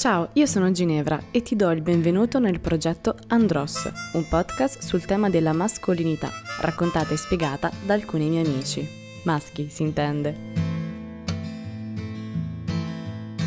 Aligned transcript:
Ciao, 0.00 0.30
io 0.32 0.46
sono 0.46 0.70
Ginevra 0.70 1.24
e 1.30 1.42
ti 1.42 1.54
do 1.56 1.70
il 1.72 1.82
benvenuto 1.82 2.38
nel 2.38 2.58
progetto 2.58 3.16
Andros, 3.26 3.86
un 4.14 4.26
podcast 4.26 4.80
sul 4.80 5.04
tema 5.04 5.28
della 5.28 5.52
mascolinità, 5.52 6.30
raccontata 6.62 7.12
e 7.12 7.18
spiegata 7.18 7.70
da 7.84 7.92
alcuni 7.92 8.30
miei 8.30 8.46
amici. 8.46 8.88
Maschi, 9.24 9.68
si 9.68 9.82
intende. 9.82 10.34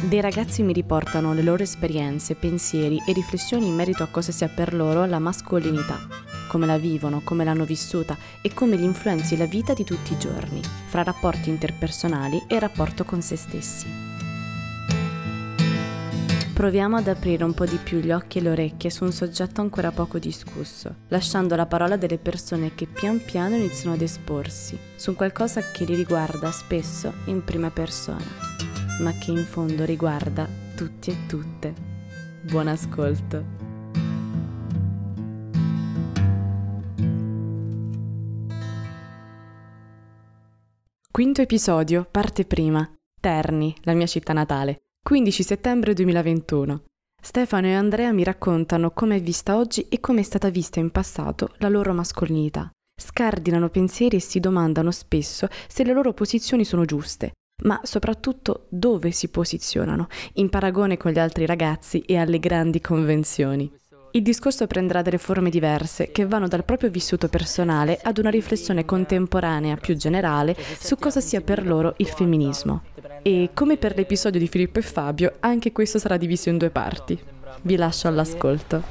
Dei 0.08 0.22
ragazzi 0.22 0.62
mi 0.62 0.74
riportano 0.74 1.34
le 1.34 1.42
loro 1.42 1.64
esperienze, 1.64 2.36
pensieri 2.36 3.02
e 3.04 3.14
riflessioni 3.14 3.66
in 3.66 3.74
merito 3.74 4.04
a 4.04 4.10
cosa 4.12 4.32
sia 4.32 4.48
per 4.48 4.76
loro 4.76 5.06
la 5.06 5.18
mascolinità, 5.18 5.98
come 6.50 6.68
la 6.68 6.78
vivono, 6.78 7.22
come 7.24 7.44
l'hanno 7.44 7.66
vissuta 7.66 8.16
e 8.44 8.54
come 8.54 8.76
li 8.76 8.84
influenzi 8.84 9.38
la 9.38 9.48
vita 9.48 9.74
di 9.74 9.84
tutti 9.84 10.14
i 10.14 10.20
giorni, 10.20 10.62
fra 10.62 11.02
rapporti 11.02 11.50
interpersonali 11.50 12.44
e 12.48 12.60
rapporto 12.60 13.06
con 13.06 13.24
se 13.24 13.38
stessi. 13.38 14.13
Proviamo 16.54 16.98
ad 16.98 17.08
aprire 17.08 17.44
un 17.44 17.56
po' 17.56 17.66
di 17.66 17.78
più 17.78 17.98
gli 17.98 18.12
occhi 18.12 18.38
e 18.38 18.42
le 18.42 18.52
orecchie 18.52 18.92
su 18.92 19.04
un 19.04 19.12
soggetto 19.12 19.62
ancora 19.62 19.92
poco 19.92 20.20
discusso, 20.20 20.98
lasciando 21.08 21.56
la 21.56 21.66
parola 21.66 21.98
delle 21.98 22.20
persone 22.20 22.76
che 22.76 22.86
pian 22.86 23.20
piano 23.26 23.56
iniziano 23.56 23.96
ad 23.96 24.02
esporsi 24.02 24.78
su 24.96 25.16
qualcosa 25.16 25.62
che 25.72 25.84
li 25.84 25.96
riguarda 25.96 26.52
spesso 26.52 27.12
in 27.26 27.44
prima 27.44 27.72
persona, 27.72 28.24
ma 29.00 29.12
che 29.14 29.32
in 29.32 29.44
fondo 29.44 29.84
riguarda 29.84 30.48
tutti 30.76 31.10
e 31.10 31.26
tutte. 31.26 31.74
Buon 32.44 32.68
ascolto! 32.68 33.44
Quinto 41.10 41.42
episodio, 41.42 42.08
parte 42.10 42.46
prima. 42.46 42.88
Terni, 43.20 43.76
la 43.82 43.94
mia 43.94 44.08
città 44.08 44.34
natale. 44.34 44.84
15 45.06 45.44
settembre 45.44 45.94
2021. 45.94 46.84
Stefano 47.22 47.68
e 47.68 47.74
Andrea 47.74 48.14
mi 48.14 48.24
raccontano 48.24 48.92
come 48.92 49.18
è 49.18 49.22
vista 49.22 49.58
oggi 49.58 49.86
e 49.90 50.00
come 50.00 50.22
è 50.22 50.24
stata 50.24 50.50
vista 50.50 50.80
in 50.80 50.92
passato 50.92 51.56
la 51.58 51.68
loro 51.68 51.92
mascolinità. 51.92 52.72
Scardinano 52.96 53.68
pensieri 53.68 54.16
e 54.16 54.22
si 54.22 54.40
domandano 54.40 54.92
spesso 54.92 55.50
se 55.68 55.84
le 55.84 55.92
loro 55.92 56.14
posizioni 56.14 56.64
sono 56.64 56.86
giuste, 56.86 57.34
ma 57.64 57.82
soprattutto 57.84 58.68
dove 58.70 59.12
si 59.12 59.28
posizionano, 59.28 60.08
in 60.36 60.48
paragone 60.48 60.96
con 60.96 61.12
gli 61.12 61.20
altri 61.20 61.46
ragazzi 61.46 62.00
e 62.00 62.16
alle 62.16 62.40
grandi 62.40 62.80
convenzioni. 62.80 63.70
Il 64.16 64.22
discorso 64.22 64.68
prenderà 64.68 65.02
delle 65.02 65.18
forme 65.18 65.50
diverse 65.50 66.12
che 66.12 66.28
vanno 66.28 66.48
dal 66.48 66.64
proprio 66.64 66.92
vissuto 66.92 67.30
personale 67.30 68.00
ad 68.04 68.20
una 68.20 68.30
riflessione 68.30 68.86
contemporanea 68.86 69.76
più 69.76 69.96
generale 69.96 70.56
su 70.78 70.98
cosa 71.00 71.20
sia 71.20 71.42
per 71.42 71.66
loro 71.66 71.96
il 71.98 72.06
femminismo. 72.06 72.84
E 73.24 73.50
come 73.56 73.78
per 73.78 73.96
l'episodio 73.96 74.40
di 74.40 74.48
Filippo 74.48 74.78
e 74.78 74.84
Fabio, 74.84 75.34
anche 75.40 75.72
questo 75.72 75.98
sarà 75.98 76.18
diviso 76.18 76.50
in 76.50 76.60
due 76.60 76.70
parti. 76.70 77.20
Vi 77.64 77.76
lascio 77.76 78.08
all'ascolto. 78.08 78.84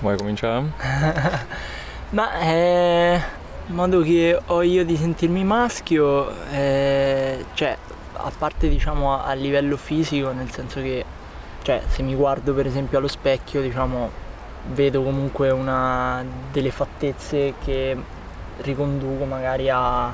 Vuoi 0.00 0.18
cominciare? 0.18 0.66
Ma 2.10 2.32
è 2.38 3.18
il 3.68 3.74
modo 3.74 4.02
che 4.02 4.38
ho 4.44 4.60
io 4.60 4.84
di 4.84 4.96
sentirmi 4.98 5.44
maschio, 5.44 6.30
è, 6.50 7.38
cioè 7.54 7.74
a 8.12 8.32
parte 8.36 8.68
diciamo 8.68 9.14
a, 9.14 9.24
a 9.24 9.32
livello 9.32 9.78
fisico, 9.78 10.30
nel 10.32 10.50
senso 10.50 10.82
che 10.82 11.04
cioè, 11.62 11.80
se 11.88 12.02
mi 12.02 12.14
guardo 12.14 12.52
per 12.52 12.66
esempio 12.66 12.98
allo 12.98 13.08
specchio, 13.08 13.62
diciamo 13.62 14.24
vedo 14.72 15.02
comunque 15.02 15.50
una, 15.50 16.24
delle 16.52 16.70
fattezze 16.70 17.54
che 17.64 17.96
riconduco 18.58 19.24
magari 19.24 19.68
a 19.70 20.12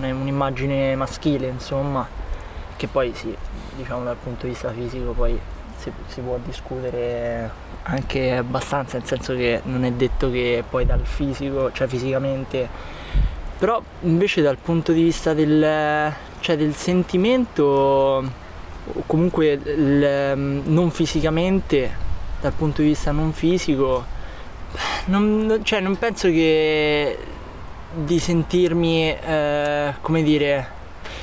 un'immagine 0.00 0.94
maschile, 0.96 1.46
insomma, 1.48 2.06
che 2.76 2.86
poi 2.86 3.12
sì, 3.14 3.34
diciamo 3.76 4.04
dal 4.04 4.16
punto 4.16 4.46
di 4.46 4.52
vista 4.52 4.70
fisico 4.72 5.12
poi 5.12 5.38
si, 5.76 5.90
si, 6.06 6.20
può 6.20 6.38
discutere 6.44 7.50
anche 7.82 8.36
abbastanza, 8.36 8.98
nel 8.98 9.06
senso 9.06 9.34
che 9.34 9.60
non 9.64 9.84
è 9.84 9.92
detto 9.92 10.30
che 10.30 10.62
poi 10.68 10.84
dal 10.84 11.04
fisico, 11.04 11.72
cioè 11.72 11.86
fisicamente, 11.86 12.68
però 13.58 13.82
invece 14.02 14.42
dal 14.42 14.58
punto 14.58 14.92
di 14.92 15.02
vista 15.02 15.32
del, 15.34 16.12
cioè 16.40 16.56
del 16.56 16.74
sentimento, 16.74 17.64
o 17.64 19.02
comunque 19.06 19.52
il, 19.52 20.36
non 20.64 20.90
fisicamente, 20.90 22.08
dal 22.40 22.52
punto 22.52 22.82
di 22.82 22.88
vista 22.88 23.12
non 23.12 23.32
fisico, 23.32 24.04
non, 25.06 25.60
cioè 25.62 25.80
non 25.80 25.96
penso 25.98 26.28
che 26.28 27.18
di 27.92 28.18
sentirmi, 28.18 29.10
eh, 29.10 29.94
come 30.00 30.22
dire, 30.22 30.78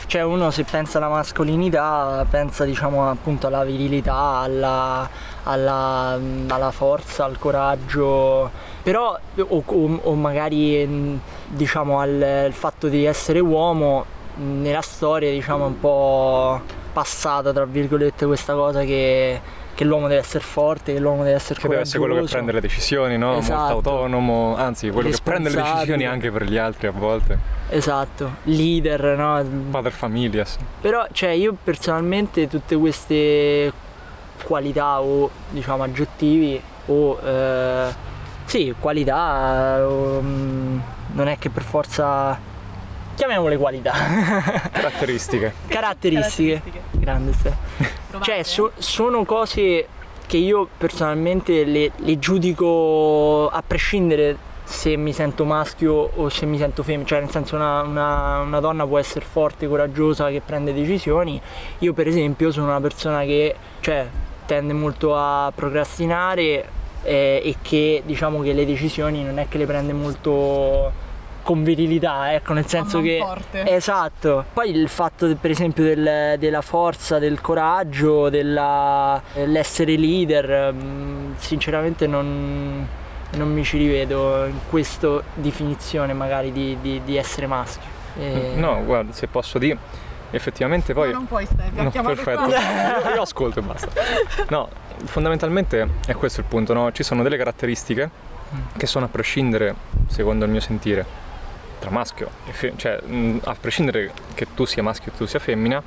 cioè 0.07 0.23
uno 0.23 0.51
se 0.51 0.63
pensa 0.63 0.97
alla 0.97 1.09
mascolinità 1.09 2.25
pensa 2.29 2.63
diciamo 2.65 3.09
appunto 3.09 3.47
alla 3.47 3.63
virilità, 3.63 4.13
alla, 4.13 5.09
alla, 5.43 6.19
alla 6.47 6.71
forza, 6.71 7.25
al 7.25 7.37
coraggio, 7.37 8.49
però 8.83 9.17
o, 9.37 9.63
o, 9.65 9.99
o 10.03 10.13
magari 10.15 11.19
diciamo 11.47 11.99
al, 11.99 12.21
al 12.21 12.53
fatto 12.53 12.87
di 12.87 13.05
essere 13.05 13.39
uomo 13.39 14.05
nella 14.35 14.81
storia 14.81 15.31
diciamo 15.31 15.65
un 15.65 15.79
po' 15.79 16.61
passata 16.93 17.51
tra 17.51 17.65
virgolette 17.65 18.25
questa 18.25 18.53
cosa 18.53 18.83
che 18.83 19.41
che 19.77 19.83
l'uomo 19.83 20.07
deve 20.07 20.21
essere 20.21 20.43
forte, 20.43 20.91
che 20.93 20.99
l'uomo 20.99 21.21
deve 21.21 21.35
essere 21.35 21.59
che 21.59 21.67
deve 21.67 21.81
essere 21.81 21.99
quello 21.99 22.15
che 22.15 22.31
prende 22.31 22.51
le 22.51 22.61
decisioni, 22.61 23.15
no? 23.15 23.37
Esatto. 23.37 23.59
molto 23.59 23.89
autonomo, 23.89 24.55
anzi 24.55 24.89
quello 24.89 25.09
che 25.09 25.19
prende 25.21 25.49
le 25.51 25.61
decisioni 25.61 26.07
anche 26.07 26.31
per 26.31 26.45
gli 26.45 26.57
altri 26.57 26.87
a 26.87 26.91
volte. 26.91 27.37
Esatto, 27.69 28.37
leader, 28.45 29.15
no? 29.15 29.45
Padre 29.69 29.91
famiglia. 29.91 30.45
Sì. 30.45 30.57
Però 30.81 31.05
cioè 31.11 31.29
io 31.29 31.55
personalmente 31.63 32.47
tutte 32.47 32.75
queste 32.75 33.71
qualità 34.41 34.99
o 34.99 35.29
diciamo 35.51 35.83
aggettivi 35.83 36.59
o 36.87 37.19
eh, 37.23 37.93
sì, 38.45 38.73
qualità 38.79 39.87
o, 39.87 40.19
mm, 40.23 40.79
non 41.11 41.27
è 41.27 41.37
che 41.37 41.51
per 41.51 41.61
forza 41.61 42.39
chiamiamole 43.17 43.57
qualità. 43.57 43.91
Caratteristiche. 44.71 45.53
Caratteristiche. 45.67 46.61
Caratteristiche. 46.61 46.61
Grande 46.91 47.33
ste. 47.33 47.55
Cioè, 48.21 48.43
so, 48.43 48.71
sono 48.77 49.25
cose 49.25 49.87
che 50.27 50.37
io 50.37 50.67
personalmente 50.77 51.63
le, 51.63 51.91
le, 51.95 52.19
giudico 52.19 53.49
a 53.49 53.63
prescindere 53.65 54.45
se 54.65 54.95
mi 54.97 55.13
sento 55.13 55.45
maschio 55.45 56.11
o 56.15 56.29
se 56.29 56.45
mi 56.45 56.57
sento 56.57 56.83
femmina, 56.83 57.07
cioè 57.07 57.21
nel 57.21 57.29
senso 57.29 57.55
una, 57.55 57.81
una, 57.81 58.39
una, 58.41 58.59
donna 58.59 58.85
può 58.85 58.99
essere 58.99 59.25
forte, 59.25 59.67
coraggiosa, 59.67 60.29
che 60.29 60.41
prende 60.45 60.73
decisioni, 60.73 61.41
io 61.79 61.93
per 61.93 62.07
esempio 62.07 62.51
sono 62.51 62.67
una 62.67 62.81
persona 62.81 63.21
che 63.21 63.55
cioè, 63.79 64.05
tende 64.45 64.73
molto 64.73 65.15
a 65.15 65.51
procrastinare 65.55 66.69
eh, 67.03 67.41
e 67.43 67.55
che 67.61 68.03
diciamo 68.05 68.41
che 68.41 68.51
le 68.51 68.65
decisioni 68.65 69.23
non 69.23 69.39
è 69.39 69.47
che 69.47 69.57
le 69.57 69.65
prende 69.65 69.93
molto 69.93 71.05
con 71.47 71.63
virilità, 71.63 72.33
ecco, 72.33 72.51
nel 72.51 72.65
senso 72.65 72.99
che... 72.99 73.19
Forte. 73.21 73.65
Esatto. 73.73 74.43
Poi 74.51 74.69
il 74.69 74.89
fatto 74.89 75.33
per 75.39 75.49
esempio 75.49 75.81
del, 75.81 76.35
della 76.37 76.59
forza, 76.59 77.19
del 77.19 77.39
coraggio, 77.39 78.27
della, 78.27 79.21
dell'essere 79.33 79.95
leader, 79.95 80.73
mm, 80.73 81.35
sinceramente 81.37 82.05
non, 82.05 82.85
non, 83.35 83.53
mi 83.53 83.63
ci 83.63 83.77
rivedo 83.77 84.43
in 84.43 84.59
questa 84.69 85.21
definizione 85.35 86.11
magari 86.11 86.51
di, 86.51 86.77
di, 86.81 87.01
di 87.05 87.15
essere 87.15 87.47
maschio. 87.47 87.89
E... 88.19 88.51
No, 88.55 88.83
guarda, 88.83 89.13
se 89.13 89.27
posso 89.27 89.57
dire, 89.57 89.77
effettivamente 90.31 90.93
poi... 90.93 91.11
No, 91.11 91.19
non 91.19 91.27
puoi 91.27 91.45
stare, 91.45 91.69
no, 91.75 91.89
perfetto. 91.89 92.49
Io, 92.49 92.57
io 93.15 93.21
ascolto 93.21 93.59
e 93.59 93.61
basta. 93.61 93.87
No, 94.49 94.67
fondamentalmente 95.05 95.87
è 96.07 96.13
questo 96.13 96.41
il 96.41 96.45
punto, 96.45 96.73
no? 96.73 96.91
Ci 96.91 97.03
sono 97.03 97.23
delle 97.23 97.37
caratteristiche 97.37 98.09
mm. 98.53 98.59
che 98.75 98.85
sono 98.85 99.05
a 99.05 99.07
prescindere, 99.07 99.73
secondo 100.07 100.43
il 100.43 100.51
mio 100.51 100.59
sentire, 100.59 101.26
tra 101.79 101.89
maschio 101.89 102.29
e 102.45 102.51
femmina, 102.51 102.79
cioè 102.79 102.99
a 103.43 103.55
prescindere 103.59 104.11
che 104.33 104.47
tu 104.53 104.65
sia 104.65 104.83
maschio 104.83 105.11
e 105.13 105.17
tu 105.17 105.25
sia 105.25 105.39
femmina, 105.39 105.81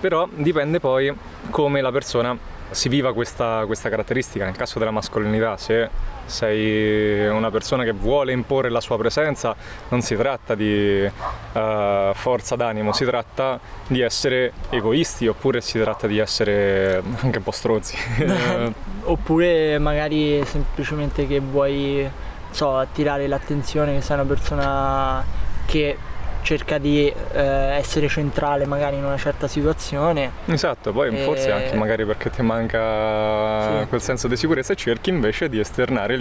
però 0.00 0.28
dipende 0.32 0.80
poi 0.80 1.14
come 1.50 1.80
la 1.80 1.92
persona 1.92 2.36
si 2.72 2.88
viva 2.88 3.12
questa, 3.12 3.64
questa 3.66 3.88
caratteristica. 3.88 4.44
Nel 4.44 4.56
caso 4.56 4.78
della 4.78 4.90
mascolinità, 4.90 5.56
se 5.56 5.88
sei 6.24 7.26
una 7.28 7.50
persona 7.50 7.84
che 7.84 7.92
vuole 7.92 8.32
imporre 8.32 8.70
la 8.70 8.80
sua 8.80 8.96
presenza, 8.96 9.54
non 9.88 10.00
si 10.00 10.16
tratta 10.16 10.54
di 10.54 11.04
uh, 11.04 12.12
forza 12.14 12.56
d'animo, 12.56 12.92
si 12.92 13.04
tratta 13.04 13.60
di 13.86 14.00
essere 14.00 14.52
egoisti 14.70 15.26
oppure 15.26 15.60
si 15.60 15.78
tratta 15.78 16.06
di 16.06 16.18
essere 16.18 17.02
anche 17.20 17.38
un 17.38 17.44
po' 17.44 17.50
stronzi. 17.50 17.96
oppure 19.04 19.78
magari 19.78 20.44
semplicemente 20.44 21.26
che 21.26 21.40
vuoi 21.40 22.08
so, 22.52 22.76
attirare 22.76 23.26
l'attenzione, 23.26 23.94
che 23.94 24.00
sei 24.00 24.16
una 24.16 24.26
persona 24.26 25.24
che 25.66 25.96
cerca 26.42 26.78
di 26.78 27.06
eh, 27.06 27.40
essere 27.40 28.08
centrale 28.08 28.66
magari 28.66 28.96
in 28.96 29.04
una 29.04 29.16
certa 29.16 29.46
situazione. 29.46 30.30
Esatto, 30.46 30.92
poi 30.92 31.14
e... 31.14 31.24
forse 31.24 31.50
anche 31.50 31.74
magari 31.76 32.04
perché 32.04 32.30
ti 32.30 32.42
manca 32.42 33.80
sì. 33.80 33.86
quel 33.88 34.00
senso 34.02 34.28
di 34.28 34.36
sicurezza 34.36 34.72
e 34.72 34.76
cerchi 34.76 35.10
invece 35.10 35.48
di 35.48 35.58
esternare 35.58 36.16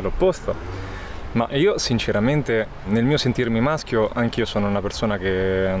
l'opposto. 0.00 0.54
Ma 1.32 1.46
io 1.50 1.78
sinceramente 1.78 2.66
nel 2.86 3.04
mio 3.04 3.16
sentirmi 3.16 3.60
maschio 3.60 4.10
anch'io 4.12 4.44
sono 4.44 4.66
una 4.66 4.80
persona 4.80 5.16
che 5.16 5.66
è 5.66 5.78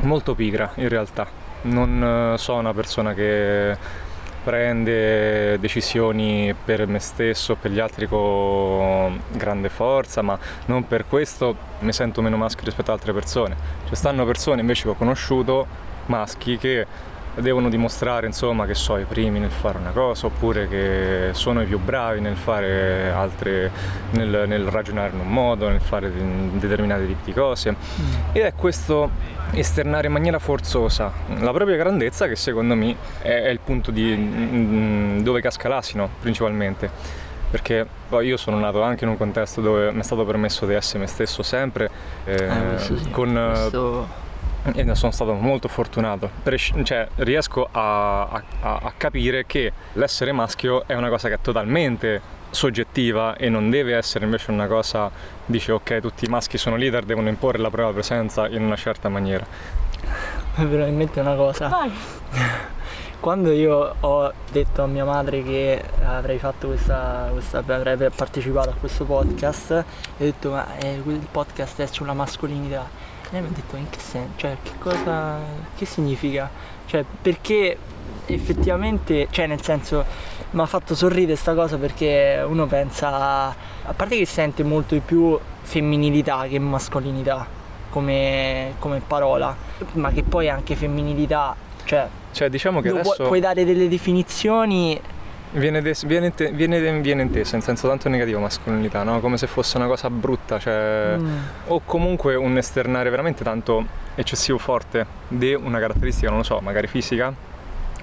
molto 0.00 0.34
pigra 0.34 0.72
in 0.76 0.88
realtà. 0.88 1.42
Non 1.62 2.34
sono 2.38 2.58
una 2.58 2.74
persona 2.74 3.14
che 3.14 3.76
prende 4.44 5.58
decisioni 5.58 6.54
per 6.54 6.86
me 6.86 6.98
stesso, 6.98 7.56
per 7.56 7.70
gli 7.70 7.80
altri 7.80 8.06
con 8.06 9.20
grande 9.32 9.70
forza, 9.70 10.22
ma 10.22 10.38
non 10.66 10.86
per 10.86 11.06
questo 11.08 11.56
mi 11.80 11.92
sento 11.92 12.20
meno 12.22 12.36
maschio 12.36 12.64
rispetto 12.64 12.92
ad 12.92 12.98
altre 12.98 13.12
persone. 13.12 13.56
Ci 13.88 13.96
stanno 13.96 14.24
persone 14.24 14.60
invece 14.60 14.84
che 14.84 14.88
ho 14.90 14.94
conosciuto, 14.94 15.66
maschi, 16.06 16.58
che 16.58 16.86
devono 17.36 17.68
dimostrare 17.68 18.26
insomma 18.26 18.66
che 18.66 18.74
sono 18.74 19.00
i 19.00 19.04
primi 19.04 19.38
nel 19.38 19.50
fare 19.50 19.78
una 19.78 19.90
cosa 19.90 20.26
oppure 20.26 20.68
che 20.68 21.30
sono 21.32 21.62
i 21.62 21.66
più 21.66 21.78
bravi 21.78 22.20
nel 22.20 22.36
fare 22.36 23.10
altre 23.10 23.70
nel, 24.10 24.44
nel 24.46 24.66
ragionare 24.66 25.12
in 25.12 25.20
un 25.20 25.28
modo 25.28 25.68
nel 25.68 25.80
fare 25.80 26.10
determinati 26.52 27.06
tipi 27.06 27.22
di 27.24 27.32
cose 27.32 27.72
mm. 27.72 28.12
ed 28.32 28.42
è 28.42 28.54
questo 28.54 29.10
esternare 29.52 30.06
in 30.06 30.12
maniera 30.12 30.38
forzosa 30.38 31.12
la 31.38 31.52
propria 31.52 31.76
grandezza 31.76 32.26
che 32.26 32.36
secondo 32.36 32.74
me 32.74 32.94
è, 33.20 33.42
è 33.42 33.48
il 33.48 33.60
punto 33.60 33.90
di, 33.90 34.14
mm, 34.16 35.20
dove 35.20 35.40
casca 35.40 35.68
l'asino 35.68 36.08
principalmente 36.20 37.22
perché 37.50 37.86
poi 38.08 38.26
io 38.26 38.36
sono 38.36 38.58
nato 38.58 38.82
anche 38.82 39.04
in 39.04 39.10
un 39.10 39.16
contesto 39.16 39.60
dove 39.60 39.92
mi 39.92 40.00
è 40.00 40.02
stato 40.02 40.24
permesso 40.24 40.66
di 40.66 40.74
essere 40.74 40.98
me 40.98 41.06
stesso 41.06 41.42
sempre 41.44 41.88
eh, 42.24 42.34
eh, 42.34 42.78
sì. 42.78 43.10
con 43.10 43.50
questo 43.52 44.22
e 44.72 44.82
ne 44.82 44.94
sono 44.94 45.12
stato 45.12 45.32
molto 45.34 45.68
fortunato. 45.68 46.30
Cioè, 46.82 47.08
riesco 47.16 47.68
a, 47.70 48.22
a, 48.22 48.42
a, 48.60 48.92
capire 48.96 49.44
che 49.46 49.72
l'essere 49.94 50.32
maschio 50.32 50.86
è 50.86 50.94
una 50.94 51.08
cosa 51.08 51.28
che 51.28 51.34
è 51.34 51.40
totalmente 51.40 52.42
soggettiva 52.50 53.36
e 53.36 53.48
non 53.48 53.68
deve 53.68 53.96
essere 53.96 54.24
invece 54.24 54.50
una 54.50 54.66
cosa, 54.66 55.10
dice 55.44 55.72
ok, 55.72 56.00
tutti 56.00 56.24
i 56.24 56.28
maschi 56.28 56.56
sono 56.56 56.76
leader, 56.76 57.04
devono 57.04 57.28
imporre 57.28 57.58
la 57.58 57.68
propria 57.68 57.92
presenza 57.92 58.48
in 58.48 58.62
una 58.62 58.76
certa 58.76 59.08
maniera. 59.08 59.44
Mi 60.56 60.66
viene 60.66 60.88
in 60.88 60.96
mente 60.96 61.20
una 61.20 61.34
cosa. 61.34 61.68
Vai. 61.68 61.92
Quando 63.18 63.52
io 63.52 63.94
ho 64.00 64.32
detto 64.52 64.82
a 64.82 64.86
mia 64.86 65.04
madre 65.04 65.42
che 65.42 65.82
avrei 66.04 66.38
fatto 66.38 66.68
questa, 66.68 67.28
questa 67.32 67.58
avrei 67.66 68.10
partecipato 68.14 68.68
a 68.68 68.74
questo 68.74 69.04
podcast, 69.04 69.70
ho 69.70 69.84
detto 70.16 70.50
ma 70.50 70.76
eh, 70.76 70.92
il 70.92 71.26
podcast 71.30 71.80
è 71.80 71.86
sulla 71.86 72.12
mascolinità 72.12 73.03
lei 73.34 73.42
mi 73.42 73.48
ha 73.48 73.50
detto 73.52 73.76
in 73.76 73.90
che 73.90 73.98
senso, 73.98 74.32
cioè 74.36 74.56
che 74.62 74.70
cosa, 74.78 75.38
che 75.76 75.84
significa? 75.84 76.48
Cioè 76.86 77.04
perché 77.20 77.76
effettivamente, 78.26 79.26
cioè 79.30 79.46
nel 79.48 79.60
senso 79.60 80.04
mi 80.50 80.60
ha 80.60 80.66
fatto 80.66 80.94
sorridere 80.94 81.32
questa 81.32 81.54
cosa 81.54 81.76
perché 81.76 82.44
uno 82.46 82.66
pensa, 82.66 83.48
a 83.48 83.92
parte 83.94 84.16
che 84.16 84.24
sente 84.24 84.62
molto 84.62 84.94
di 84.94 85.00
più 85.00 85.36
femminilità 85.62 86.46
che 86.48 86.58
mascolinità 86.60 87.46
come, 87.90 88.74
come 88.78 89.02
parola, 89.04 89.54
ma 89.94 90.12
che 90.12 90.22
poi 90.22 90.48
anche 90.48 90.76
femminilità, 90.76 91.56
cioè, 91.84 92.06
cioè 92.30 92.48
diciamo 92.48 92.80
che 92.80 92.90
adesso... 92.90 93.24
puoi 93.24 93.40
dare 93.40 93.64
delle 93.64 93.88
definizioni 93.88 95.00
Viene, 95.56 95.80
des- 95.82 96.04
viene, 96.04 96.34
te- 96.34 96.50
viene, 96.50 97.00
viene, 97.00 97.22
intesa 97.22 97.54
in 97.54 97.62
senso 97.62 97.86
tanto 97.86 98.08
negativo 98.08 98.40
mascolinità, 98.40 99.04
no? 99.04 99.20
come 99.20 99.36
se 99.36 99.46
fosse 99.46 99.76
una 99.76 99.86
cosa 99.86 100.10
brutta, 100.10 100.58
cioè, 100.58 101.16
mm. 101.16 101.36
o 101.68 101.80
comunque 101.84 102.34
un 102.34 102.56
esternare 102.56 103.08
veramente 103.08 103.44
tanto 103.44 103.86
eccessivo 104.16 104.58
forte 104.58 105.06
di 105.28 105.54
una 105.54 105.78
caratteristica, 105.78 106.28
non 106.28 106.38
lo 106.38 106.44
so, 106.44 106.58
magari 106.60 106.88
fisica, 106.88 107.32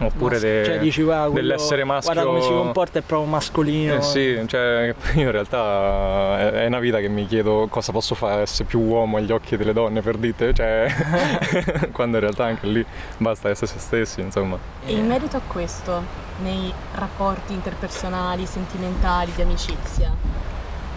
oppure 0.01 0.39
de- 0.39 0.63
cioè, 0.65 0.79
dici, 0.79 1.03
guarda, 1.03 1.33
dell'essere 1.33 1.83
maschio. 1.83 2.13
Guarda 2.13 2.29
come 2.29 2.41
si 2.41 2.49
comporta 2.49 2.99
è 2.99 3.01
proprio 3.01 3.29
mascolino. 3.29 3.95
Eh 3.95 4.01
sì, 4.01 4.43
cioè, 4.47 4.93
io 5.15 5.21
in 5.21 5.31
realtà 5.31 6.51
è 6.61 6.65
una 6.65 6.79
vita 6.79 6.99
che 6.99 7.07
mi 7.07 7.25
chiedo 7.25 7.67
cosa 7.69 7.91
posso 7.91 8.15
fare 8.15 8.41
essere 8.41 8.65
più 8.65 8.79
uomo 8.79 9.17
agli 9.17 9.31
occhi 9.31 9.57
delle 9.57 9.73
donne 9.73 10.01
per 10.01 10.17
dite, 10.17 10.53
cioè, 10.53 10.91
quando 11.91 12.17
in 12.17 12.23
realtà 12.23 12.45
anche 12.45 12.67
lì 12.67 12.85
basta 13.17 13.49
essere 13.49 13.67
se 13.67 13.79
stessi, 13.79 14.21
insomma. 14.21 14.57
E 14.85 14.93
in 14.93 15.07
merito 15.07 15.37
a 15.37 15.41
questo, 15.45 16.03
nei 16.41 16.71
rapporti 16.95 17.53
interpersonali, 17.53 18.45
sentimentali, 18.45 19.31
di 19.35 19.41
amicizia. 19.41 20.11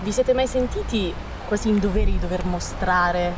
Vi 0.03 0.13
siete 0.13 0.35
mai 0.35 0.47
sentiti 0.47 1.13
quasi 1.47 1.69
in 1.69 1.79
dovere 1.79 2.11
di 2.11 2.19
dover 2.19 2.45
mostrare, 2.45 3.33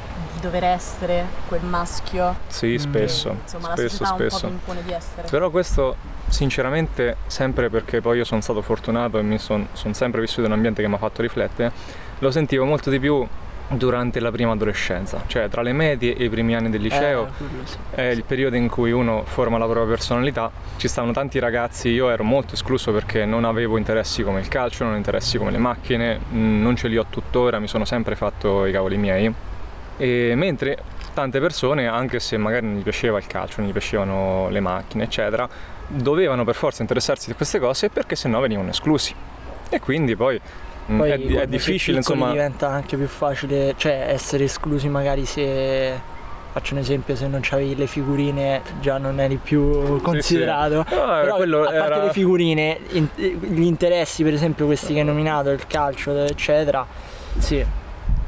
dover 0.47 0.65
essere 0.65 1.27
quel 1.49 1.63
maschio? 1.63 2.37
Sì, 2.47 2.79
spesso. 2.79 3.31
Che, 3.31 3.37
insomma, 3.43 3.73
spesso, 3.77 4.03
la 4.03 4.09
spesso. 4.15 4.47
un 4.47 4.59
po' 4.65 4.73
impone 4.73 4.83
di 4.85 4.93
essere. 4.93 5.29
Però 5.29 5.51
questo 5.51 5.97
sinceramente 6.29 7.17
sempre 7.27 7.69
perché 7.69 8.01
poi 8.01 8.19
io 8.19 8.25
sono 8.25 8.41
stato 8.41 8.63
fortunato 8.63 9.19
e 9.19 9.23
mi 9.23 9.39
sono 9.39 9.67
son 9.73 9.95
sempre 9.95 10.21
vissuto 10.21 10.41
in 10.43 10.47
un 10.47 10.53
ambiente 10.53 10.83
che 10.83 10.89
mi 10.89 10.95
ha 10.95 10.99
fatto 10.99 11.23
riflettere, 11.23 11.73
lo 12.19 12.31
sentivo 12.31 12.65
molto 12.65 12.91
di 12.91 12.99
più 12.99 13.27
durante 13.69 14.21
la 14.21 14.31
prima 14.31 14.53
adolescenza, 14.53 15.25
cioè 15.27 15.49
tra 15.49 15.61
le 15.63 15.73
medie 15.73 16.15
e 16.15 16.25
i 16.25 16.29
primi 16.29 16.55
anni 16.55 16.71
del 16.71 16.81
liceo 16.81 17.29
eh, 17.95 18.11
è 18.11 18.13
il 18.13 18.23
periodo 18.23 18.55
in 18.55 18.69
cui 18.69 18.93
uno 18.93 19.25
forma 19.25 19.59
la 19.59 19.65
propria 19.65 19.87
personalità. 19.87 20.51
Ci 20.77 20.87
stavano 20.87 21.13
tanti 21.13 21.41
ragazzi, 21.41 21.89
io 21.89 22.09
ero 22.09 22.23
molto 22.23 22.55
escluso 22.55 22.93
perché 22.93 23.25
non 23.25 23.45
avevo 23.45 23.77
interessi 23.77 24.23
come 24.23 24.41
il 24.41 24.49
calcio, 24.49 24.85
non 24.85 24.95
interessi 24.95 25.37
come 25.37 25.51
le 25.51 25.59
macchine, 25.59 26.21
mm, 26.33 26.63
non 26.63 26.77
ce 26.77 26.87
li 26.87 26.97
ho 26.97 27.07
tuttora, 27.11 27.59
mi 27.59 27.67
sono 27.67 27.85
sempre 27.85 28.15
fatto 28.15 28.67
i 28.67 28.73
cavoli 28.73 28.97
miei. 28.97 29.35
E 29.97 30.35
mentre 30.37 30.79
tante 31.15 31.41
persone, 31.41 31.87
anche 31.87 32.21
se 32.21 32.37
magari 32.37 32.67
non 32.67 32.77
gli 32.77 32.83
piaceva 32.83 33.19
il 33.19 33.27
calcio, 33.27 33.61
non 33.61 33.71
gli 33.71 33.73
piacevano 33.73 34.49
le 34.51 34.61
macchine, 34.61 35.05
eccetera, 35.05 35.49
dovevano 35.87 36.45
per 36.45 36.55
forza 36.55 36.83
interessarsi 36.83 37.29
di 37.29 37.35
queste 37.35 37.59
cose 37.59 37.89
perché 37.89 38.17
sennò 38.17 38.41
venivano 38.41 38.71
esclusi. 38.71 39.15
E 39.69 39.81
quindi 39.81 40.15
poi 40.15 40.41
Mm. 40.91 40.99
Poi 40.99 41.11
è, 41.11 41.41
è 41.41 41.47
difficile, 41.49 41.97
insomma. 41.97 42.31
diventa 42.31 42.69
anche 42.69 42.97
più 42.97 43.09
facile, 43.09 43.75
cioè 43.77 44.07
essere 44.09 44.45
esclusi 44.45 44.89
magari 44.89 45.25
se 45.25 46.15
faccio 46.53 46.73
un 46.73 46.81
esempio 46.81 47.15
se 47.17 47.27
non 47.27 47.41
c'avevi 47.43 47.77
le 47.77 47.87
figurine 47.87 48.63
già 48.81 48.97
non 48.97 49.21
eri 49.21 49.37
più 49.37 50.01
considerato 50.01 50.87
sì, 50.89 50.95
sì. 50.95 51.01
No, 51.27 51.37
però 51.37 51.63
a 51.65 51.65
parte 51.65 51.75
era... 51.75 52.05
le 52.05 52.13
figurine 52.13 52.79
in, 52.93 53.09
gli 53.15 53.61
interessi 53.61 54.23
per 54.23 54.33
esempio 54.33 54.65
questi 54.65 54.95
che 54.95 55.01
hai 55.01 55.05
nominato 55.05 55.51
il 55.51 55.67
calcio 55.67 56.17
eccetera 56.25 56.87
sì 57.37 57.63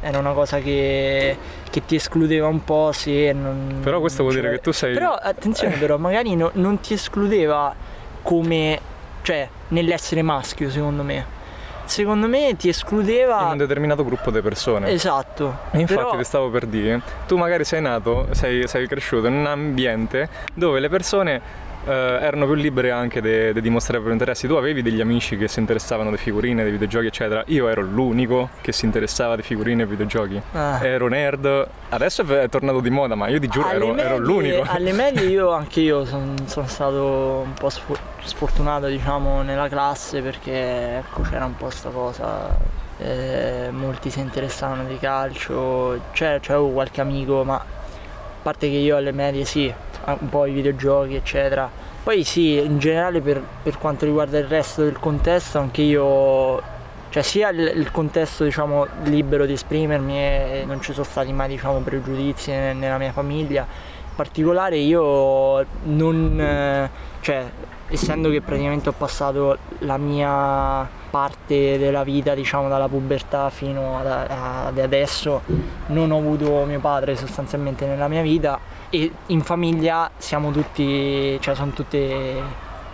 era 0.02 0.18
una 0.18 0.32
cosa 0.32 0.58
che, 0.58 1.36
che 1.70 1.84
ti 1.84 1.96
escludeva 1.96 2.46
un 2.46 2.64
po' 2.64 2.90
se 2.92 3.32
non 3.32 3.80
però 3.82 4.00
questo 4.00 4.22
vuol 4.22 4.34
dire 4.34 4.50
che 4.50 4.60
tu 4.60 4.72
sei 4.72 4.94
però 4.94 5.12
attenzione 5.12 5.76
però 5.76 5.96
magari 5.98 6.34
no, 6.34 6.50
non 6.54 6.80
ti 6.80 6.94
escludeva 6.94 7.74
come 8.22 8.80
cioè 9.22 9.48
nell'essere 9.68 10.22
maschio 10.22 10.70
secondo 10.70 11.02
me 11.02 11.36
secondo 11.88 12.28
me 12.28 12.54
ti 12.56 12.68
escludeva 12.68 13.42
in 13.44 13.52
un 13.52 13.56
determinato 13.56 14.04
gruppo 14.04 14.30
di 14.30 14.40
persone. 14.40 14.90
Esatto. 14.90 15.58
E 15.72 15.80
infatti 15.80 16.00
Però... 16.00 16.16
ti 16.16 16.24
stavo 16.24 16.50
per 16.50 16.66
dire, 16.66 17.00
tu 17.26 17.36
magari 17.36 17.64
sei 17.64 17.80
nato, 17.80 18.28
sei, 18.32 18.68
sei 18.68 18.86
cresciuto 18.86 19.26
in 19.26 19.34
un 19.34 19.46
ambiente 19.46 20.28
dove 20.54 20.80
le 20.80 20.88
persone 20.88 21.40
eh, 21.88 22.18
erano 22.20 22.44
più 22.44 22.54
libere 22.54 22.90
anche 22.90 23.22
di 23.22 23.60
dimostrare 23.60 23.98
i 23.98 24.02
propri 24.02 24.12
interessi. 24.12 24.46
Tu 24.46 24.54
avevi 24.54 24.82
degli 24.82 25.00
amici 25.00 25.36
che 25.38 25.48
si 25.48 25.58
interessavano 25.58 26.10
di 26.10 26.18
figurine, 26.18 26.64
di 26.64 26.70
videogiochi, 26.70 27.06
eccetera. 27.06 27.42
Io 27.46 27.68
ero 27.68 27.80
l'unico 27.80 28.50
che 28.60 28.72
si 28.72 28.84
interessava 28.84 29.36
di 29.36 29.42
figurine 29.42 29.84
e 29.84 29.86
videogiochi. 29.86 30.40
Ah. 30.52 30.84
Ero 30.84 31.08
nerd. 31.08 31.68
Adesso 31.88 32.24
è 32.40 32.48
tornato 32.50 32.80
di 32.80 32.90
moda, 32.90 33.14
ma 33.14 33.28
io 33.28 33.40
ti 33.40 33.48
giuro, 33.48 33.70
ero, 33.70 33.86
medie, 33.88 34.02
ero, 34.02 34.18
l'unico. 34.18 34.64
Alle 34.66 34.92
medie 34.92 35.28
io, 35.28 35.50
anche 35.52 35.80
io 35.80 36.04
sono 36.04 36.34
son 36.44 36.68
stato 36.68 37.44
un 37.44 37.54
po' 37.54 37.70
sfortunato, 37.70 38.86
diciamo, 38.86 39.42
nella 39.42 39.68
classe 39.68 40.20
perché 40.20 40.98
ecco, 40.98 41.22
c'era 41.22 41.46
un 41.46 41.56
po' 41.56 41.66
questa 41.66 41.88
cosa. 41.88 42.76
Eh, 43.00 43.68
molti 43.70 44.10
si 44.10 44.18
interessavano 44.18 44.84
di 44.84 44.98
calcio, 44.98 46.00
c'era, 46.12 46.38
c'avevo 46.40 46.70
qualche 46.70 47.00
amico, 47.00 47.44
ma 47.44 47.54
a 47.54 47.64
parte 48.42 48.68
che 48.68 48.76
io 48.76 48.96
alle 48.96 49.12
medie 49.12 49.44
sì, 49.44 49.72
un 50.18 50.28
po' 50.28 50.46
i 50.46 50.52
videogiochi 50.52 51.14
eccetera. 51.14 51.70
Poi 52.02 52.24
sì, 52.24 52.56
in 52.56 52.78
generale 52.78 53.20
per, 53.20 53.42
per 53.62 53.78
quanto 53.78 54.04
riguarda 54.04 54.38
il 54.38 54.46
resto 54.46 54.82
del 54.82 54.98
contesto 54.98 55.58
anche 55.58 55.82
io 55.82 56.76
cioè 57.10 57.22
sia 57.22 57.48
il, 57.48 57.72
il, 57.74 57.90
contesto 57.90 58.44
diciamo 58.44 58.86
libero 59.04 59.46
di 59.46 59.54
esprimermi 59.54 60.18
e 60.18 60.64
non 60.66 60.80
ci 60.80 60.92
sono 60.92 61.04
stati 61.04 61.32
mai 61.32 61.48
diciamo 61.48 61.78
pregiudizi 61.78 62.50
nella 62.50 62.98
mia 62.98 63.12
famiglia 63.12 63.62
in 63.62 64.14
particolare 64.14 64.76
io 64.76 65.64
non 65.84 66.88
cioè 67.20 67.50
essendo 67.88 68.28
che 68.28 68.42
praticamente 68.42 68.90
ho 68.90 68.92
passato 68.92 69.56
la 69.80 69.96
mia 69.96 70.86
parte 71.10 71.78
della 71.78 72.04
vita 72.04 72.34
diciamo 72.34 72.68
dalla 72.68 72.88
pubertà 72.88 73.48
fino 73.48 73.98
ad, 73.98 74.06
ad 74.06 74.78
adesso 74.78 75.40
non 75.86 76.10
ho 76.10 76.18
avuto 76.18 76.64
mio 76.64 76.80
padre 76.80 77.16
sostanzialmente 77.16 77.86
nella 77.86 78.08
mia 78.08 78.20
vita 78.20 78.58
e 78.90 79.10
in 79.26 79.42
famiglia 79.42 80.10
siamo 80.16 80.50
tutti 80.50 81.38
cioè 81.40 81.54
sono 81.54 81.72
tutte 81.72 82.42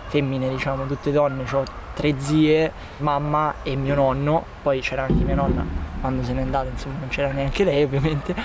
femmine 0.07 0.49
diciamo 0.49 0.85
tutte 0.85 1.11
donne. 1.11 1.43
Ho 1.51 1.63
tre 1.93 2.15
zie 2.19 2.71
mamma 2.97 3.55
e 3.63 3.75
mio 3.75 3.95
nonno. 3.95 4.43
Poi 4.61 4.79
c'era 4.81 5.03
anche 5.03 5.23
mia 5.23 5.35
nonna 5.35 5.65
quando 6.01 6.23
se 6.23 6.33
n'è 6.33 6.41
andata 6.41 6.69
insomma 6.69 6.99
non 6.99 7.07
c'era 7.09 7.31
neanche 7.31 7.63
lei 7.63 7.83
ovviamente. 7.83 8.35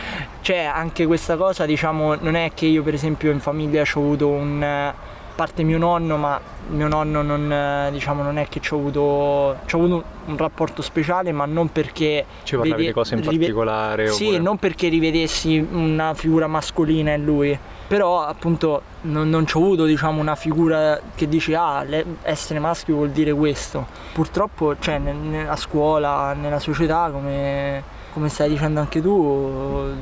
C'è 0.41 0.65
anche 0.65 1.07
questa 1.07 1.37
cosa 1.37 1.67
diciamo 1.67 2.15
non 2.17 2.35
è 2.35 2.53
che 2.55 2.67
io 2.67 2.83
per 2.83 2.95
esempio 2.95 3.31
in 3.31 3.41
famiglia 3.41 3.83
ho 3.83 3.99
avuto 4.01 4.29
un 4.29 4.93
parte 5.41 5.63
mio 5.63 5.79
nonno, 5.79 6.19
ma 6.19 6.39
mio 6.69 6.87
nonno 6.87 7.23
non, 7.23 7.89
diciamo, 7.93 8.23
non 8.23 8.37
è 8.37 8.47
che 8.47 8.61
ci 8.61 8.75
ho 8.75 8.77
avuto, 8.77 9.57
c'ho 9.65 9.77
avuto 9.79 10.05
un 10.27 10.37
rapporto 10.37 10.83
speciale, 10.83 11.33
ma 11.33 11.47
non 11.47 11.73
perché... 11.73 12.27
Ci 12.43 12.57
parlavi 12.57 12.77
vede, 12.77 12.87
di 12.89 12.93
cose 12.93 13.15
in 13.15 13.23
particolare? 13.23 14.03
Rive- 14.03 14.15
sì, 14.15 14.39
non 14.39 14.59
perché 14.59 14.89
rivedessi 14.89 15.57
una 15.57 16.13
figura 16.13 16.47
mascolina 16.47 17.15
in 17.15 17.25
lui, 17.25 17.59
però 17.87 18.21
appunto 18.21 18.83
non, 19.03 19.31
non 19.31 19.47
ci 19.47 19.57
ho 19.57 19.61
avuto 19.61 19.87
diciamo 19.87 20.21
una 20.21 20.35
figura 20.35 21.01
che 21.15 21.27
dice 21.27 21.57
ah 21.57 21.85
le, 21.85 22.05
essere 22.21 22.59
maschio 22.59 22.95
vuol 22.95 23.11
dire 23.11 23.33
questo 23.33 23.85
purtroppo 24.13 24.77
cioè, 24.79 24.99
ne, 24.99 25.13
ne, 25.13 25.49
a 25.49 25.57
scuola 25.57 26.33
nella 26.35 26.61
società 26.61 27.11
come, 27.11 27.83
come 28.13 28.29
stai 28.29 28.49
dicendo 28.51 28.79
anche 28.79 29.03
tu 29.03 29.93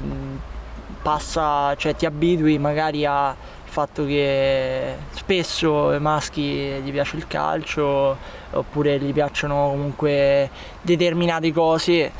passa 1.00 1.74
cioè 1.76 1.94
ti 1.96 2.04
abitui 2.04 2.58
magari 2.58 3.06
al 3.06 3.34
fatto 3.78 4.04
che 4.04 4.94
spesso 5.10 5.90
ai 5.90 6.00
maschi 6.00 6.42
gli 6.42 6.90
piace 6.90 7.16
il 7.16 7.28
calcio 7.28 8.16
oppure 8.50 8.98
gli 8.98 9.12
piacciono 9.12 9.68
comunque 9.70 10.50
determinate 10.82 11.52
cose. 11.52 12.10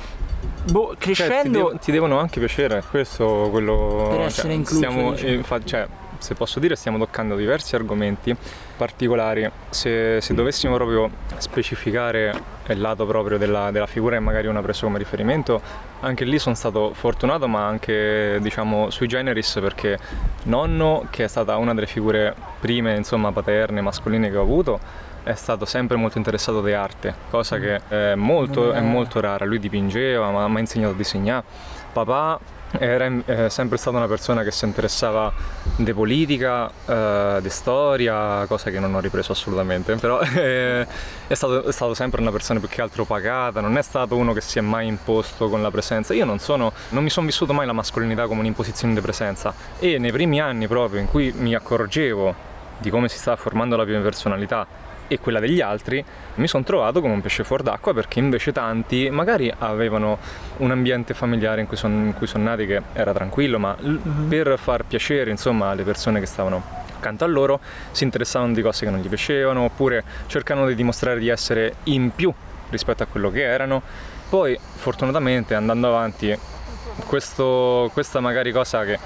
Boh, 0.71 0.95
crescendo 0.97 1.33
cioè, 1.33 1.43
ti, 1.43 1.51
devo, 1.51 1.79
ti, 1.79 1.93
devono 1.93 2.19
anche 2.21 2.39
piacere 2.39 2.85
questo 2.89 3.49
quello 3.51 4.07
per 4.11 4.21
essere 4.21 4.49
cioè, 4.49 4.57
incluso 4.57 4.77
stiamo, 4.77 5.17
infa- 5.19 5.65
cioè, 5.65 5.89
se 6.19 6.35
posso 6.35 6.61
dire 6.61 6.77
stiamo 6.77 6.99
toccando 6.99 7.37
diversi 7.37 7.75
argomenti 7.75 8.37
particolari 8.77 9.51
se, 9.71 10.21
se 10.21 10.35
dovessimo 10.35 10.75
proprio 10.75 11.11
specificare 11.39 12.57
il 12.69 12.81
lato 12.81 13.07
proprio 13.07 13.39
della, 13.39 13.71
della, 13.71 13.87
figura 13.87 14.17
che 14.17 14.23
magari 14.23 14.47
uno 14.47 14.59
ha 14.59 14.63
preso 14.63 14.87
come 14.87 14.99
riferimento 14.99 15.61
anche 16.01 16.25
lì 16.25 16.39
sono 16.39 16.55
stato 16.55 16.93
fortunato 16.95 17.49
ma 17.49 17.67
anche 17.67 18.39
diciamo 18.41 18.91
sui 18.91 19.09
generis 19.09 19.59
perché 19.61 19.99
nonno 20.45 21.07
che 21.11 21.25
è 21.25 21.29
stata 21.29 21.57
una 21.57 21.75
delle 21.75 21.87
figure 21.87 22.35
prime 22.61 22.95
insomma 22.95 23.33
paterne 23.33 23.81
mascoline 23.81 24.31
che 24.31 24.37
ho 24.37 24.43
avuto 24.43 25.07
è 25.29 25.35
stato 25.35 25.67
sempre 25.67 25.97
molto 25.97 26.17
interessato 26.17 26.63
di 26.63 26.73
arte, 26.73 27.15
cosa 27.29 27.59
che 27.59 27.81
è 27.89 28.15
molto, 28.15 28.73
è 28.73 28.81
molto 28.81 29.21
rara. 29.21 29.45
Lui 29.45 29.59
dipingeva, 29.59 30.31
ma 30.31 30.49
mi 30.49 30.57
ha 30.57 30.61
insegnato 30.61 30.95
a 30.95 30.97
disegnare. 30.97 31.45
Papà 31.93 32.57
era 32.73 33.11
è 33.25 33.49
sempre 33.49 33.79
stata 33.79 33.97
una 33.97 34.07
persona 34.07 34.43
che 34.43 34.51
si 34.51 34.67
interessava 34.67 35.33
di 35.77 35.93
politica, 35.95 36.71
eh, 36.85 37.39
di 37.41 37.49
storia, 37.49 38.45
cosa 38.47 38.71
che 38.71 38.79
non 38.79 38.95
ho 38.95 39.01
ripreso 39.01 39.33
assolutamente, 39.33 39.95
però 39.97 40.21
eh, 40.37 40.87
è, 41.27 41.35
stato, 41.35 41.65
è, 41.65 41.73
stato, 41.73 41.95
sempre 41.95 42.21
una 42.21 42.31
persona 42.31 42.59
più 42.59 42.69
che 42.69 42.83
altro 42.83 43.05
pagata, 43.05 43.61
non 43.61 43.79
è 43.79 43.83
stato 43.83 44.17
uno 44.17 44.33
che 44.33 44.41
si 44.41 44.59
è 44.59 44.61
mai 44.61 44.87
imposto 44.87 45.49
con 45.49 45.63
la 45.63 45.71
presenza. 45.71 46.13
Io 46.13 46.25
non 46.25 46.39
sono, 46.39 46.73
non 46.91 47.03
mi 47.03 47.11
sono 47.11 47.27
vissuto 47.27 47.53
mai 47.53 47.67
la 47.67 47.73
mascolinità 47.73 48.27
come 48.27 48.41
un'imposizione 48.41 48.93
di 48.93 49.01
presenza 49.01 49.55
e 49.79 49.99
nei 49.99 50.13
primi 50.13 50.41
anni 50.41 50.67
proprio 50.67 51.01
in 51.01 51.07
cui 51.07 51.33
mi 51.33 51.55
accorgevo 51.55 52.47
di 52.79 52.91
come 52.91 53.09
si 53.09 53.19
stava 53.19 53.37
formando 53.37 53.77
la 53.77 53.85
mia 53.85 54.01
personalità 54.01 54.67
e 55.09 55.19
quella 55.19 55.41
degli 55.41 55.61
altri, 55.61 56.05
mi 56.35 56.47
sono 56.47 56.63
trovato 56.63 57.01
come 57.01 57.15
un 57.15 57.21
pesce 57.21 57.43
fuor 57.43 57.63
d'acqua 57.63 57.93
perché 57.93 58.19
invece 58.19 58.53
tanti 58.53 59.11
magari 59.11 59.53
avevano 59.59 60.19
un 60.59 60.71
ambiente 60.71 61.15
familiare 61.15 61.61
in 61.61 61.67
cui 61.67 61.77
sono 61.77 62.15
son 62.23 62.43
nati 62.43 62.67
che 62.67 62.81
era 62.93 63.13
tranquillo, 63.13 63.59
ma 63.59 63.77
mm-hmm. 63.81 64.29
per 64.29 64.59
far 64.59 64.85
piacere 64.85 65.31
insomma 65.31 65.71
alle 65.71 65.83
persone 65.83 66.21
che 66.21 66.27
stavano 66.27 66.63
accanto 66.99 67.25
a 67.25 67.29
loro 67.29 67.61
si 67.93 68.05
interessavano 68.05 68.53
di 68.53 68.61
cose 68.61 68.85
che 68.85 68.91
non 68.91 69.01
gli 69.01 69.09
piacevano 69.09 69.63
oppure 69.63 70.05
cercavano 70.27 70.67
di 70.67 70.75
dimostrare 70.75 71.19
di 71.19 71.29
essere 71.29 71.77
in 71.85 72.11
più 72.15 72.33
rispetto 72.71 73.03
a 73.03 73.07
quello 73.07 73.31
che 73.31 73.43
erano. 73.43 73.83
Poi 74.29 74.59
fortunatamente 74.75 75.55
andando 75.55 75.89
avanti 75.89 76.37
questo, 77.07 77.91
questa 77.93 78.21
magari 78.21 78.53
cosa 78.53 78.85
che 78.85 78.99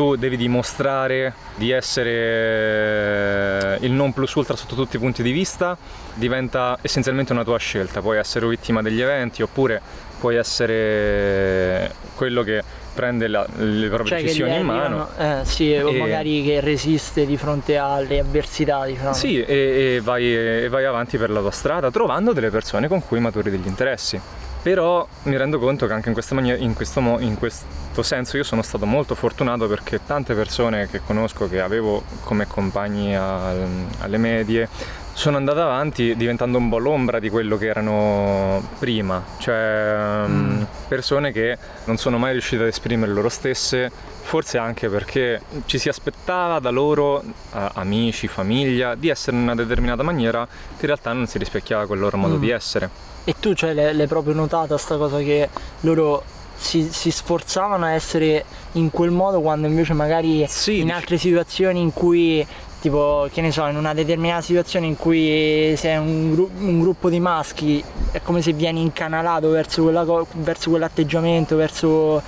tu 0.00 0.16
devi 0.16 0.38
dimostrare 0.38 1.34
di 1.56 1.72
essere 1.72 3.76
il 3.82 3.92
non 3.92 4.14
plus 4.14 4.32
ultra 4.32 4.56
sotto 4.56 4.74
tutti 4.74 4.96
i 4.96 4.98
punti 4.98 5.22
di 5.22 5.30
vista, 5.30 5.76
diventa 6.14 6.78
essenzialmente 6.80 7.34
una 7.34 7.44
tua 7.44 7.58
scelta. 7.58 8.00
Puoi 8.00 8.16
essere 8.16 8.48
vittima 8.48 8.80
degli 8.80 9.02
eventi 9.02 9.42
oppure 9.42 9.78
puoi 10.18 10.36
essere 10.36 11.92
quello 12.14 12.42
che 12.42 12.62
prende 12.94 13.28
la, 13.28 13.46
le 13.56 13.88
proprie 13.88 14.08
cioè 14.08 14.22
decisioni 14.22 14.56
in 14.56 14.64
mano. 14.64 15.06
Eh, 15.18 15.40
sì, 15.42 15.74
e, 15.74 15.82
o 15.82 15.92
magari 15.92 16.44
che 16.44 16.60
resiste 16.60 17.26
di 17.26 17.36
fronte 17.36 17.76
alle 17.76 18.20
avversità, 18.20 18.86
diciamo. 18.86 19.12
Sì, 19.12 19.42
e, 19.42 19.96
e, 19.96 20.00
vai, 20.02 20.34
e 20.34 20.68
vai 20.70 20.86
avanti 20.86 21.18
per 21.18 21.28
la 21.28 21.40
tua 21.40 21.50
strada 21.50 21.90
trovando 21.90 22.32
delle 22.32 22.48
persone 22.48 22.88
con 22.88 23.06
cui 23.06 23.20
maturi 23.20 23.50
degli 23.50 23.66
interessi. 23.66 24.18
Però 24.62 25.06
mi 25.24 25.36
rendo 25.36 25.58
conto 25.58 25.86
che 25.86 25.92
anche 25.92 26.10
in, 26.10 26.16
maniera, 26.30 26.58
in, 26.58 26.74
questo, 26.74 27.00
in, 27.00 27.38
questo, 27.38 27.64
senso 28.02 28.36
io 28.36 28.44
sono 28.44 28.62
stato 28.62 28.86
molto 28.86 29.14
fortunato 29.14 29.66
perché 29.66 30.00
tante 30.04 30.34
persone 30.34 30.88
che 30.88 31.00
conosco, 31.04 31.48
che 31.48 31.60
avevo 31.60 32.02
come 32.22 32.46
compagni 32.46 33.16
al, 33.16 33.66
alle 34.00 34.18
medie, 34.18 34.68
sono 35.12 35.36
andate 35.36 35.60
avanti 35.60 36.16
diventando 36.16 36.56
un 36.56 36.68
po' 36.68 36.78
l'ombra 36.78 37.18
di 37.18 37.28
quello 37.28 37.58
che 37.58 37.66
erano 37.66 38.66
prima, 38.78 39.22
cioè 39.38 40.24
mm. 40.26 40.50
mm. 40.50 40.62
persone 40.88 41.32
che 41.32 41.58
non 41.84 41.96
sono 41.98 42.16
mai 42.16 42.32
riuscite 42.32 42.62
ad 42.62 42.68
esprimere 42.68 43.12
loro 43.12 43.28
stesse, 43.28 43.90
forse 44.22 44.56
anche 44.56 44.88
perché 44.88 45.42
ci 45.66 45.78
si 45.78 45.88
aspettava 45.88 46.58
da 46.58 46.70
loro, 46.70 47.22
amici, 47.50 48.28
famiglia, 48.28 48.94
di 48.94 49.08
essere 49.08 49.36
in 49.36 49.42
una 49.42 49.54
determinata 49.54 50.02
maniera 50.02 50.46
che 50.46 50.80
in 50.80 50.86
realtà 50.86 51.12
non 51.12 51.26
si 51.26 51.36
rispecchiava 51.38 51.86
quel 51.86 51.98
loro 51.98 52.16
modo 52.16 52.36
mm. 52.36 52.40
di 52.40 52.50
essere. 52.50 52.90
E 53.24 53.34
tu 53.38 53.52
cioè, 53.52 53.74
l'hai 53.74 54.06
proprio 54.06 54.32
notata 54.32 54.78
sta 54.78 54.96
cosa 54.96 55.18
che 55.18 55.48
loro 55.80 56.22
si, 56.60 56.88
si, 56.92 57.10
sforzavano 57.10 57.86
a 57.86 57.92
essere 57.92 58.44
in 58.72 58.90
quel 58.90 59.10
modo 59.10 59.40
quando 59.40 59.66
invece 59.66 59.94
magari 59.94 60.44
sì, 60.46 60.80
in 60.80 60.92
altre 60.92 61.16
situazioni 61.16 61.80
in 61.80 61.92
cui 61.92 62.46
tipo 62.80 63.28
che 63.32 63.40
ne 63.40 63.50
so 63.50 63.66
in 63.66 63.76
una 63.76 63.94
determinata 63.94 64.42
situazione 64.42 64.86
in 64.86 64.96
cui 64.96 65.74
sei 65.76 65.96
un, 65.96 66.34
gru- 66.34 66.50
un 66.58 66.80
gruppo 66.80 67.08
di 67.08 67.18
maschi 67.18 67.82
è 68.10 68.20
come 68.22 68.42
se 68.42 68.52
vieni 68.52 68.82
incanalato 68.82 69.48
verso, 69.50 69.82
quella 69.82 70.04
co- 70.04 70.26
verso 70.32 70.70
quell'atteggiamento 70.70 71.56
verso 71.56 72.22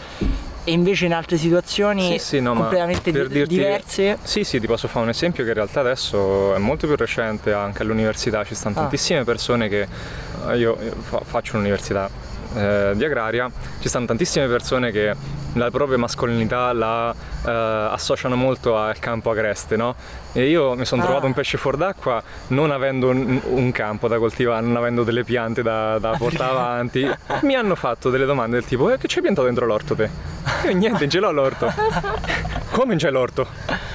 e 0.65 0.71
invece 0.71 1.07
in 1.07 1.13
altre 1.13 1.37
situazioni 1.39 2.13
sì, 2.13 2.19
sì, 2.19 2.41
no, 2.41 2.55
completamente 2.55 3.11
di- 3.11 3.27
dirti, 3.29 3.55
diverse. 3.55 4.19
Sì, 4.23 4.45
sì, 4.45 4.61
ti 4.61 4.67
posso 4.67 4.87
fare 4.89 5.05
un 5.05 5.11
esempio 5.11 5.43
che 5.43 5.51
in 5.51 5.57
realtà 5.57 5.81
adesso 5.81 6.55
è 6.55 6.59
molto 6.59 6.87
più 6.87 6.95
recente, 6.97 7.53
anche 7.53 7.83
all'università 7.83 8.45
ci 8.45 8.55
stanno 8.55 8.77
ah. 8.77 8.81
tantissime 8.83 9.25
persone 9.25 9.69
che 9.69 9.89
eh, 10.49 10.57
io 10.59 10.77
faccio 11.25 11.57
un'università 11.57 12.09
eh, 12.55 12.93
di 12.95 13.05
agraria, 13.05 13.51
ci 13.81 13.89
stanno 13.89 14.07
tantissime 14.07 14.47
persone 14.47 14.91
che 14.91 15.15
la 15.55 15.71
propria 15.71 15.99
mascolinità 15.99 16.73
la 16.73 17.15
eh, 17.45 17.51
associano 17.51 18.37
molto 18.37 18.77
al 18.77 18.99
campo 18.99 19.31
agreste, 19.31 19.77
no? 19.77 19.95
E 20.33 20.49
io 20.49 20.75
mi 20.75 20.85
sono 20.85 21.03
ah. 21.03 21.05
trovato 21.05 21.27
un 21.27 21.35
pesce 21.35 21.59
fuor 21.59 21.77
d'acqua 21.77 22.23
non 22.49 22.71
avendo 22.71 23.09
un, 23.09 23.41
un, 23.45 23.71
campo 23.71 24.09
da 24.09 24.19
coltivare, 24.19 24.65
non 24.65 24.77
avendo 24.77 25.05
delle 25.05 25.25
piante 25.25 25.63
da, 25.63 25.99
da 25.99 26.15
portare 26.17 26.51
avanti. 26.51 27.09
Mi 27.43 27.55
hanno 27.55 27.75
fatto 27.75 28.11
delle 28.11 28.25
domande 28.25 28.57
del 28.57 28.65
tipo: 28.65 28.91
eh, 28.91 28.99
che 28.99 29.07
c'hai 29.09 29.23
piantato 29.23 29.47
dentro 29.47 29.67
l'orto 29.67 29.95
te? 29.95 30.11
E 30.65 30.75
niente, 30.75 31.09
ce 31.09 31.19
l'ho 31.19 31.33
l'orto. 31.33 31.73
Come 32.71 32.89
non 32.89 32.97
c'è 32.97 33.11
l'orto? 33.11 33.47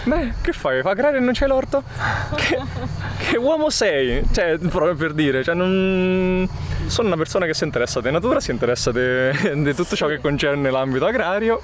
Beh, 0.04 0.34
che 0.42 0.52
fai? 0.52 0.82
Fa 0.82 0.92
agraria 0.92 1.18
e 1.20 1.22
non 1.22 1.34
c'è 1.34 1.48
l'orto? 1.48 1.82
Che, 2.36 2.60
che 3.18 3.38
uomo 3.38 3.70
sei? 3.70 4.24
Cioè, 4.32 4.58
proprio 4.60 4.96
per 4.96 5.14
dire, 5.14 5.44
cioè 5.44 5.56
non 5.56 6.48
sono 6.88 7.08
una 7.08 7.18
persona 7.18 7.46
che 7.46 7.54
si 7.54 7.64
interessa 7.64 8.02
di 8.02 8.12
natura, 8.12 8.40
si 8.40 8.52
interessa 8.52 8.92
di 8.92 9.74
tutto 9.76 9.96
ciò 9.96 10.08
che 10.08 10.20
concerne 10.20 10.70
l'ambito 10.70 11.06
agrario. 11.06 11.62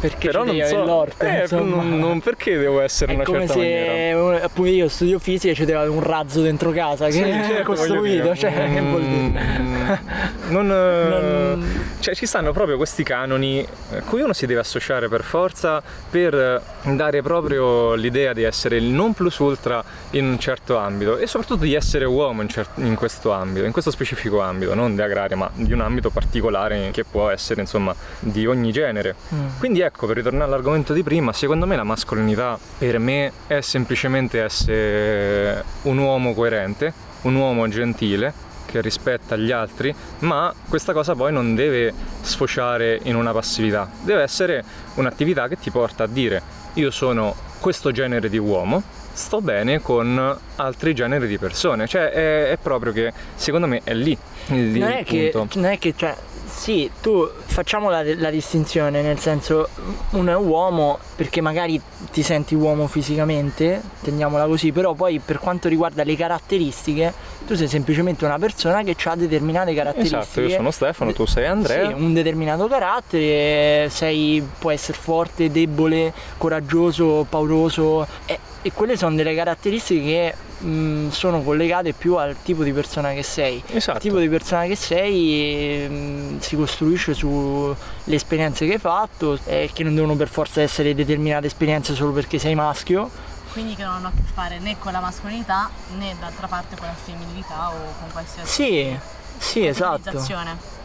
Perché 0.00 0.28
però 0.28 0.44
non 0.44 0.60
so, 0.66 0.84
l'orto, 0.84 1.24
eh, 1.24 1.46
non, 1.50 1.98
non, 1.98 2.20
perché 2.20 2.58
devo 2.58 2.80
essere 2.80 3.12
è 3.12 3.14
una 3.14 3.24
certa 3.24 3.54
maniera. 3.54 4.18
come 4.18 4.38
se 4.38 4.44
appunto 4.44 4.70
io 4.70 4.88
studio 4.88 5.18
fisica 5.18 5.52
e 5.52 5.66
c'è 5.66 5.86
un 5.86 6.02
razzo 6.02 6.42
dentro 6.42 6.70
casa 6.70 7.06
che 7.06 7.12
sì, 7.12 7.22
certo, 7.22 7.72
costruito, 7.72 8.34
cioè 8.34 8.68
mm, 8.68 8.74
che 8.74 8.80
vuol 8.80 9.02
dire? 9.02 10.34
Non, 10.48 10.66
non, 10.66 11.84
cioè 12.00 12.14
ci 12.14 12.26
stanno 12.26 12.52
proprio 12.52 12.76
questi 12.76 13.04
canoni 13.04 13.66
a 13.92 14.02
cui 14.02 14.20
uno 14.20 14.32
si 14.32 14.46
deve 14.46 14.60
associare 14.60 15.08
per 15.08 15.22
forza 15.22 15.82
per 16.10 16.62
dare 16.82 17.22
proprio 17.22 17.94
l'idea 17.94 18.32
di 18.32 18.42
essere 18.42 18.76
il 18.76 18.84
non 18.84 19.12
plus 19.14 19.38
ultra 19.38 19.82
in 20.16 20.26
un 20.26 20.38
certo 20.38 20.76
ambito 20.76 21.18
e 21.18 21.26
soprattutto 21.26 21.64
di 21.64 21.74
essere 21.74 22.04
uomo 22.04 22.42
in, 22.42 22.48
in 22.76 22.94
questo 22.94 23.32
ambito, 23.32 23.64
in 23.64 23.72
questo 23.72 23.90
specifico 23.90 24.40
ambito, 24.40 24.74
non 24.74 24.94
di 24.94 25.02
agraria, 25.02 25.36
ma 25.36 25.50
di 25.54 25.72
un 25.72 25.80
ambito 25.80 26.10
particolare 26.10 26.90
che 26.92 27.04
può 27.04 27.28
essere 27.30 27.60
insomma 27.60 27.94
di 28.18 28.46
ogni 28.46 28.72
genere. 28.72 29.14
Mm. 29.34 29.46
Quindi 29.58 29.80
ecco, 29.80 30.06
per 30.06 30.16
ritornare 30.16 30.44
all'argomento 30.44 30.92
di 30.92 31.02
prima, 31.02 31.32
secondo 31.32 31.66
me 31.66 31.76
la 31.76 31.84
mascolinità 31.84 32.58
per 32.78 32.98
me 32.98 33.32
è 33.46 33.60
semplicemente 33.60 34.42
essere 34.42 35.64
un 35.82 35.98
uomo 35.98 36.34
coerente, 36.34 36.92
un 37.22 37.34
uomo 37.34 37.68
gentile 37.68 38.32
che 38.66 38.80
rispetta 38.80 39.36
gli 39.36 39.52
altri, 39.52 39.94
ma 40.20 40.52
questa 40.68 40.92
cosa 40.92 41.14
poi 41.14 41.32
non 41.32 41.54
deve 41.54 41.92
sfociare 42.20 42.98
in 43.04 43.14
una 43.16 43.32
passività, 43.32 43.88
deve 44.02 44.22
essere 44.22 44.64
un'attività 44.94 45.46
che 45.48 45.58
ti 45.58 45.70
porta 45.70 46.04
a 46.04 46.06
dire 46.06 46.42
io 46.74 46.90
sono 46.90 47.34
questo 47.60 47.90
genere 47.90 48.28
di 48.28 48.38
uomo, 48.38 48.82
sto 49.16 49.40
bene 49.40 49.80
con 49.80 50.38
altri 50.56 50.94
generi 50.94 51.26
di 51.26 51.38
persone, 51.38 51.86
cioè 51.86 52.10
è, 52.10 52.50
è 52.50 52.58
proprio 52.60 52.92
che 52.92 53.12
secondo 53.34 53.66
me 53.66 53.80
è 53.82 53.94
lì 53.94 54.16
il, 54.48 54.78
non 54.78 54.90
è 54.90 55.04
punto. 55.04 55.46
Che, 55.48 55.58
non 55.58 55.70
è 55.70 55.78
che 55.78 55.94
cioè, 55.96 56.14
sì, 56.46 56.90
tu 57.00 57.28
facciamo 57.44 57.88
la, 57.88 58.02
la, 58.16 58.30
distinzione, 58.30 59.00
nel 59.00 59.18
senso 59.18 59.68
uno 60.10 60.30
è 60.30 60.36
uomo 60.36 60.98
perché 61.16 61.40
magari 61.40 61.80
ti 62.12 62.22
senti 62.22 62.54
uomo 62.54 62.86
fisicamente, 62.86 63.80
teniamola 64.02 64.46
così, 64.46 64.70
però 64.70 64.92
poi 64.92 65.18
per 65.18 65.38
quanto 65.38 65.68
riguarda 65.68 66.04
le 66.04 66.14
caratteristiche 66.14 67.12
tu 67.46 67.54
sei 67.54 67.68
semplicemente 67.68 68.24
una 68.24 68.38
persona 68.38 68.82
che 68.82 68.96
ha 69.04 69.14
determinate 69.14 69.72
caratteristiche. 69.72 70.20
Esatto, 70.20 70.40
io 70.40 70.50
sono 70.50 70.70
Stefano, 70.70 71.12
tu 71.12 71.26
sei 71.26 71.46
Andrea. 71.46 71.88
Sì, 71.88 71.92
un 71.92 72.12
determinato 72.12 72.66
carattere, 72.66 73.88
sei, 73.88 74.46
può 74.58 74.70
essere 74.70 74.98
forte, 74.98 75.50
debole, 75.50 76.12
coraggioso, 76.36 77.24
pauroso 77.28 78.06
e, 78.26 78.38
e 78.66 78.72
quelle 78.72 78.96
sono 78.96 79.14
delle 79.14 79.32
caratteristiche 79.32 80.34
che 80.58 80.64
mh, 80.66 81.10
sono 81.10 81.40
collegate 81.42 81.92
più 81.92 82.16
al 82.16 82.34
tipo 82.42 82.64
di 82.64 82.72
persona 82.72 83.12
che 83.12 83.22
sei. 83.22 83.62
Esatto. 83.70 83.98
Il 83.98 84.02
tipo 84.02 84.18
di 84.18 84.28
persona 84.28 84.64
che 84.64 84.74
sei 84.74 85.88
mh, 85.88 86.40
si 86.40 86.56
costruisce 86.56 87.14
sulle 87.14 87.76
esperienze 88.06 88.66
che 88.66 88.72
hai 88.72 88.78
fatto 88.78 89.38
e 89.44 89.70
che 89.72 89.84
non 89.84 89.94
devono 89.94 90.16
per 90.16 90.28
forza 90.28 90.60
essere 90.62 90.94
determinate 90.96 91.46
esperienze 91.46 91.94
solo 91.94 92.10
perché 92.10 92.38
sei 92.38 92.56
maschio. 92.56 93.08
Quindi 93.52 93.76
che 93.76 93.84
non 93.84 93.92
hanno 93.94 94.08
a 94.08 94.12
che 94.14 94.22
fare 94.34 94.58
né 94.58 94.76
con 94.78 94.90
la 94.92 95.00
mascolinità 95.00 95.70
né 95.96 96.16
d'altra 96.18 96.48
parte 96.48 96.76
con 96.76 96.88
la 96.88 96.94
femminilità 96.94 97.68
o 97.70 97.78
con 98.00 98.10
qualsiasi 98.12 98.50
Sì, 98.52 98.98
sì, 99.38 99.66
esatto. 99.66 100.10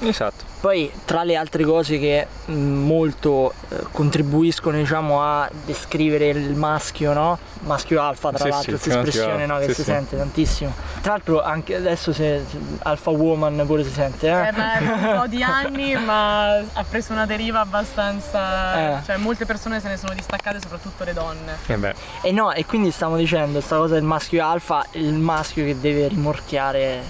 Esatto. 0.04 0.50
Poi 0.62 0.92
tra 1.06 1.24
le 1.24 1.36
altre 1.36 1.64
cose 1.64 2.00
che 2.00 2.26
molto 2.48 3.54
eh, 3.70 3.78
contribuiscono 3.92 4.78
diciamo, 4.78 5.22
a 5.22 5.50
descrivere 5.66 6.30
il 6.30 6.56
maschio, 6.56 7.14
no? 7.14 7.38
Maschio 7.62 8.02
alfa 8.02 8.30
tra 8.32 8.46
Sì, 8.46 8.50
l'altro, 8.50 8.78
sì, 8.78 8.84
questa 8.84 9.02
maschio 9.02 9.10
espressione 9.10 9.46
no, 9.46 9.58
che 9.60 9.66
sì, 9.66 9.74
si 9.74 9.76
sì. 9.76 9.84
sente 9.84 10.18
tantissimo. 10.18 10.74
Tra 11.02 11.12
l'altro 11.12 11.44
anche 11.44 11.76
adesso 11.76 12.14
se, 12.14 12.44
se- 12.50 12.58
alfa 12.84 13.12
woman 13.12 13.64
pure 13.68 13.84
si 13.84 13.92
sente, 13.92 14.28
eh? 14.28 14.48
Eh, 14.48 14.52
beh, 14.52 15.08
un 15.10 15.18
po' 15.20 15.28
di 15.28 15.44
anni, 15.44 15.96
ma 16.04 16.56
ha 16.58 16.84
preso 16.88 17.12
una 17.14 17.26
deriva 17.28 17.60
abbastanza. 17.60 19.00
Eh. 19.00 19.04
Cioè, 19.04 19.18
molte 19.18 19.46
persone 19.46 19.80
se 19.80 19.88
ne 19.88 19.98
sono 19.98 20.14
distaccate, 20.14 20.60
soprattutto 20.60 21.04
le 21.04 21.14
donne. 21.14 21.58
E 21.68 21.78
beh, 21.78 21.94
E 22.22 22.32
no, 22.32 22.52
e 22.54 22.66
quindi 22.66 22.90
stiamo 22.90 23.18
dicendo 23.18 23.54
questa 23.54 23.78
cosa 23.78 23.94
del 23.96 24.04
maschio 24.04 24.44
alfa, 24.46 24.84
il 24.94 25.14
maschio 25.14 25.64
che 25.66 25.80
deve 25.80 26.08
rimorchiare 26.08 27.04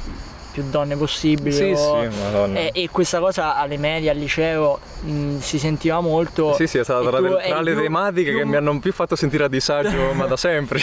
più 0.51 0.63
donne 0.69 0.95
possibili. 0.95 1.51
sì, 1.51 1.71
o- 1.75 2.07
sì. 2.09 2.53
E, 2.53 2.71
e 2.73 2.89
questa 2.91 3.19
cosa 3.19 3.55
alle 3.55 3.77
medie, 3.77 4.09
al 4.09 4.17
liceo 4.17 4.79
mh, 5.01 5.39
si 5.39 5.59
sentiva 5.59 5.99
molto. 5.99 6.53
Sì, 6.55 6.67
sì, 6.67 6.77
è 6.77 6.83
stata 6.83 7.01
tra, 7.09 7.19
tra 7.19 7.61
le 7.61 7.73
più- 7.73 7.81
tematiche 7.81 8.31
che 8.31 8.37
più- 8.41 8.47
mi 8.47 8.55
hanno 8.55 8.79
più 8.79 8.93
fatto 8.93 9.15
sentire 9.15 9.43
a 9.45 9.47
disagio, 9.47 10.11
ma 10.13 10.25
da 10.25 10.37
sempre. 10.37 10.79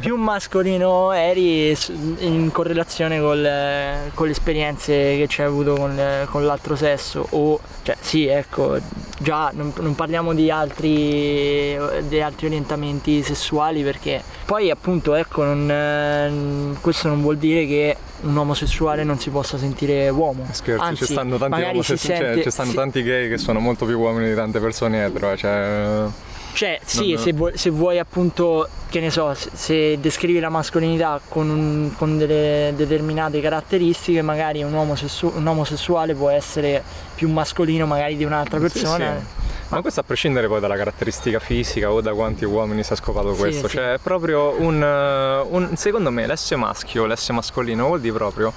più 0.00 0.16
mascolino 0.16 1.12
eri 1.12 1.76
in 2.18 2.50
correlazione 2.52 3.20
col- 3.20 4.10
con 4.14 4.26
le 4.26 4.32
esperienze 4.32 4.92
che 4.92 5.26
ci 5.28 5.40
hai 5.42 5.46
avuto 5.48 5.74
con, 5.74 6.00
con 6.30 6.44
l'altro 6.44 6.76
sesso 6.76 7.26
o 7.30 7.58
cioè 7.82 7.96
sì 8.00 8.26
ecco 8.26 8.76
già 9.18 9.50
non, 9.54 9.72
non 9.80 9.94
parliamo 9.94 10.34
di 10.34 10.50
altri, 10.50 11.78
di 12.08 12.20
altri 12.20 12.46
orientamenti 12.46 13.22
sessuali 13.22 13.82
perché 13.82 14.22
poi 14.44 14.70
appunto 14.70 15.14
ecco 15.14 15.44
non, 15.44 16.76
questo 16.80 17.08
non 17.08 17.20
vuol 17.22 17.36
dire 17.38 17.66
che 17.66 17.96
un 18.22 18.36
omosessuale 18.36 19.02
non 19.02 19.18
si 19.18 19.30
possa 19.30 19.56
sentire 19.56 20.08
uomo 20.10 20.46
Scherzo, 20.50 20.82
Anzi, 20.82 21.06
ci 21.06 21.12
stanno 21.12 21.38
tanti 21.38 21.62
omosessuali, 21.62 22.34
cioè, 22.34 22.42
ci 22.42 22.50
stanno 22.50 22.70
si- 22.70 22.76
tanti 22.76 23.02
gay 23.02 23.28
che 23.28 23.38
sono 23.38 23.59
molto 23.60 23.84
più 23.86 23.98
uomini 23.98 24.28
di 24.28 24.34
tante 24.34 24.58
persone 24.60 25.04
etero, 25.04 25.36
cioè... 25.36 26.04
Cioè, 26.52 26.80
sì, 26.84 27.12
Non- 27.12 27.22
se, 27.22 27.32
vuoi, 27.32 27.52
se 27.56 27.70
vuoi 27.70 27.98
appunto, 28.00 28.68
che 28.88 28.98
ne 28.98 29.10
so, 29.10 29.32
se, 29.34 29.50
se 29.54 30.00
descrivi 30.00 30.40
la 30.40 30.48
mascolinità 30.48 31.20
con, 31.28 31.48
un- 31.48 31.92
con 31.96 32.18
delle 32.18 32.72
determinate 32.74 33.40
caratteristiche, 33.40 34.20
magari 34.20 34.60
un, 34.64 34.72
uomo 34.72 34.96
sessu- 34.96 35.32
un 35.32 35.46
omosessuale 35.46 36.12
può 36.16 36.28
essere 36.28 36.82
più 37.14 37.30
mascolino 37.30 37.86
magari 37.86 38.16
di 38.16 38.24
un'altra 38.24 38.56
Sì, 38.58 38.62
persona. 38.64 39.16
sì. 39.16 39.48
Ma 39.68 39.80
questo 39.80 40.00
a 40.00 40.02
prescindere 40.02 40.48
poi 40.48 40.58
dalla 40.58 40.76
caratteristica 40.76 41.38
fisica 41.38 41.92
o 41.92 42.00
da 42.00 42.12
quanti 42.14 42.44
uomini 42.44 42.82
si 42.82 42.94
è 42.94 42.96
scopato 42.96 43.32
Sì, 43.34 43.38
questo, 43.38 43.68
sì. 43.68 43.76
cioè 43.76 43.92
è 43.92 43.98
proprio 44.02 44.56
un, 44.58 44.82
eh, 44.82 45.46
un- 45.48 45.76
secondo 45.76 46.10
me 46.10 46.26
l'essere 46.26 46.58
maschio, 46.60 47.06
l'essere 47.06 47.34
mascolino 47.34 47.86
vuol 47.86 48.00
dire 48.00 48.12
proprio 48.14 48.52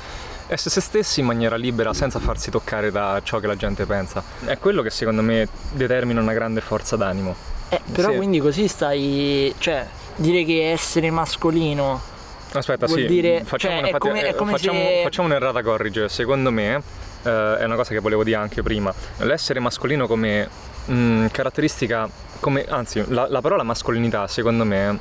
essere 0.47 0.69
se 0.69 0.81
stessi 0.81 1.19
in 1.21 1.25
maniera 1.25 1.55
libera 1.55 1.93
senza 1.93 2.19
farsi 2.19 2.51
toccare 2.51 2.91
da 2.91 3.19
ciò 3.23 3.39
che 3.39 3.47
la 3.47 3.55
gente 3.55 3.85
pensa. 3.85 4.23
È 4.45 4.57
quello 4.57 4.81
che 4.81 4.89
secondo 4.89 5.21
me 5.21 5.47
determina 5.71 6.21
una 6.21 6.33
grande 6.33 6.61
forza 6.61 6.95
d'animo. 6.95 7.35
Eh, 7.69 7.81
però 7.91 8.09
Sì. 8.11 8.17
quindi 8.17 8.39
così 8.39 8.67
stai, 8.67 9.53
cioè, 9.57 9.85
dire 10.15 10.43
che 10.43 10.71
essere 10.71 11.09
mascolino 11.11 12.11
Aspetta, 12.55 12.85
Vuol 12.85 12.99
sì, 12.99 13.05
dire- 13.07 13.43
facciamo, 13.43 13.73
cioè, 13.73 13.81
una 13.81 13.91
fatti- 13.97 14.07
come- 14.09 14.27
eh, 14.27 14.35
come 14.35 14.51
facciamo, 14.51 14.77
se- 14.77 15.01
facciamo 15.03 15.27
un'errata 15.27 15.63
corrige. 15.63 16.07
Secondo 16.07 16.51
me, 16.51 16.83
eh, 17.23 17.57
è 17.57 17.63
una 17.63 17.75
cosa 17.75 17.89
che 17.95 17.99
volevo 17.99 18.23
dire 18.23 18.37
anche 18.37 18.61
prima, 18.61 18.93
l'essere 19.21 19.59
mascolino 19.59 20.05
come 20.05 20.47
mh, 20.85 21.27
caratteristica, 21.31 22.07
come, 22.39 22.63
anzi, 22.69 23.03
la, 23.07 23.25
la 23.27 23.41
parola 23.41 23.63
mascolinità, 23.63 24.27
secondo 24.27 24.65
me, 24.65 24.99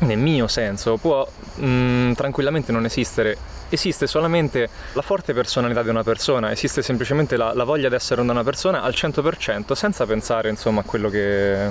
nel 0.00 0.18
mio 0.18 0.48
senso, 0.48 0.96
può 0.96 1.24
mh, 1.56 2.14
tranquillamente 2.14 2.72
non 2.72 2.84
esistere. 2.84 3.36
Esiste 3.72 4.08
solamente 4.08 4.68
la 4.94 5.02
forte 5.02 5.32
personalità 5.32 5.82
di 5.84 5.88
una 5.90 6.02
persona, 6.02 6.50
esiste 6.50 6.82
semplicemente 6.82 7.36
la, 7.36 7.52
la 7.54 7.62
voglia 7.62 7.88
di 7.88 7.94
essere 7.94 8.20
una 8.20 8.42
persona 8.42 8.82
al 8.82 8.92
100% 8.92 9.72
senza 9.74 10.06
pensare 10.06 10.48
insomma 10.48 10.80
a 10.80 10.82
quello 10.84 11.08
che, 11.08 11.70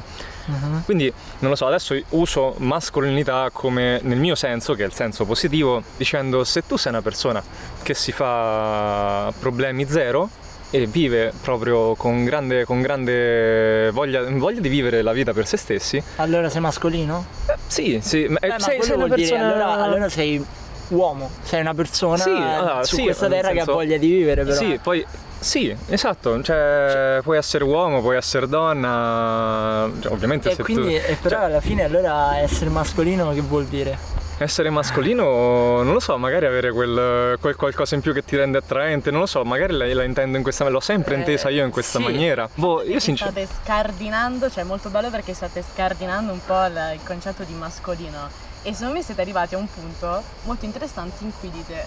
quindi 0.86 1.12
non 1.40 1.50
lo 1.50 1.56
so, 1.58 1.68
adesso 1.68 1.96
uso 2.10 2.56
mascolinità 2.60 3.50
come 3.52 4.00
nel 4.04 4.18
mio 4.18 4.36
senso, 4.36 4.76
che 4.76 4.84
è 4.84 4.86
il 4.86 4.94
senso 4.94 5.26
positivo, 5.26 5.84
dicendo 5.98 6.46
se 6.46 6.66
tu 6.66 6.78
sei 6.78 6.94
una 6.94 7.02
persona 7.02 7.44
che 7.84 7.94
si 7.94 8.14
fa 8.14 9.32
problemi 9.38 9.86
zero 9.86 10.30
e 10.72 10.86
vive 10.86 11.34
proprio 11.42 11.96
con 11.96 12.24
grande, 12.24 12.64
con 12.64 12.80
grande 12.82 13.90
voglia, 13.92 14.24
voglia 14.30 14.62
di 14.62 14.70
vivere 14.70 15.02
la 15.02 15.12
vita 15.12 15.34
per 15.34 15.48
se 15.48 15.58
stessi, 15.58 16.02
allora 16.18 16.48
sei 16.48 16.62
mascolino? 16.62 17.26
eh, 17.48 17.56
sì, 17.68 18.00
sì, 18.02 18.26
ma- 18.30 18.40
Eh, 18.40 18.48
ma 18.50 18.60
sei, 18.60 18.78
quello 18.78 18.84
sei 18.84 18.96
una 18.96 19.06
vuol 19.08 19.18
dire, 19.18 19.30
persona... 19.32 19.54
allora, 19.66 19.84
allora 19.84 20.10
sei 20.10 20.46
uomo, 20.90 21.30
sei 21.44 21.62
una 21.62 21.74
persona 21.74 22.18
Sì, 22.18 22.30
allora, 22.30 22.84
su 22.84 22.96
sì, 22.96 23.04
questa 23.04 23.28
terra 23.28 23.50
che 23.50 23.56
senso- 23.58 23.72
ha 23.72 23.74
voglia 23.76 23.98
di 23.98 24.08
vivere 24.10 24.44
però. 24.44 24.56
Sì, 24.56 24.80
poi 24.82 25.06
sì, 25.40 25.74
esatto, 25.88 26.42
cioè, 26.44 27.20
puoi 27.24 27.38
essere 27.38 27.64
uomo, 27.64 28.02
puoi 28.02 28.18
essere 28.18 28.48
donna, 28.48 29.90
cioè, 30.02 30.12
ovviamente 30.12 30.50
E 30.52 30.56
se 30.56 30.64
quindi, 30.64 31.00
tu... 31.00 31.06
e 31.06 31.18
però 31.22 31.38
cioè, 31.38 31.46
alla 31.46 31.62
fine 31.62 31.84
allora 31.84 32.38
essere 32.38 32.70
mascolino 32.70 33.32
che 33.34 33.42
vuol 33.42 33.66
dire? 33.66 34.18
Essere 34.42 34.70
mascolino, 34.70 35.84
non 35.84 35.92
lo 35.92 36.00
so, 36.00 36.18
magari 36.18 36.46
avere 36.46 36.72
quel, 36.72 37.38
quel 37.42 37.56
qualcosa 37.58 37.96
in 37.96 38.02
più 38.02 38.14
che 38.14 38.24
ti 38.24 38.38
rende 38.38 38.58
attraente, 38.58 39.12
non 39.12 39.20
lo 39.20 39.26
so, 39.26 39.44
magari 39.44 39.74
la, 39.74 39.86
la 39.94 40.04
intendo 40.04 40.38
in 40.38 40.44
questa 40.44 40.68
l'ho 40.70 40.80
sempre 40.80 41.16
Eh, 41.16 41.18
intesa 41.20 41.50
io 41.50 41.66
in 41.66 41.72
questa 41.72 42.00
sì. 42.00 42.06
maniera. 42.06 42.48
Boh, 42.54 42.82
io 42.84 43.00
sinceramente... 43.00 43.46
state 43.46 43.62
scardinando, 43.66 44.50
cioè 44.50 44.64
è 44.64 44.66
molto 44.66 44.90
bello 44.90 45.10
perché 45.10 45.34
state 45.34 45.62
scardinando 45.74 46.32
un 46.32 46.40
po' 46.46 46.66
il, 46.66 46.92
il 46.94 47.00
concetto 47.04 47.44
di 47.44 47.54
mascolino 47.54 48.48
e 48.64 48.74
secondo 48.74 48.94
me 48.94 49.04
siete 49.04 49.22
arrivati 49.22 49.56
a 49.56 49.58
un 49.58 49.68
punto 49.72 50.22
molto 50.44 50.66
interessante 50.66 51.24
in 51.24 51.32
cui 51.40 51.50
dite 51.50 51.86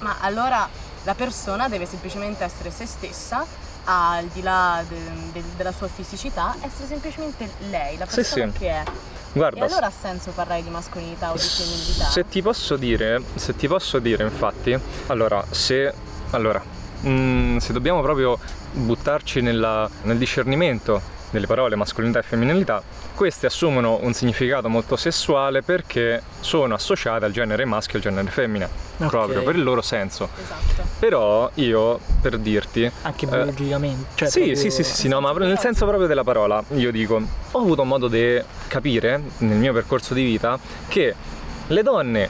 ma 0.00 0.16
allora 0.20 0.68
la 1.04 1.14
persona 1.14 1.68
deve 1.68 1.86
semplicemente 1.86 2.44
essere 2.44 2.70
se 2.70 2.86
stessa 2.86 3.44
al 3.84 4.26
di 4.26 4.42
là 4.42 4.82
de- 4.88 4.96
de- 5.32 5.42
della 5.56 5.72
sua 5.72 5.88
fisicità, 5.88 6.54
essere 6.60 6.86
semplicemente 6.86 7.50
lei, 7.70 7.96
la 7.98 8.06
Sì, 8.06 8.14
persona 8.16 8.52
sì. 8.52 8.58
che 8.58 8.68
è. 8.70 8.82
Guarda, 9.32 9.64
E 9.64 9.68
allora 9.68 9.86
ha 9.86 9.90
senso 9.92 10.30
parlare 10.30 10.62
di 10.62 10.68
mascolinità 10.70 11.30
o 11.30 11.34
di 11.34 11.40
femminilità? 11.40 12.04
se 12.10 12.28
ti 12.28 12.42
posso 12.42 12.76
dire, 12.76 13.20
se 13.34 13.56
ti 13.56 13.66
posso 13.66 13.98
dire 13.98 14.22
infatti, 14.22 14.78
allora, 15.08 15.44
se, 15.50 15.92
allora, 16.30 16.62
mm, 17.04 17.56
se 17.56 17.72
dobbiamo 17.72 18.02
proprio 18.02 18.38
buttarci 18.72 19.40
nella- 19.40 19.88
nel 20.02 20.18
discernimento 20.18 21.00
delle 21.32 21.46
parole 21.46 21.74
mascolinità 21.74 22.20
e 22.20 22.22
femminilità, 22.22 22.82
queste 23.14 23.46
assumono 23.46 23.98
un 24.02 24.12
significato 24.12 24.68
molto 24.68 24.96
sessuale 24.96 25.62
perché 25.62 26.22
sono 26.40 26.74
associate 26.74 27.24
al 27.24 27.32
genere 27.32 27.64
maschio 27.64 27.94
e 27.94 27.96
al 27.96 28.02
genere 28.02 28.30
femmina, 28.30 28.68
Ok. 28.98 29.08
proprio 29.08 29.42
per 29.42 29.56
il 29.56 29.62
loro 29.64 29.80
senso. 29.82 30.28
Esatto. 30.40 30.88
Però 30.98 31.50
io, 31.54 31.98
per 32.20 32.38
dirti, 32.38 32.90
Anche 33.02 33.24
Eh, 33.24 33.28
biologicamente. 33.28 34.06
Cioè 34.14 34.28
sì, 34.28 34.38
proprio- 34.40 34.60
sì, 34.60 34.70
sì, 34.70 34.82
sì, 34.84 34.94
sì, 34.94 35.08
no, 35.08 35.20
ma 35.20 35.32
nel 35.32 35.58
senso 35.58 35.86
proprio 35.86 36.06
della 36.06 36.22
parola, 36.24 36.62
io 36.74 36.92
dico, 36.92 37.20
ho 37.50 37.58
avuto 37.58 37.82
modo 37.84 38.08
di 38.08 38.40
capire 38.68 39.20
nel 39.38 39.56
mio 39.56 39.72
percorso 39.72 40.12
di 40.14 40.22
vita 40.22 40.58
che 40.88 41.14
le 41.66 41.82
donne 41.82 42.28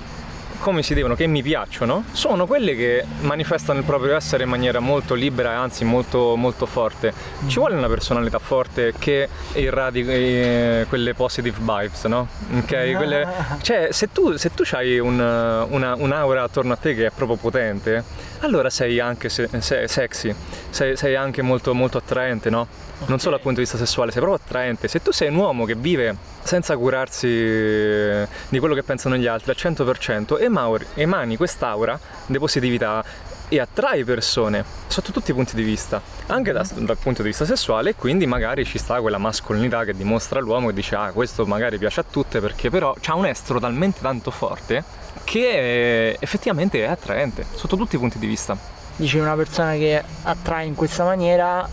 come 0.63 0.83
si 0.85 0.95
devono, 0.95 1.17
che 1.17 1.27
mi 1.27 1.43
piacciono, 1.43 2.05
sono 2.13 2.47
quelle 2.47 2.77
che 2.77 3.05
manifestano 3.23 3.81
il 3.81 3.85
proprio 3.85 4.15
essere 4.15 4.45
in 4.45 4.49
maniera 4.49 4.79
molto 4.79 5.15
libera 5.15 5.51
e 5.51 5.55
anzi 5.57 5.85
molto, 5.85 6.37
molto 6.37 6.67
forte. 6.67 7.13
Ci 7.49 7.59
vuole 7.59 7.75
una 7.75 7.89
personalità 7.89 8.39
forte 8.39 8.95
che 8.97 9.29
irradi 9.55 10.05
eh, 10.07 10.87
quelle 10.89 11.15
positive 11.15 11.59
vibes, 11.59 12.05
no? 12.05 12.29
Ok? 12.59 12.93
Quelle- 12.93 13.27
cioè, 13.61 13.89
se 13.91 14.13
tu, 14.13 14.37
se 14.37 14.55
tu 14.55 14.63
hai 14.71 15.01
un, 15.01 15.19
una, 15.19 15.95
un'aura 15.97 16.45
attorno 16.45 16.75
a 16.75 16.77
te 16.77 16.95
che 16.95 17.07
è 17.07 17.11
proprio 17.11 17.37
potente, 17.37 18.05
allora 18.41 18.71
sei 18.71 19.01
anche 19.01 19.29
se- 19.29 19.49
se- 19.59 19.89
sexy, 19.89 20.33
sei, 20.71 20.97
sei 20.97 21.17
anche 21.17 21.43
molto, 21.43 21.75
molto 21.75 21.99
attraente, 21.99 22.51
no? 22.51 22.69
Non 23.07 23.19
solo 23.19 23.33
dal 23.35 23.41
punto 23.41 23.59
di 23.59 23.63
vista 23.63 23.77
sessuale, 23.77 24.13
sei 24.13 24.21
proprio 24.21 24.41
attraente. 24.45 24.87
Se 24.87 25.03
tu 25.03 25.11
sei 25.11 25.29
un 25.29 25.35
uomo 25.35 25.65
che 25.65 25.75
vive 25.75 26.17
senza 26.43 26.77
curarsi 26.77 27.29
eh, 27.29 28.27
di 28.49 28.59
quello 28.59 28.75
che 28.75 28.83
pensano 28.83 29.17
gli 29.17 29.27
altri 29.27 29.51
al 29.51 29.57
100% 29.59 30.41
emani, 30.41 30.85
emani 30.95 31.37
quest'aura 31.37 31.99
di 32.27 32.39
positività 32.39 33.05
e 33.49 33.61
attrai 33.61 34.03
persone 34.03 34.65
sotto 34.87 35.13
tutti 35.13 35.31
i 35.31 35.35
punti 35.35 35.55
di 35.55 35.63
vista, 35.63 36.01
anche 36.29 36.53
da, 36.53 36.67
dal 36.75 36.97
punto 36.97 37.21
di 37.21 37.29
vista 37.29 37.45
sessuale, 37.45 37.95
quindi 37.95 38.27
magari 38.27 38.65
ci 38.65 38.79
sta 38.79 38.99
quella 39.03 39.19
mascolinità 39.19 39.85
che 39.85 39.95
dimostra 39.95 40.41
l'uomo 40.41 40.69
che 40.69 40.73
dice 40.73 40.95
ah 40.95 41.13
questo 41.13 41.45
magari 41.45 41.77
piace 41.77 42.01
a 42.01 42.05
tutte 42.09 42.41
perché 42.41 42.71
però 42.71 42.97
ha 43.05 43.15
un 43.15 43.27
estro 43.27 43.61
talmente 43.61 44.01
tanto 44.01 44.31
forte 44.31 44.83
che 45.25 46.17
effettivamente 46.19 46.83
è 46.83 46.89
attraente 46.89 47.45
sotto 47.55 47.77
tutti 47.77 47.97
i 47.97 47.99
punti 47.99 48.19
di 48.19 48.27
vista. 48.27 48.57
Dici 48.97 49.19
una 49.19 49.35
persona 49.35 49.73
che 49.73 50.03
attrae 50.23 50.65
in 50.65 50.75
questa 50.75 51.05
maniera 51.05 51.69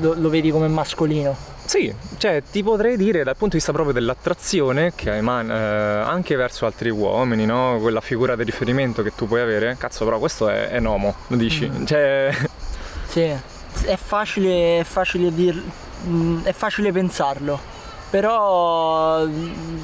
lo, 0.00 0.14
lo 0.14 0.28
vedi 0.28 0.50
come 0.50 0.66
mascolino. 0.66 1.49
Sì, 1.70 1.94
cioè 2.18 2.42
ti 2.50 2.64
potrei 2.64 2.96
dire 2.96 3.22
dal 3.22 3.36
punto 3.36 3.50
di 3.50 3.58
vista 3.58 3.70
proprio 3.70 3.94
dell'attrazione 3.94 4.92
che 4.96 5.14
emana 5.14 5.54
eh, 5.54 6.02
anche 6.02 6.34
verso 6.34 6.66
altri 6.66 6.90
uomini, 6.90 7.46
no? 7.46 7.78
Quella 7.80 8.00
figura 8.00 8.34
di 8.34 8.42
riferimento 8.42 9.04
che 9.04 9.14
tu 9.14 9.28
puoi 9.28 9.40
avere. 9.40 9.76
Cazzo, 9.78 10.04
però 10.04 10.18
questo 10.18 10.48
è, 10.48 10.66
è 10.66 10.80
nomo, 10.80 11.14
lo 11.28 11.36
dici? 11.36 11.70
Mm. 11.70 11.84
Cioè... 11.84 12.36
Sì, 13.06 13.20
è 13.20 13.94
facile, 13.94 14.80
è 14.80 14.82
facile 14.82 15.32
dir, 15.32 15.62
mm, 16.08 16.42
è 16.42 16.52
facile 16.52 16.90
pensarlo. 16.90 17.60
Però 18.10 19.24
mm, 19.24 19.78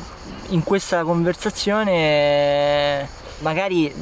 in 0.49 0.65
questa 0.65 1.05
conversazione 1.05 3.09
magari 3.39 3.95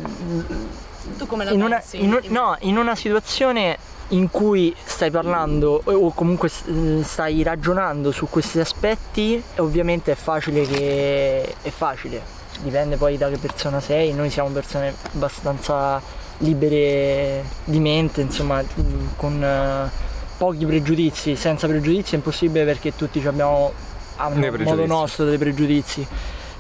tu 1.18 1.26
come 1.26 1.44
la 1.44 1.50
in 1.50 1.62
una, 1.62 1.76
pensi? 1.76 2.02
in 2.02 2.14
un- 2.14 2.22
no, 2.28 2.56
in 2.60 2.78
una 2.78 2.94
situazione 2.94 3.76
in 4.14 4.30
cui 4.30 4.74
stai 4.84 5.10
parlando 5.10 5.82
o 5.84 6.12
comunque 6.12 6.48
stai 6.48 7.42
ragionando 7.42 8.12
su 8.12 8.28
questi 8.30 8.60
aspetti, 8.60 9.42
ovviamente 9.56 10.12
è 10.12 10.14
facile 10.14 10.66
che 10.66 11.54
è 11.60 11.70
facile. 11.70 12.20
Dipende 12.62 12.96
poi 12.96 13.18
da 13.18 13.28
che 13.28 13.38
persona 13.38 13.80
sei, 13.80 14.14
noi 14.14 14.30
siamo 14.30 14.48
persone 14.50 14.94
abbastanza 15.14 16.00
libere 16.38 17.44
di 17.64 17.80
mente, 17.80 18.20
insomma, 18.20 18.62
con 19.16 19.42
eh, 19.42 19.90
pochi 20.36 20.64
pregiudizi, 20.64 21.36
senza 21.36 21.66
pregiudizi 21.66 22.14
è 22.14 22.16
impossibile 22.16 22.64
perché 22.64 22.94
tutti 22.94 23.24
abbiamo 23.26 23.72
a 24.16 24.28
modo 24.28 24.86
nostro 24.86 25.24
dei 25.24 25.38
pregiudizi. 25.38 26.06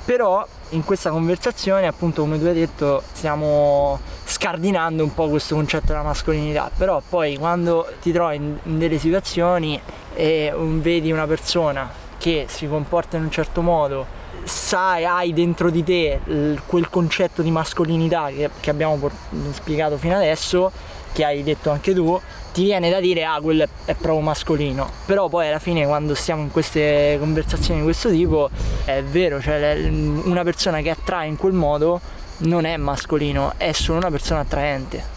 Però 0.04 0.46
in 0.74 0.84
questa 0.84 1.10
conversazione, 1.10 1.86
appunto, 1.86 2.22
come 2.22 2.38
tu 2.38 2.46
hai 2.46 2.54
detto, 2.54 3.02
stiamo 3.12 3.98
scardinando 4.24 5.02
un 5.02 5.14
po' 5.14 5.28
questo 5.28 5.54
concetto 5.54 5.86
della 5.86 6.02
mascolinità. 6.02 6.70
Però 6.76 7.00
poi 7.08 7.36
quando 7.38 7.86
ti 8.00 8.12
trovi 8.12 8.36
in, 8.36 8.58
delle 8.62 8.98
situazioni 8.98 9.80
e 10.14 10.52
um, 10.54 10.80
vedi 10.80 11.10
una 11.10 11.26
persona 11.26 11.90
che 12.18 12.46
si 12.48 12.66
comporta 12.66 13.16
in 13.16 13.24
un 13.24 13.30
certo 13.30 13.62
modo, 13.62 14.06
sai, 14.44 15.04
hai 15.04 15.32
dentro 15.32 15.70
di 15.70 15.82
te 15.84 16.20
quel 16.66 16.90
concetto 16.90 17.42
di 17.42 17.50
mascolinità 17.50 18.28
che, 18.28 18.50
che 18.60 18.70
abbiamo 18.70 18.96
por- 18.96 19.12
spiegato 19.52 19.96
fino 19.96 20.16
adesso, 20.16 20.70
che 21.12 21.24
hai 21.24 21.42
detto 21.42 21.70
anche 21.70 21.94
tu, 21.94 22.20
ti 22.54 22.62
viene 22.62 22.88
da 22.88 23.00
dire 23.00 23.24
ah 23.24 23.40
quello 23.42 23.64
è, 23.64 23.94
proprio 23.94 24.20
mascolino. 24.20 24.88
Però 25.06 25.28
poi 25.28 25.48
alla 25.48 25.58
fine 25.58 25.84
quando 25.86 26.14
stiamo 26.14 26.40
in 26.40 26.52
queste 26.52 27.16
conversazioni 27.18 27.80
di 27.80 27.84
questo 27.84 28.10
tipo 28.10 28.48
è 28.84 29.02
vero 29.02 29.40
cioè 29.40 29.76
una 29.88 30.44
persona 30.44 30.80
che 30.80 30.90
attrae 30.90 31.26
in 31.26 31.36
quel 31.36 31.52
modo 31.52 32.00
non 32.38 32.64
è 32.64 32.76
mascolino 32.76 33.54
è 33.56 33.72
solo 33.72 33.98
una 33.98 34.10
persona 34.10 34.40
attraente. 34.40 35.12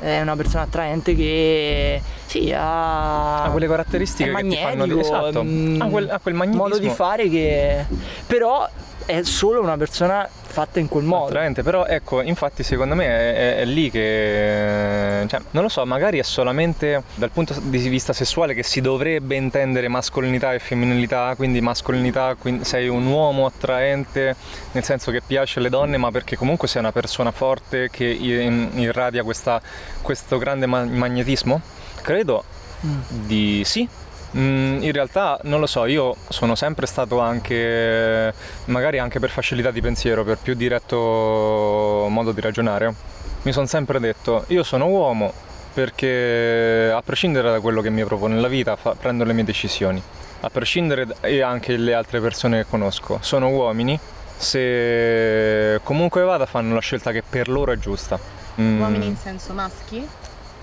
È 0.00 0.20
una 0.20 0.34
persona 0.34 0.64
attraente 0.64 1.14
che 1.14 2.02
sì 2.26 2.52
ha, 2.52 3.44
Ha 3.44 3.50
quelle 3.50 3.68
caratteristiche 3.68 4.32
che 4.32 4.48
ti 4.48 4.56
fanno 4.56 4.98
esatto, 4.98 5.44
mm, 5.44 5.80
ha 5.80 5.86
quel, 5.86 6.10
ha 6.10 6.18
quel 6.18 6.34
magnetismo. 6.34 6.62
modo 6.64 6.78
di 6.80 6.88
fare 6.88 7.28
che 7.28 7.84
però 8.26 8.68
è 9.06 9.22
solo 9.22 9.60
una 9.60 9.76
persona 9.76 10.28
fatta 10.28 10.78
in 10.80 10.88
quel 10.88 11.04
modo 11.04 11.26
Attraente, 11.26 11.62
però 11.62 11.86
ecco, 11.86 12.20
infatti 12.20 12.62
secondo 12.62 12.94
me 12.94 13.06
è, 13.06 13.34
è- 13.34 13.56
è 13.60 13.64
lì 13.64 13.90
che, 13.90 15.24
cioè, 15.28 15.40
non 15.52 15.62
lo 15.62 15.68
so, 15.68 15.84
magari 15.86 16.18
è 16.18 16.22
solamente 16.22 17.02
dal 17.14 17.30
punto 17.30 17.54
di 17.62 17.78
vista 17.88 18.12
sessuale 18.12 18.52
che 18.54 18.62
si 18.62 18.80
dovrebbe 18.80 19.34
intendere 19.34 19.88
mascolinità 19.88 20.52
e 20.52 20.58
femminilità, 20.58 21.32
quindi 21.36 21.60
mascolinità, 21.60 22.34
quindi 22.38 22.64
sei 22.64 22.88
un 22.88 23.06
uomo 23.06 23.46
attraente 23.46 24.36
nel 24.72 24.84
senso 24.84 25.10
che 25.10 25.22
piace 25.26 25.58
alle 25.58 25.70
donne, 25.70 25.96
ma 25.96 26.10
perché 26.10 26.36
comunque 26.36 26.68
sei 26.68 26.80
una 26.82 26.92
persona 26.92 27.30
forte 27.30 27.88
che 27.90 28.04
irradia 28.04 29.22
questa- 29.22 29.60
questo 30.02 30.38
grande 30.38 30.66
ma- 30.66 30.84
magnetismo? 30.84 31.60
Credo 32.02 32.44
Mm. 32.84 32.98
di 33.26 33.62
sì. 33.64 33.88
Mm, 34.36 34.82
in 34.82 34.92
realtà 34.92 35.38
non 35.42 35.60
lo 35.60 35.66
so, 35.66 35.84
io 35.84 36.16
sono 36.28 36.54
sempre 36.54 36.86
stato 36.86 37.20
anche, 37.20 38.32
magari 38.66 38.98
anche 38.98 39.18
per 39.20 39.30
facilità 39.30 39.70
di 39.70 39.80
pensiero, 39.82 40.24
per 40.24 40.38
più 40.40 40.54
diretto 40.54 42.06
modo 42.08 42.32
di 42.32 42.40
ragionare, 42.40 42.94
mi 43.42 43.52
sono 43.52 43.66
sempre 43.66 44.00
detto, 44.00 44.44
io 44.48 44.62
sono 44.62 44.86
uomo 44.86 45.32
perché 45.74 46.90
a 46.94 47.02
prescindere 47.02 47.50
da 47.50 47.60
quello 47.60 47.80
che 47.80 47.90
mi 47.90 48.04
propone 48.04 48.34
nella 48.34 48.48
vita, 48.48 48.76
fa- 48.76 48.94
prendo 48.98 49.24
le 49.24 49.32
mie 49.32 49.44
decisioni. 49.44 50.02
A 50.40 50.50
prescindere 50.50 51.06
da- 51.06 51.14
e 51.20 51.40
anche 51.40 51.76
le 51.76 51.94
altre 51.94 52.20
persone 52.20 52.62
che 52.62 52.66
conosco, 52.68 53.18
sono 53.20 53.48
uomini, 53.48 53.98
se 54.36 55.78
comunque 55.82 56.22
vada 56.22 56.46
fanno 56.46 56.74
la 56.74 56.80
scelta 56.80 57.12
che 57.12 57.22
per 57.28 57.48
loro 57.48 57.72
è 57.72 57.78
giusta. 57.78 58.18
Mm. 58.60 58.80
Uomini 58.80 59.06
in 59.06 59.16
senso 59.16 59.52
maschi? 59.52 60.06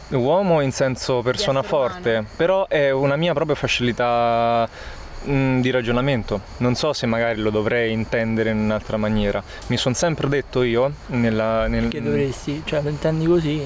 Uomo 0.10 0.62
in 0.62 0.72
senso 0.72 1.22
persona 1.22 1.62
forte, 1.62 2.10
umano. 2.12 2.28
però 2.36 2.68
è 2.68 2.90
una 2.90 3.16
mia 3.16 3.34
propria 3.34 3.56
facilità 3.56 4.68
mm, 5.28 5.62
di 5.62 5.70
ragionamento. 5.70 6.42
Non 6.58 6.76
so 6.76 6.94
se 6.94 7.06
magari 7.06 7.40
lo 7.40 7.50
dovrei 7.50 7.92
intendere 7.92 8.50
in 8.50 8.58
un'altra 8.58 8.98
maniera. 8.98 9.42
Mi 9.68 9.78
sono 9.78 9.94
sempre 9.94 10.28
detto 10.28 10.64
io 10.64 10.92
nella, 11.08 11.68
nel, 11.68 11.90
che 11.90 12.02
dovresti 12.02 12.64
cioè 12.66 12.82
lo 12.82 12.90
intendi 12.90 13.26
così 13.26 13.62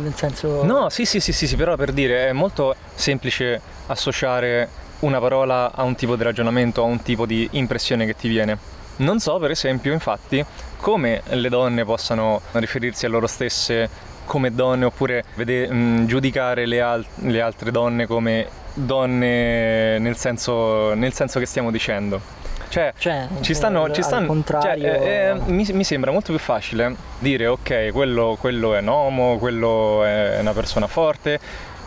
nel 0.00 0.14
senso 0.14 0.64
No, 0.64 0.90
sì, 0.90 1.04
sì, 1.04 1.20
sì, 1.20 1.32
sì, 1.32 1.46
sì, 1.46 1.56
però 1.56 1.76
per 1.76 1.92
dire 1.92 2.28
è 2.28 2.32
molto 2.32 2.74
semplice 2.94 3.60
associare 3.86 4.68
una 5.00 5.18
parola 5.18 5.72
a 5.74 5.82
un 5.82 5.94
tipo 5.94 6.16
di 6.16 6.22
ragionamento, 6.22 6.82
a 6.82 6.84
un 6.84 7.02
tipo 7.02 7.26
di 7.26 7.48
impressione 7.52 8.06
che 8.06 8.16
ti 8.16 8.28
viene. 8.28 8.74
Non 8.98 9.18
so, 9.18 9.38
per 9.38 9.50
esempio, 9.50 9.92
infatti, 9.92 10.42
come 10.78 11.22
le 11.28 11.48
donne 11.50 11.84
possano 11.84 12.40
riferirsi 12.52 13.04
a 13.04 13.10
loro 13.10 13.26
stesse 13.26 13.88
come 14.26 14.54
donne 14.54 14.84
oppure 14.84 15.24
vede- 15.34 15.72
mh, 15.72 16.06
giudicare 16.06 16.66
le, 16.66 16.80
al- 16.82 17.06
le 17.22 17.40
altre 17.40 17.70
donne 17.70 18.06
come 18.06 18.46
donne 18.74 19.98
nel 19.98 20.16
senso, 20.16 20.92
nel 20.94 21.12
senso 21.14 21.38
che 21.38 21.46
stiamo 21.46 21.70
dicendo. 21.70 22.20
Cioè, 22.68 22.92
cioè 22.98 23.28
ci 23.40 23.54
stanno, 23.54 23.90
ci 23.92 24.02
stanno 24.02 24.26
contrario 24.26 24.92
cioè, 24.92 25.00
eh, 25.00 25.28
eh, 25.28 25.34
mi, 25.46 25.66
mi 25.72 25.84
sembra 25.84 26.10
molto 26.10 26.32
più 26.32 26.40
facile 26.40 26.94
dire 27.20 27.46
ok, 27.46 27.90
quello, 27.92 28.36
quello 28.38 28.74
è 28.74 28.80
un 28.80 28.88
uomo, 28.88 29.38
quello 29.38 30.04
è 30.04 30.38
una 30.40 30.52
persona 30.52 30.86
forte, 30.88 31.38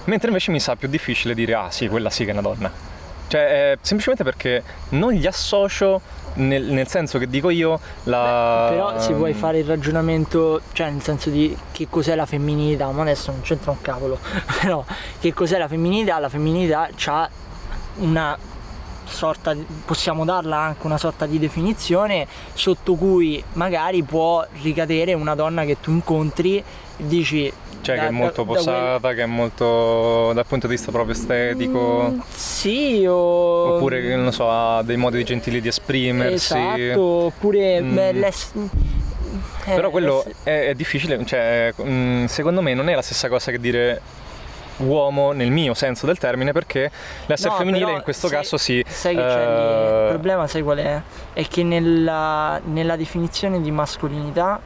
mentre 0.06 0.30
invece 0.30 0.52
mi 0.52 0.60
sa 0.60 0.76
più 0.78 0.88
difficile 0.88 1.34
dire 1.36 1.54
ah 1.54 1.70
sì, 1.70 1.88
quella 1.90 2.10
sì 2.10 2.24
che 2.24 2.30
è 2.30 2.34
una 2.34 2.42
donna. 2.42 2.72
Cioè, 3.28 3.42
eh, 3.74 3.78
semplicemente 3.82 4.24
perché 4.24 4.64
non 4.90 5.12
gli 5.12 5.28
associo 5.28 6.02
nel, 6.40 6.64
nel 6.64 6.88
senso 6.88 7.18
che 7.18 7.28
dico 7.28 7.50
io 7.50 7.80
la... 8.04 8.68
Però 8.70 9.00
se 9.00 9.14
vuoi 9.14 9.34
fare 9.34 9.60
il 9.60 9.66
ragionamento, 9.66 10.62
cioè 10.74 10.90
nel 10.90 11.02
senso 11.02 11.30
di 11.30 11.56
che 11.72 11.88
cos'è 11.90 12.16
la 12.16 12.26
femminilità, 12.26 12.90
ma 12.92 13.02
adesso 13.02 13.32
non 13.32 13.42
c'entra 13.42 13.72
un 13.72 13.82
cavolo, 13.82 14.18
però 14.62 14.84
che 15.20 15.34
cos'è 15.34 15.58
la 15.58 15.68
femminilità? 15.68 16.20
La 16.20 16.30
femminilità 16.30 16.90
ha 17.06 17.30
una 17.98 18.38
sorta, 19.06 19.54
di- 19.54 19.66
possiamo 19.86 20.24
darla 20.24 20.58
anche 20.58 20.86
una 20.86 20.98
sorta 20.98 21.26
di 21.26 21.40
definizione 21.40 22.28
sotto 22.54 22.96
cui 22.96 23.44
magari 23.54 24.04
può 24.04 24.46
ricadere 24.62 25.14
una 25.14 25.36
donna 25.36 25.66
che 25.66 25.80
tu 25.80 25.92
incontri 25.92 26.58
e 26.58 26.64
dici... 26.98 27.52
Cioè 27.82 27.96
da- 27.96 28.02
che 28.02 28.08
è 28.08 28.12
molto 28.12 28.44
da- 28.44 28.54
da 28.54 28.60
quel- 28.62 28.66
posata, 28.66 29.14
che 29.14 29.22
è 29.24 29.26
molto 29.26 30.32
dal 30.34 30.46
punto 30.46 30.68
di 30.68 30.74
vista 30.74 30.92
proprio 30.92 31.14
estetico, 31.16 32.12
Mm, 32.14 32.20
sì, 32.36 33.06
o... 33.08 33.76
oppure 33.76 34.16
non 34.16 34.32
so, 34.34 34.50
ha 34.50 34.82
dei 34.84 34.98
modi 34.98 35.24
gentili 35.24 35.62
di 35.62 35.68
esprimersi. 35.70 36.54
Esatto, 36.56 37.02
oppure 37.02 37.82
Mm. 37.82 37.94
beh, 37.96 38.12
l'ess- 38.14 38.52
eh, 39.66 39.76
Però 39.76 39.90
quello 39.92 40.24
è, 40.44 40.68
è 40.70 40.74
difficile, 40.74 41.24
cioè 41.26 41.72
mm, 41.82 42.26
secondo 42.26 42.62
me 42.62 42.74
non 42.74 42.90
è 42.90 42.96
la 42.96 43.02
stessa 43.02 43.28
cosa 43.30 43.52
che 43.52 43.60
dire 43.60 44.02
uomo 44.80 45.34
nel 45.34 45.52
mio 45.52 45.74
senso 45.74 46.06
del 46.06 46.18
termine 46.18 46.54
perché 46.54 46.90
l'essere 47.26 47.50
No, 47.50 47.56
femminile 47.58 47.92
in 47.92 48.02
questo 48.02 48.28
sai- 48.28 48.38
caso 48.38 48.58
si... 48.58 48.84
Sai 48.88 49.14
che 49.16 49.22
c'è 49.22 49.46
lì? 49.46 49.62
eh, 49.62 50.02
Il 50.04 50.08
problema 50.10 50.48
sai 50.48 50.62
qual 50.62 50.78
è? 50.78 51.02
È 51.34 51.46
che 51.48 51.64
nella, 51.64 52.60
nella 52.64 52.96
definizione 52.96 53.62
di 53.62 53.72
mascolinità 53.72 54.60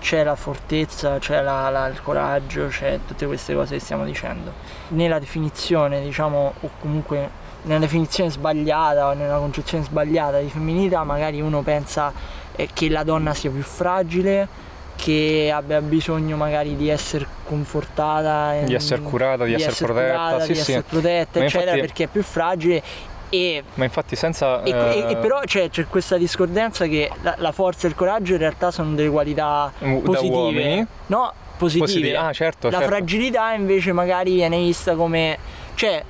c'è 0.00 0.24
la 0.24 0.36
fortezza, 0.36 1.18
c'è 1.18 1.40
il 1.40 2.00
coraggio, 2.02 2.68
c'è 2.68 2.98
tutte 3.06 3.26
queste 3.26 3.54
cose 3.54 3.74
che 3.74 3.80
stiamo 3.80 4.04
dicendo. 4.04 4.52
Nella 4.88 5.18
definizione, 5.18 6.02
diciamo, 6.02 6.54
o 6.60 6.70
comunque 6.80 7.44
nella 7.62 7.80
definizione 7.80 8.30
sbagliata 8.30 9.08
o 9.08 9.12
nella 9.14 9.38
concezione 9.38 9.84
sbagliata 9.84 10.38
di 10.38 10.48
femminilità, 10.48 11.02
magari 11.04 11.40
uno 11.40 11.62
pensa 11.62 12.12
eh, 12.54 12.68
che 12.72 12.88
la 12.88 13.02
donna 13.02 13.34
sia 13.34 13.50
più 13.50 13.62
fragile, 13.62 14.48
che 14.96 15.52
abbia 15.54 15.80
bisogno 15.82 16.36
magari 16.36 16.76
di 16.76 16.88
essere 16.88 17.26
confortata, 17.44 18.62
Di 18.64 18.74
essere 18.74 19.02
curata, 19.02 19.44
di 19.44 19.54
essere 19.54 19.92
protetta, 19.92 20.16
curata, 20.16 20.40
sì, 20.40 20.48
di 20.48 20.54
sì. 20.54 20.60
essere 20.60 20.82
protetta, 20.82 21.44
eccetera, 21.44 21.70
infatti- 21.72 21.80
perché 21.80 22.04
è 22.04 22.06
più 22.06 22.22
fragile 22.22 22.82
e 23.28 23.62
Ma 23.74 23.84
infatti 23.84 24.14
senza... 24.16 24.62
e, 24.62 24.70
e- 24.70 25.04
e 25.08 25.10
eh, 25.12 25.16
però 25.16 25.40
c'è, 25.40 25.68
c'è 25.68 25.86
questa 25.86 26.16
discordanza 26.16 26.86
che 26.86 27.10
la, 27.22 27.34
la 27.38 27.52
forza 27.52 27.86
e 27.86 27.90
il 27.90 27.96
coraggio 27.96 28.32
in 28.32 28.38
realtà 28.38 28.70
sono 28.70 28.94
delle 28.94 29.10
qualità 29.10 29.72
positive. 30.04 30.86
No, 31.06 31.32
positive. 31.56 31.84
Positive, 31.86 32.16
ah, 32.16 32.32
certo, 32.32 32.68
La 32.70 32.78
certo. 32.78 32.94
fragilità 32.94 33.52
invece 33.52 33.92
magari 33.92 34.34
viene 34.34 34.58
vista 34.58 34.94
come... 34.94 35.38
cioè... 35.74 36.02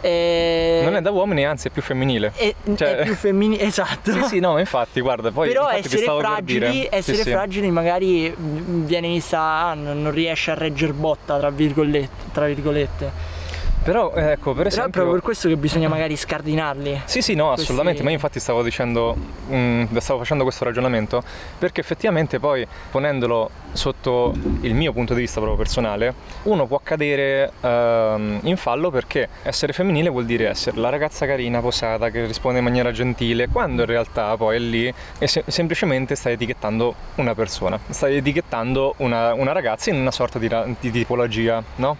eh, 0.00 0.80
Non 0.84 0.94
è 0.96 1.00
da 1.00 1.10
uomini, 1.10 1.44
anzi 1.44 1.68
è 1.68 1.70
più 1.70 1.82
femminile. 1.82 2.32
è, 2.36 2.54
cioè- 2.76 2.96
è 2.98 3.02
più 3.04 3.14
femminile, 3.16 3.62
esatto. 3.62 4.12
Sì, 4.12 4.22
sì, 4.24 4.38
no, 4.40 4.58
infatti, 4.58 5.00
guarda, 5.00 5.30
poi 5.30 5.48
Però 5.48 5.68
essere 5.70 6.04
per 6.04 6.16
fragili, 6.20 6.70
dire. 6.70 6.88
essere 6.90 7.16
Sì, 7.16 7.22
sì. 7.24 7.30
fragili 7.30 7.70
magari 7.70 8.34
mm, 8.38 8.84
viene 8.84 9.08
vista, 9.08 9.40
ah, 9.40 9.74
non 9.74 10.02
non 10.02 10.12
riesce 10.12 10.50
a 10.50 10.54
regger 10.54 10.92
botta, 10.92 11.38
tra 11.38 11.50
virgolette. 11.50 12.30
Tra 12.32 12.46
virgolette. 12.46 13.36
Però 13.82 14.12
ecco, 14.12 14.52
per 14.52 14.54
Però 14.54 14.64
è 14.64 14.66
esempio 14.66 14.90
proprio 14.90 15.12
per 15.12 15.22
questo 15.22 15.48
che 15.48 15.56
bisogna 15.56 15.88
magari 15.88 16.14
scardinarli. 16.16 17.02
Sì, 17.04 17.22
sì, 17.22 17.34
no, 17.34 17.46
questi- 17.46 17.62
assolutamente, 17.62 18.02
ma 18.02 18.08
io 18.10 18.14
infatti 18.16 18.38
stavo 18.38 18.62
dicendo, 18.62 19.16
mm, 19.50 19.96
stavo 19.96 20.18
facendo 20.18 20.42
questo 20.42 20.64
ragionamento 20.64 21.22
perché 21.58 21.80
effettivamente 21.80 22.38
poi 22.38 22.66
ponendolo 22.90 23.50
sotto 23.72 24.34
il 24.62 24.74
mio 24.74 24.92
punto 24.92 25.14
di 25.14 25.20
vista 25.20 25.38
proprio 25.40 25.56
personale, 25.56 26.12
uno 26.44 26.66
può 26.66 26.80
cadere 26.82 27.52
ehm, 27.60 28.40
in 28.42 28.56
fallo 28.56 28.90
perché 28.90 29.28
essere 29.42 29.72
femminile 29.72 30.08
vuol 30.10 30.26
dire 30.26 30.48
essere 30.48 30.78
la 30.78 30.88
ragazza 30.90 31.24
carina, 31.26 31.60
posata, 31.60 32.10
che 32.10 32.26
risponde 32.26 32.58
in 32.58 32.64
maniera 32.64 32.90
gentile, 32.92 33.48
quando 33.48 33.82
in 33.82 33.88
realtà 33.88 34.36
poi 34.36 34.56
è 34.56 34.58
lì 34.58 34.92
e 35.18 35.26
se- 35.26 35.44
semplicemente 35.46 36.14
stai 36.14 36.34
etichettando 36.34 36.94
una 37.16 37.34
persona, 37.34 37.78
stai 37.88 38.16
etichettando 38.16 38.94
una, 38.98 39.32
una 39.34 39.52
ragazza 39.52 39.90
in 39.90 39.96
una 39.96 40.10
sorta 40.10 40.38
di, 40.38 40.48
ra- 40.48 40.66
di 40.78 40.90
tipologia, 40.90 41.62
no? 41.76 41.96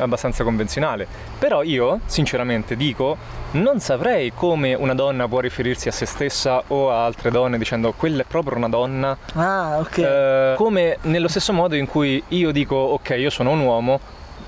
Abbastanza 0.00 0.42
convenzionale. 0.44 1.06
Però 1.38 1.62
io, 1.62 2.00
sinceramente, 2.06 2.76
dico, 2.76 3.16
non 3.52 3.80
saprei 3.80 4.32
come 4.34 4.74
una 4.74 4.94
donna 4.94 5.26
può 5.28 5.40
riferirsi 5.40 5.88
a 5.88 5.92
se 5.92 6.06
stessa 6.06 6.62
o 6.68 6.90
a 6.90 7.04
altre 7.04 7.30
donne 7.30 7.58
dicendo 7.58 7.92
quella 7.92 8.22
è 8.22 8.24
proprio 8.24 8.56
una 8.56 8.68
donna, 8.68 9.16
Ah, 9.34 9.78
ok. 9.78 9.98
eh, 9.98 10.54
come 10.56 10.98
nello 11.02 11.28
stesso 11.28 11.52
modo 11.52 11.74
in 11.74 11.86
cui 11.86 12.22
io 12.28 12.50
dico 12.52 12.74
ok, 12.76 13.14
io 13.18 13.30
sono 13.30 13.50
un 13.50 13.60
uomo, 13.60 14.00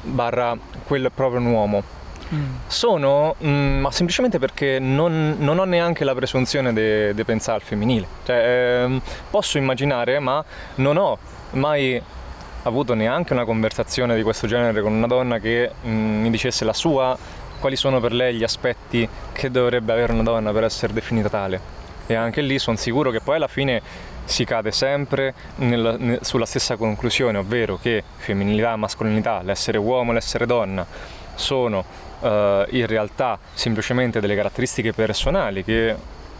barra 0.03 0.57
quello 0.85 1.09
è 1.09 1.11
proprio 1.12 1.41
un 1.41 1.47
uomo. 1.47 1.83
Mm. 2.35 2.55
Sono, 2.67 3.35
mm, 3.45 3.81
ma 3.81 3.91
semplicemente 3.91 4.38
perché 4.38 4.79
non, 4.79 5.37
non 5.38 5.59
ho 5.59 5.65
neanche 5.65 6.03
la 6.05 6.15
presunzione 6.15 6.73
di 6.73 7.25
pensare 7.25 7.59
al 7.59 7.62
femminile. 7.62 8.07
Cioè, 8.25 8.83
ehm, 8.85 9.01
posso 9.29 9.59
immaginare, 9.59 10.19
ma 10.19 10.43
non 10.77 10.97
ho 10.97 11.19
mai 11.51 12.01
avuto 12.62 12.94
neanche 12.94 13.33
una 13.33 13.44
conversazione 13.44 14.16
di 14.16 14.22
questo 14.22 14.46
genere 14.46 14.81
con 14.83 14.92
una 14.92 15.07
donna 15.07 15.38
che 15.38 15.70
mm, 15.87 16.22
mi 16.22 16.31
dicesse 16.31 16.64
la 16.64 16.72
sua, 16.72 17.16
quali 17.61 17.77
sono 17.77 18.01
per 18.01 18.12
lei 18.12 18.37
gli 18.37 18.42
aspetti 18.42 19.09
che 19.33 19.51
dovrebbe 19.51 19.92
avere 19.92 20.12
una 20.12 20.22
donna 20.22 20.53
per 20.53 20.64
essere 20.64 20.92
definita 20.92 21.29
tale. 21.29 21.61
E 22.07 22.14
anche 22.14 22.40
lì 22.40 22.59
sono 22.59 22.77
sicuro 22.77 23.11
che 23.11 23.20
poi 23.20 23.37
alla 23.37 23.48
fine 23.48 23.81
si 24.25 24.44
cade 24.44 24.72
sempre 24.72 25.35
nella- 25.57 25.96
ne- 25.96 26.18
sulla 26.22 26.46
stessa 26.46 26.77
conclusione, 26.77 27.38
ovvero 27.38 27.79
che 27.79 28.03
femminilità, 28.16 28.77
mascolinità, 28.77 29.42
l'essere 29.42 29.79
uomo, 29.79 30.12
l'essere 30.12 30.46
donna 30.46 30.87
sono 31.35 31.85
eh, 32.22 32.66
in 32.70 32.87
realtà 32.87 33.38
semplicemente 33.53 34.20
delle 34.20 34.37
caratteristiche 34.37 34.92
personali 34.92 35.64
che 35.64 35.94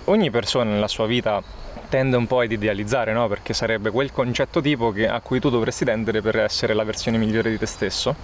ogni 0.05 0.31
persona 0.31 0.71
nella 0.71 0.89
sua 0.89 1.07
vita 1.07 1.43
tende 1.93 2.17
un 2.17 2.27
po' 2.27 2.41
ad 2.41 2.51
idealizzare, 2.51 3.13
no? 3.13 3.29
perché 3.29 3.53
sarebbe 3.53 3.91
quel 3.91 4.11
concetto 4.13 4.63
tipo 4.63 4.93
che- 4.93 5.07
a 5.07 5.21
cui 5.21 5.41
tu 5.41 5.51
dovresti 5.51 5.85
tendere 5.85 6.23
per 6.23 6.39
essere 6.39 6.73
la 6.73 6.85
versione 6.85 7.19
migliore 7.19 7.51
di 7.51 7.59
te 7.59 7.67
stesso. 7.67 8.15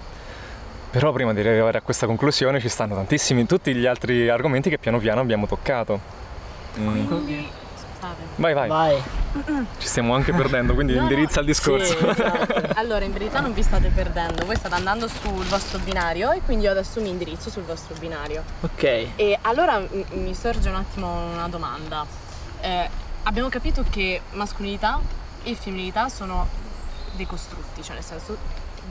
Però 0.89 1.11
prima 1.11 1.33
di 1.33 1.41
arrivare 1.41 1.77
a 1.77 1.81
questa 1.81 2.07
conclusione 2.07 2.59
ci 2.59 2.67
stanno 2.67 2.95
tantissimi, 2.95 3.45
tutti 3.45 3.75
gli 3.75 3.85
altri 3.85 4.27
argomenti 4.27 4.71
che 4.71 4.79
piano 4.79 4.97
piano 4.97 5.21
abbiamo 5.21 5.45
toccato. 5.45 5.99
Mm. 6.79 7.05
Quindi, 7.05 7.47
scusate. 7.75 8.21
Vai, 8.37 8.53
vai, 8.55 8.67
Vai. 8.69 9.03
ci 9.77 9.87
stiamo 9.87 10.15
anche 10.15 10.33
perdendo, 10.33 10.73
quindi 10.73 10.93
No, 10.97 11.01
no, 11.03 11.07
indirizza 11.09 11.41
il 11.41 11.45
discorso. 11.45 11.95
Sì, 11.95 12.07
esatto. 12.07 12.69
Allora, 12.79 13.05
in 13.05 13.11
verità 13.13 13.39
non 13.39 13.53
vi 13.53 13.61
state 13.61 13.89
perdendo, 13.93 14.45
voi 14.45 14.55
state 14.55 14.73
andando 14.73 15.07
sul 15.07 15.45
vostro 15.45 15.77
binario 15.77 16.31
e 16.31 16.41
quindi 16.43 16.65
io 16.65 16.71
adesso 16.71 16.99
mi 17.01 17.09
indirizzo 17.09 17.51
sul 17.51 17.63
vostro 17.63 17.93
binario. 17.99 18.41
ok. 18.61 18.83
E 19.15 19.37
allora 19.43 19.77
m- 19.77 20.05
mi 20.13 20.33
sorge 20.33 20.69
un 20.69 20.75
attimo 20.75 21.07
una 21.33 21.47
domanda. 21.47 22.03
Eh, 22.61 22.89
abbiamo 23.23 23.49
capito 23.49 23.83
che 23.89 24.21
mascolinità 24.31 24.99
e 25.43 25.55
femminilità 25.55 26.09
sono 26.09 26.47
dei 27.13 27.25
costrutti, 27.25 27.83
cioè 27.83 27.95
nel 27.95 28.03
senso 28.03 28.37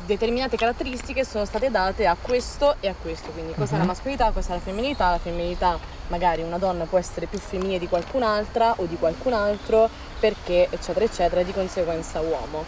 determinate 0.06 0.56
caratteristiche 0.56 1.24
sono 1.24 1.44
state 1.44 1.70
date 1.70 2.06
a 2.06 2.16
questo 2.20 2.76
e 2.80 2.88
a 2.88 2.94
questo, 3.00 3.30
quindi 3.30 3.52
cos'è 3.54 3.76
la 3.76 3.84
mascolinità, 3.84 4.30
cos'è 4.30 4.52
la 4.52 4.60
femminilità, 4.60 5.10
la 5.10 5.18
femminilità 5.18 5.78
magari 6.08 6.42
una 6.42 6.58
donna 6.58 6.84
può 6.84 6.98
essere 6.98 7.26
più 7.26 7.38
femminile 7.38 7.78
di 7.78 7.88
qualcun'altra 7.88 8.74
o 8.76 8.84
di 8.86 8.96
qualcun 8.96 9.32
altro 9.32 9.88
perché 10.20 10.68
eccetera 10.70 11.04
eccetera, 11.04 11.42
di 11.42 11.52
conseguenza 11.52 12.20
uomo. 12.20 12.64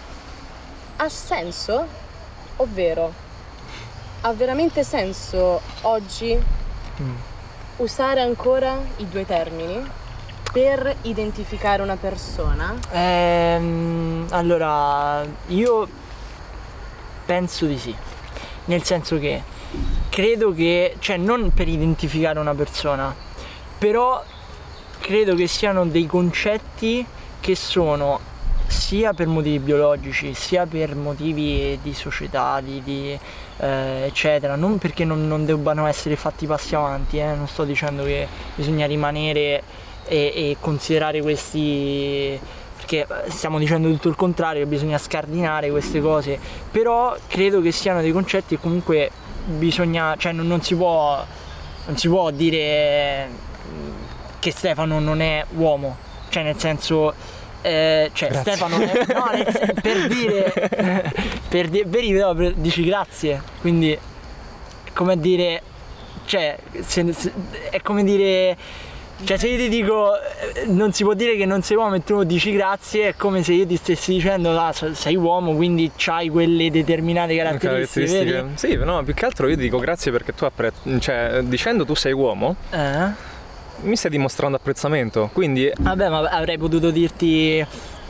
Ha 0.96 1.09
senso? 1.09 1.87
Ovvero, 2.57 3.12
ha 4.23 4.33
veramente 4.33 4.85
senso 4.85 5.61
oggi 5.83 6.68
Mm. 7.01 7.14
usare 7.79 8.20
ancora 8.20 8.79
i 8.96 9.09
due 9.09 9.25
termini 9.25 9.83
per 10.53 10.97
identificare 11.03 11.83
una 11.83 11.97
persona? 11.97 12.75
Ehm, 12.93 14.27
allora, 14.31 15.25
io 15.49 15.89
penso 17.25 17.67
di 17.67 17.79
sì. 17.79 17.95
Nel 18.65 18.83
senso 18.83 19.19
che 19.19 19.43
credo 20.09 20.53
che, 20.53 20.97
cioè 20.99 21.17
non 21.17 21.53
per 21.53 21.69
identificare 21.69 22.39
una 22.39 22.55
persona, 22.55 23.15
però 23.79 24.23
credo 24.99 25.35
che 25.35 25.47
siano 25.47 25.87
dei 25.87 26.07
concetti 26.07 27.05
che 27.41 27.55
sono 27.55 28.29
sia 28.67 29.13
per 29.13 29.27
motivi 29.27 29.59
biologici, 29.59 30.35
sia 30.35 30.67
per 30.67 30.95
motivi 30.95 31.79
di 31.83 31.93
società, 31.95 32.61
di, 32.61 32.83
di, 32.85 33.19
eh, 33.59 34.05
eccetera, 34.07 34.55
non 34.55 34.79
perché 34.79 35.05
non, 35.05 35.27
non 35.27 35.45
debbano 35.45 35.87
essere 35.87 36.17
fatti 36.17 36.47
passi 36.47 36.75
avanti, 36.75 37.19
eh, 37.19 37.35
non 37.35 37.49
sto 37.49 37.65
dicendo 37.65 38.05
che 38.05 38.29
bisogna 38.55 38.87
rimanere 38.87 39.63
e, 40.11 40.33
e 40.35 40.57
considerare 40.59 41.23
questi 41.23 42.38
perché 42.77 43.07
stiamo 43.29 43.59
dicendo 43.59 43.88
tutto 43.90 44.09
il 44.09 44.16
contrario, 44.16 44.66
bisogna 44.66 44.99
scardinare 44.99 45.70
queste 45.70 46.01
cose, 46.01 46.38
però 46.70 47.16
credo 47.29 47.61
che 47.61 47.70
siano 47.70 48.01
dei 48.01 48.11
concetti 48.11 48.57
che 48.57 48.61
comunque 48.61 49.11
bisogna, 49.44 50.16
cioè 50.16 50.33
non, 50.33 50.46
non 50.49 50.61
si 50.61 50.75
può 50.75 51.25
non 51.87 51.96
si 51.96 52.09
può 52.09 52.31
dire 52.31 53.29
mm, 53.29 53.90
che 54.40 54.51
Stefano 54.51 54.99
non 54.99 55.20
è 55.20 55.44
uomo, 55.57 55.96
cioè 56.31 56.42
nel 56.42 56.59
senso 56.59 57.14
eh, 57.62 58.11
cioè 58.12 58.31
Grazie. 58.31 58.53
Stefano 58.53 58.79
è, 58.81 59.07
no, 59.14 59.31
nel 59.33 59.75
per 59.81 60.07
dire 60.09 60.53
per 61.49 61.68
dire 61.68 61.85
veri 61.87 62.12
però 62.12 62.35
per- 62.35 62.55
dici 62.55 62.83
grazie, 62.85 63.40
quindi 63.61 63.92
è 63.92 64.92
come 64.92 65.16
dire 65.20 65.62
cioè 66.25 66.57
se- 66.81 67.12
se- 67.12 67.33
è 67.70 67.81
come 67.83 68.03
dire 68.03 68.57
cioè 69.25 69.37
se 69.37 69.49
io 69.49 69.57
ti 69.59 69.69
dico 69.69 70.13
eh, 70.17 70.67
non 70.67 70.93
si 70.93 71.03
può 71.05 71.15
dire 71.15 71.37
che 71.37 71.45
non 71.45 71.63
sei 71.63 71.77
uomo 71.77 71.95
e 71.97 72.05
tu 72.05 72.23
dici 72.25 72.53
grazie 72.53 73.09
è 73.09 73.15
come 73.17 73.43
se 73.43 73.53
io 73.53 73.67
ti 73.67 73.77
stessi 73.77 74.13
dicendo 74.15 74.59
ah, 74.59 74.73
se- 74.73 74.95
sei 74.95 75.17
uomo 75.17 75.55
quindi 75.55 75.91
hai 76.07 76.29
quelle 76.29 76.71
determinate 76.71 77.37
caratteristiche, 77.37 78.09
vedi? 78.25 78.49
Sì, 78.55 78.75
no, 78.77 79.03
più 79.05 79.15
che 79.15 79.25
altro 79.27 79.49
io 79.49 79.57
dico 79.57 79.79
grazie 79.79 80.11
perché 80.13 80.35
tu 80.35 80.45
apprezzi, 80.45 81.01
cioè 81.01 81.41
dicendo 81.43 81.85
tu 81.85 81.95
sei 81.95 82.13
uomo, 82.13 82.57
Eh? 82.71 83.29
mi 83.83 83.97
stai 83.97 84.11
dimostrando 84.11 84.57
apprezzamento, 84.57 85.31
quindi 85.33 85.71
Vabbè 85.79 86.09
ma 86.09 86.19
avrei 86.21 86.59
potuto 86.59 86.91
dirti 86.91 87.59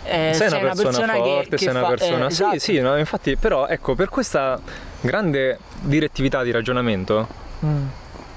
eh, 0.05 0.33
sei 0.35 0.49
una 0.49 0.75
persona, 0.75 1.13
che- 1.15 1.19
forte, 1.19 1.49
che 1.51 1.59
sei 1.59 1.69
una 1.69 1.81
fa- 1.83 1.89
persona. 1.89 2.27
eh, 2.27 2.31
sì, 2.31 2.43
esatto. 2.43 2.59
sì, 2.59 2.79
no, 2.81 2.97
infatti, 2.97 3.37
però 3.37 3.67
ecco, 3.67 3.95
per 3.95 4.09
questa 4.09 4.59
grande 5.01 5.59
direttività 5.81 6.43
di 6.43 6.51
ragionamento, 6.51 7.27
Mm, 7.65 7.87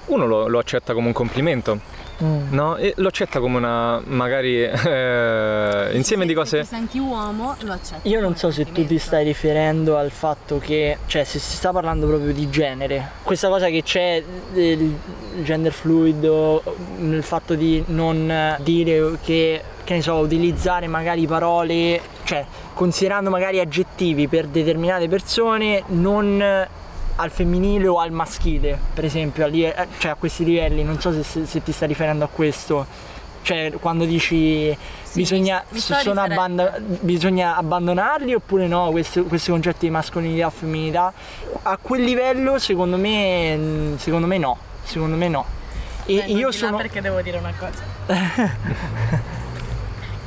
uno 0.08 0.26
lo, 0.26 0.48
lo 0.50 0.60
accetta 0.60 0.94
come 0.94 1.08
un 1.08 1.14
complimento, 1.14 1.80
mm. 2.22 2.52
no? 2.52 2.76
E 2.76 2.94
lo 2.98 3.08
accetta 3.08 3.40
come 3.40 3.58
una 3.58 4.02
magari 4.06 4.62
eh, 4.64 5.90
insieme 5.94 6.26
di 6.26 6.32
Se 6.32 6.36
cose. 6.36 6.60
ti 6.62 6.66
senti 6.66 7.00
uomo, 7.00 7.56
lo 7.62 7.74
accetto. 7.74 8.08
Io 8.08 8.20
non 8.20 8.36
so 8.36 8.52
se 8.52 8.72
tu 8.72 8.86
ti 8.86 8.98
stai 8.98 9.24
riferendo 9.24 9.98
al 9.98 10.12
fatto 10.12 10.60
che, 10.60 10.98
cioè 11.06 11.24
se 11.24 11.40
si 11.40 11.56
sta 11.56 11.72
parlando 11.72 12.08
proprio 12.08 12.34
di 12.34 12.50
genere, 12.50 13.12
questa 13.24 13.48
cosa 13.48 13.68
che 13.68 13.84
c'è 13.84 14.24
il 14.54 14.96
gender 15.44 15.72
fluido, 15.72 16.62
nel 16.98 17.24
fatto 17.24 17.56
di 17.56 17.84
non 17.88 18.58
dire 18.62 19.18
che, 19.24 19.62
che 19.84 19.94
ne 19.94 20.02
so, 20.02 20.16
utilizzare 20.16 20.88
magari 20.88 21.26
parole, 21.26 22.02
cioè 22.24 22.46
considerando 22.74 23.30
magari 23.30 23.60
aggettivi 23.60 24.28
per 24.28 24.48
determinate 24.48 25.08
persone, 25.08 25.84
non 25.88 26.68
al 27.16 27.30
femminile 27.32 27.88
o 27.88 28.00
al 28.00 28.12
maschile, 28.12 28.78
per 28.94 29.06
esempio, 29.06 29.44
a, 29.46 29.48
live- 29.48 29.76
eh, 29.76 29.88
cioè 30.00 30.12
a 30.12 30.16
questi 30.16 30.44
livelli, 30.44 30.84
non 30.84 31.00
so 31.00 31.12
se, 31.12 31.24
se- 31.24 31.46
se 31.46 31.62
ti 31.64 31.72
stai 31.72 31.88
riferendo 31.88 32.24
a 32.26 32.28
questo. 32.28 32.86
Cioè, 33.44 33.74
quando 33.80 34.06
dici 34.06 34.76
Sì, 35.04 35.20
bisogna, 35.20 35.64
mi 35.70 35.80
riferendo. 35.80 36.22
abbanda- 36.22 36.78
bisogna 36.80 37.58
abbandonarli 37.58 38.34
oppure 38.34 38.68
no, 38.68 38.90
questi, 38.92 39.22
questi 39.24 39.52
concetti 39.52 39.86
di 39.88 39.92
mascolinità 39.92 40.48
e 40.48 40.52
femminilità? 40.52 41.12
A 41.64 41.78
quel 41.82 42.04
livello, 42.04 42.58
secondo 42.58 42.96
me, 42.98 43.96
secondo 43.98 44.28
me 44.28 44.38
no. 44.38 44.58
Secondo 44.84 45.18
me 45.18 45.28
no. 45.28 45.46
E 46.06 46.16
Vengo 46.18 46.38
io 46.38 46.52
sono. 46.52 46.78
perché 46.78 47.02
devo 47.02 47.22
dire 47.22 47.38
una 47.38 47.54
cosa. 47.58 47.84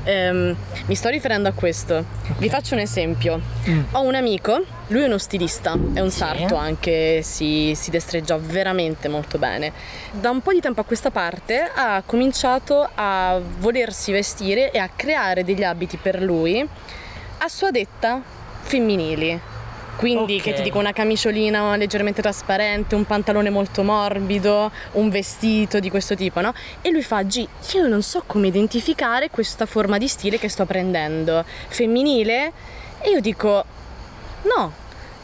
ehm, 0.07 0.57
mi 0.87 0.95
sto 0.95 1.09
riferendo 1.09 1.49
a 1.49 1.53
questo. 1.53 2.05
Vi 2.39 2.49
faccio 2.49 2.75
un 2.75 2.81
esempio. 2.81 3.41
Mm. 3.69 3.81
Ho 3.93 4.03
un 4.03 4.15
amico, 4.15 4.65
lui 4.89 5.03
è 5.03 5.07
uno 5.07 5.19
stilista, 5.19 5.77
è 5.93 6.01
un 6.01 6.11
sarto 6.11 6.55
anche, 6.55 7.23
si, 7.23 7.73
si 7.75 7.91
destreggia 7.91 8.37
veramente 8.39 9.09
molto 9.09 9.39
bene. 9.39 9.73
Da 10.13 10.31
un 10.31 10.41
po' 10.41 10.53
di 10.53 10.61
tempo 10.61 10.81
a 10.81 10.85
questa 10.85 11.11
parte 11.11 11.71
ha 11.75 12.03
cominciato 12.07 12.89
a 12.95 13.41
volersi 13.59 14.13
vestire 14.13 14.71
e 14.71 14.79
a 14.79 14.89
creare 14.95 15.45
degli 15.45 15.65
abiti 15.65 15.97
per 15.97 16.23
lui 16.23 16.67
a 17.39 17.49
sua 17.49 17.71
detta 17.71 18.23
femminili. 18.63 19.55
Quindi 19.97 20.37
Ok. 20.37 20.43
che 20.43 20.53
ti 20.53 20.63
dico 20.63 20.79
una 20.79 20.93
camiciolina 20.93 21.75
leggermente 21.77 22.21
trasparente, 22.21 22.95
un 22.95 23.05
pantalone 23.07 23.49
molto 23.51 23.83
morbido, 23.83 24.71
un 24.93 25.09
vestito 25.09 25.81
di 25.81 25.89
questo 25.91 26.15
tipo, 26.15 26.41
no? 26.41 26.53
E 26.83 26.91
lui 26.91 27.03
fa, 27.03 27.23
G, 27.23 27.47
io 27.75 27.87
non 27.87 28.03
so 28.03 28.23
come 28.27 28.49
identificare 28.49 29.31
questa 29.31 29.65
forma 29.65 29.97
di 29.99 30.07
stile 30.07 30.39
che 30.39 30.49
sto 30.49 30.67
prendendo, 30.67 31.45
femminile? 31.69 32.53
E 33.01 33.11
io 33.11 33.21
dico, 33.21 33.65
no, 34.43 34.73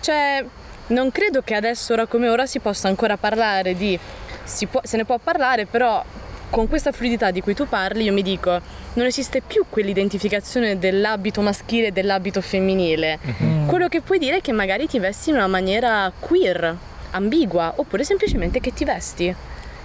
cioè 0.01 0.45
non 0.89 1.11
credo 1.13 1.43
che 1.43 1.55
adesso, 1.55 1.93
ora 1.93 2.07
come 2.07 2.29
ora, 2.29 2.47
si 2.47 2.59
possa 2.59 2.89
ancora 2.89 3.17
parlare 3.17 3.75
di... 3.75 3.99
si 4.45 4.67
può- 4.67 4.81
se 4.83 4.97
ne 4.97 5.05
può 5.05 5.19
parlare, 5.19 5.67
però 5.67 6.03
con 6.53 6.69
questa 6.69 6.93
fluidità 6.93 7.31
di 7.31 7.41
cui 7.41 7.55
tu 7.55 7.67
parli, 7.67 8.05
io 8.05 8.13
mi 8.13 8.21
dico, 8.23 8.61
non 8.93 9.07
esiste 9.07 9.41
più 9.41 9.65
quell'identificazione 9.71 10.79
dell'abito 10.79 11.41
maschile 11.41 11.87
e 11.87 11.93
dell'abito 11.93 12.43
femminile. 12.43 13.19
Mm. 13.43 13.67
Quello 13.69 13.89
che 13.89 14.03
puoi 14.03 14.19
dire 14.19 14.37
è 14.37 14.41
che 14.43 14.53
magari 14.53 14.87
ti 14.87 14.99
vesti 14.99 15.31
in 15.31 15.37
una 15.37 15.47
maniera 15.47 16.13
queer, 16.19 16.77
ambigua, 17.13 17.73
oppure 17.77 18.05
semplicemente 18.05 18.61
che 18.61 18.75
ti 18.75 18.85
vesti. 18.85 19.35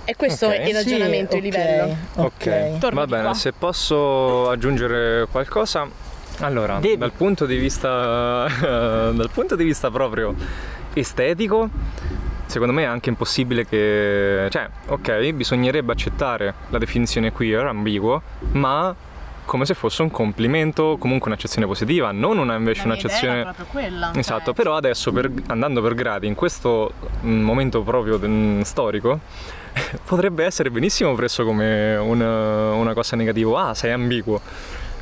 E 0.04 0.16
questo 0.18 0.48
Ok. 0.48 0.54
è 0.56 0.60
il 0.64 0.68
Sì, 0.68 0.74
ragionamento, 0.74 1.38
il 1.38 1.46
ok, 1.46 1.52
livello. 1.52 1.96
Ok, 2.16 2.78
Torno 2.80 3.00
va 3.00 3.08
bene, 3.08 3.24
qua. 3.24 3.34
se 3.34 3.54
posso 3.54 4.50
aggiungere 4.50 5.26
qualcosa. 5.32 5.88
Allora, 6.40 6.80
Devi. 6.80 6.98
dal 6.98 7.14
punto 7.14 7.46
di 7.46 7.56
vista 7.56 8.46
dal 8.60 9.30
punto 9.34 9.56
di 9.56 9.64
vista 9.64 9.90
proprio 9.90 10.36
estetico, 10.94 11.70
secondo 12.58 12.74
me 12.74 12.84
è 12.84 12.86
anche 12.86 13.10
impossibile 13.10 13.68
che 13.68 14.48
cioè, 14.50 14.68
ok, 14.88 15.32
bisognerebbe 15.32 15.92
accettare 15.92 16.54
la 16.70 16.80
definizione 16.80 17.32
queer 17.32 17.66
ambiguo, 17.68 18.22
ma 18.54 18.96
come 19.46 19.66
se 19.66 19.76
fosse 19.76 20.02
un 20.02 20.10
complimento, 20.12 20.98
comunque 21.00 21.30
un'accezione 21.30 21.68
positiva, 21.68 22.12
non 22.12 22.38
una 22.40 22.56
invece 22.56 22.84
un'accezione 22.84 23.44
proprio 23.44 23.66
quella. 23.72 24.08
cioè, 24.08 24.18
Esatto, 24.18 24.54
però 24.54 24.76
adesso 24.76 25.12
per- 25.12 25.32
andando 25.48 25.82
per 25.82 25.94
gradi, 25.94 26.28
in 26.28 26.36
questo 26.36 26.92
mm, 27.24 27.44
momento 27.44 27.82
proprio 27.84 28.20
mm, 28.22 28.62
storico, 28.62 29.20
potrebbe 30.04 30.44
essere 30.44 30.72
benissimo 30.72 31.14
preso 31.14 31.46
come 31.46 31.96
una, 31.96 32.72
una 32.74 32.94
cosa 32.94 33.16
negativa. 33.16 33.68
Ah, 33.68 33.74
sei 33.76 33.92
ambiguo. 33.92 34.42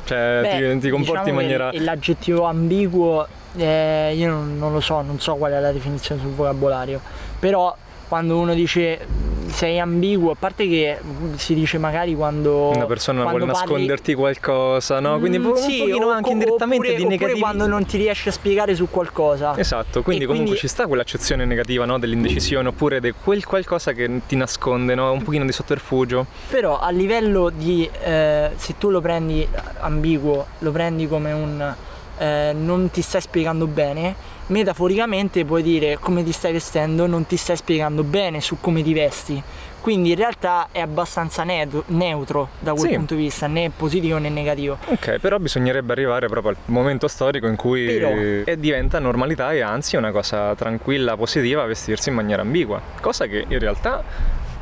Cioè, 0.04 0.40
Beh, 0.42 0.72
ti, 0.74 0.80
ti 0.80 0.90
comporti 0.90 1.22
diciamo 1.24 1.28
in 1.28 1.34
maniera. 1.34 1.70
L'aggettivo 1.72 2.44
ambiguo, 2.44 3.26
eh, 3.56 4.14
io 4.14 4.28
non, 4.28 4.58
non 4.58 4.72
lo 4.72 4.80
so, 4.80 5.00
non 5.00 5.18
so 5.18 5.34
qual 5.34 5.52
è 5.52 5.60
la 5.60 5.72
definizione 5.72 6.20
sul 6.20 6.30
vocabolario, 6.30 7.00
però 7.46 7.76
quando 8.08 8.38
uno 8.38 8.54
dice 8.54 8.98
mm, 9.06 9.48
sei 9.50 9.78
ambiguo, 9.78 10.32
a 10.32 10.36
parte 10.36 10.66
che 10.68 10.98
mm, 11.00 11.34
si 11.34 11.54
dice 11.54 11.78
magari 11.78 12.14
quando... 12.16 12.70
Una 12.70 12.86
persona 12.86 13.22
quando 13.22 13.38
vuole 13.44 13.52
parli- 13.52 13.70
nasconderti 13.72 14.14
qualcosa, 14.14 14.98
no? 14.98 15.18
Quindi 15.20 15.38
Mm, 15.38 15.44
un 15.46 15.56
sì, 15.56 15.78
pochino 15.78 16.06
o- 16.06 16.10
anche 16.10 16.30
indirettamente 16.30 16.76
oppure, 16.88 16.96
di 16.96 17.02
oppure 17.02 17.16
negativi. 17.16 17.40
quando 17.40 17.66
non 17.68 17.86
ti 17.86 17.96
riesci 17.98 18.28
a 18.28 18.32
spiegare 18.32 18.74
su 18.74 18.88
qualcosa. 18.90 19.56
Esatto, 19.56 20.02
quindi 20.02 20.24
E 20.24 20.26
comunque 20.26 20.52
quindi- 20.54 20.68
ci 20.68 20.72
sta 20.74 20.86
quell'accezione 20.88 21.44
negativa 21.44 21.84
no? 21.84 21.98
dell'indecisione 22.00 22.66
oppure 22.68 22.98
di 23.00 23.12
quel 23.22 23.44
qualcosa 23.44 23.92
che 23.92 24.20
ti 24.26 24.34
nasconde, 24.34 24.96
no? 24.96 25.12
un 25.12 25.22
pochino 25.22 25.44
di 25.44 25.52
sotterfugio. 25.52 26.26
Però 26.50 26.80
a 26.80 26.90
livello 26.90 27.50
di, 27.50 27.88
eh, 28.02 28.50
se 28.56 28.74
tu 28.76 28.90
lo 28.90 29.00
prendi 29.00 29.46
ambiguo, 29.80 30.46
lo 30.58 30.70
prendi 30.72 31.06
come 31.06 31.30
un 31.32 31.74
eh, 32.18 32.52
non 32.54 32.90
ti 32.90 33.02
stai 33.02 33.20
spiegando 33.20 33.66
bene, 33.66 34.14
metaforicamente 34.48 35.44
puoi 35.44 35.62
dire 35.62 35.98
come 35.98 36.22
ti 36.22 36.30
stai 36.32 36.52
vestendo 36.52 37.06
non 37.06 37.26
ti 37.26 37.36
stai 37.36 37.56
spiegando 37.56 38.02
bene 38.04 38.40
su 38.40 38.58
come 38.60 38.82
ti 38.82 38.92
vesti. 38.92 39.42
Quindi 39.80 40.10
in 40.10 40.16
realtà 40.16 40.68
è 40.72 40.80
abbastanza 40.80 41.44
neutro, 41.44 41.84
neutro 41.88 42.48
da 42.58 42.72
quel 42.72 42.88
Sì. 42.90 42.96
punto 42.96 43.14
di 43.14 43.22
vista, 43.22 43.46
né 43.46 43.70
positivo 43.70 44.18
né 44.18 44.28
negativo. 44.28 44.78
Ok, 44.86 45.18
però 45.20 45.38
bisognerebbe 45.38 45.92
arrivare 45.92 46.26
proprio 46.26 46.50
al 46.52 46.56
momento 46.66 47.06
storico 47.06 47.46
in 47.46 47.54
cui 47.54 47.86
Però- 47.86 48.56
diventa 48.56 48.98
normalità 48.98 49.52
e 49.52 49.60
anzi 49.60 49.94
una 49.94 50.10
cosa 50.10 50.54
tranquilla, 50.56 51.16
positiva 51.16 51.64
vestirsi 51.66 52.08
in 52.08 52.16
maniera 52.16 52.42
ambigua, 52.42 52.80
cosa 53.00 53.26
che 53.26 53.44
in 53.46 53.58
realtà 53.60 54.02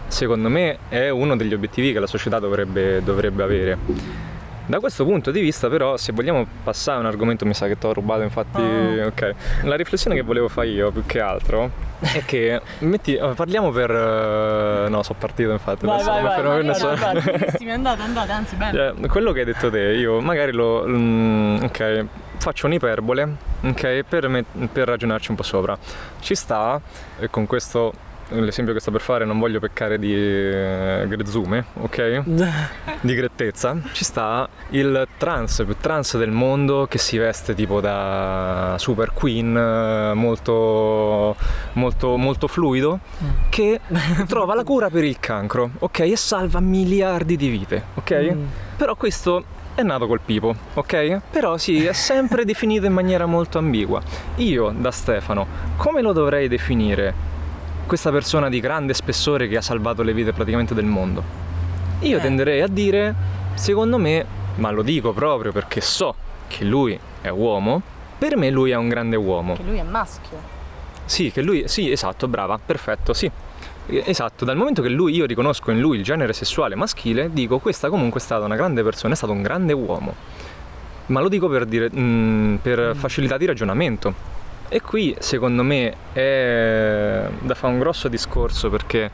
secondo 0.09 0.51
me 0.51 0.79
è 0.91 1.09
uno 1.09 1.37
degli 1.37 1.55
obiettivi 1.55 1.93
che 1.95 2.01
la 2.01 2.07
società 2.07 2.39
dovrebbe, 2.39 3.03
dovrebbe 3.03 3.43
avere. 3.43 3.79
Da 4.67 4.81
questo 4.81 5.05
punto 5.05 5.31
di 5.31 5.41
vista 5.41 5.69
però 5.69 5.97
se 5.99 6.13
vogliamo 6.13 6.47
passare 6.65 6.97
a 6.97 7.01
un 7.01 7.07
argomento 7.07 7.45
mi 7.45 7.53
sa 7.53 7.67
che 7.67 7.77
ti 7.79 7.85
ho 7.87 7.93
rubato 7.93 8.23
infatti 8.23 8.63
Ah. 8.63 9.07
ok 9.07 9.35
la 9.65 9.77
riflessione 9.77 10.17
che 10.17 10.23
volevo 10.23 10.49
fare 10.49 10.69
io 10.69 10.91
più 10.91 11.05
che 11.05 11.21
altro 11.21 11.71
è 12.01 12.25
che 12.25 12.61
metti, 12.81 13.15
eh, 13.15 13.33
parliamo 13.35 13.71
per 13.71 13.91
eh, 13.91 14.89
no 14.89 15.03
sono 15.03 15.19
partito 15.19 15.51
infatti 15.53 15.85
Vai, 15.85 15.97
adesso 16.01 16.11
vai, 16.11 16.23
vai, 16.23 16.37
vai, 16.43 16.45
vai, 16.45 16.65
nessuno. 16.65 16.95
vai. 16.95 17.71
andate, 17.71 18.03
andate, 18.03 18.33
anzi 18.33 18.57
bello. 18.57 18.95
Eh, 19.03 19.07
quello 19.09 19.33
che 19.33 19.41
hai 19.41 19.45
detto 19.45 19.71
te, 19.71 19.81
io 19.81 20.21
magari 20.21 20.53
lo. 20.53 20.85
mm, 20.87 21.63
ok, 21.65 22.05
faccio 22.39 22.67
un'iperbole, 22.67 23.29
ok, 23.65 24.03
per, 24.09 24.29
me- 24.29 24.45
per 24.73 24.89
ragionarci 24.89 25.31
un 25.31 25.37
po' 25.37 25.43
sopra. 25.43 25.77
Ci 26.21 26.35
sta, 26.35 26.81
e 27.19 27.29
con 27.29 27.47
questo. 27.47 27.93
L'esempio 28.29 28.73
che 28.73 28.81
sto 28.81 28.91
per 28.91 29.01
fare 29.01 29.25
non 29.25 29.39
voglio 29.39 29.61
peccare 29.61 29.99
di 29.99 30.13
eh, 30.15 31.05
grezzume, 31.07 31.65
ok? 31.81 32.23
Di 33.01 33.15
grettezza. 33.15 33.77
Ci 33.93 34.05
sta 34.05 34.49
il 34.71 35.07
trans, 35.19 35.63
più 35.65 35.77
trans 35.79 36.17
del 36.17 36.31
mondo 36.31 36.87
che 36.89 36.99
si 36.99 37.19
veste 37.19 37.55
tipo 37.55 37.81
da 37.81 38.77
super 38.79 39.13
queen, 39.13 39.57
eh, 39.57 40.15
molto, 40.15 41.37
molto, 41.75 42.17
molto 42.17 42.49
fluido, 42.49 43.01
che 43.51 43.81
trova 44.27 44.55
la 44.55 44.65
cura 44.65 44.89
per 44.89 45.05
il 45.05 45.19
cancro, 45.21 45.73
ok? 45.79 46.01
E 46.01 46.17
salva 46.17 46.61
miliardi 46.61 47.37
di 47.37 47.49
vite, 47.49 47.83
ok? 47.95 48.33
Mm. 48.33 48.45
Però 48.77 48.97
questo 48.97 49.45
è 49.75 49.83
nato 49.83 50.07
col 50.07 50.21
pipo, 50.21 50.55
ok? 50.75 51.21
Però 51.31 51.59
sì, 51.59 51.85
è 51.85 51.93
sempre 51.93 52.45
definito 52.45 52.87
in 52.87 52.93
maniera 52.93 53.27
molto 53.27 53.59
ambigua. 53.59 54.01
Io, 54.37 54.73
da 54.77 54.91
Stefano, 54.91 55.47
come 55.77 56.01
lo 56.01 56.13
dovrei 56.13 56.49
definire 56.49 57.33
questa 57.87 58.11
persona 58.11 58.49
di 58.49 58.61
grande 58.61 58.95
spessore 58.95 59.49
che 59.49 59.57
ha 59.57 59.63
salvato 59.63 60.03
le 60.03 60.13
vite 60.13 60.33
praticamente 60.33 60.75
del 60.75 60.85
mondo? 60.85 61.23
Io 62.01 62.19
Eh. 62.19 62.21
tenderei 62.21 62.61
a 62.61 62.67
dire, 62.67 63.15
secondo 63.55 63.99
me, 63.99 64.25
ma 64.57 64.71
lo 64.71 64.83
dico 64.83 65.13
proprio 65.13 65.53
perché 65.53 65.81
so 65.81 66.15
che 66.49 66.65
lui 66.65 66.99
è 67.21 67.29
uomo, 67.29 67.81
per 68.19 68.37
me 68.37 68.51
lui 68.51 68.71
è 68.71 68.77
un 68.77 68.89
grande 68.89 69.17
uomo. 69.17 69.55
Che 69.55 69.63
lui 69.63 69.79
è 69.79 69.83
maschio. 69.83 70.39
Sì, 71.05 71.31
che 71.31 71.43
lui, 71.43 71.69
sì, 71.69 71.91
esatto, 71.91 72.29
brava, 72.29 72.59
perfetto, 72.65 73.13
sì. 73.13 73.31
Esatto, 73.87 74.47
dal 74.47 74.57
momento 74.57 74.81
che 74.81 74.89
lui, 74.89 75.15
io 75.15 75.27
riconosco 75.27 75.71
in 75.71 75.79
lui 75.79 75.99
il 75.99 76.03
genere 76.05 76.33
sessuale 76.33 76.75
maschile, 76.75 77.31
dico 77.33 77.59
questa 77.59 77.91
comunque 77.91 78.19
è 78.19 78.23
stata 78.23 78.45
una 78.45 78.57
grande 78.57 78.83
persona, 78.83 79.13
è 79.13 79.17
stato 79.17 79.33
un 79.33 79.43
grande 79.43 79.75
uomo. 79.75 80.15
Ma 81.07 81.21
lo 81.21 81.29
dico 81.29 81.49
per, 81.49 81.67
dire, 81.67 81.91
mm, 81.95 82.55
per 82.57 82.97
facilità 82.97 83.37
di 83.37 83.45
ragionamento. 83.45 84.33
E 84.75 84.81
qui 84.81 85.15
secondo 85.21 85.63
me 85.63 85.95
è 86.13 87.29
da 87.43 87.55
fare 87.55 87.73
un 87.73 87.79
grosso 87.79 88.09
discorso 88.09 88.71
perché 88.71 89.09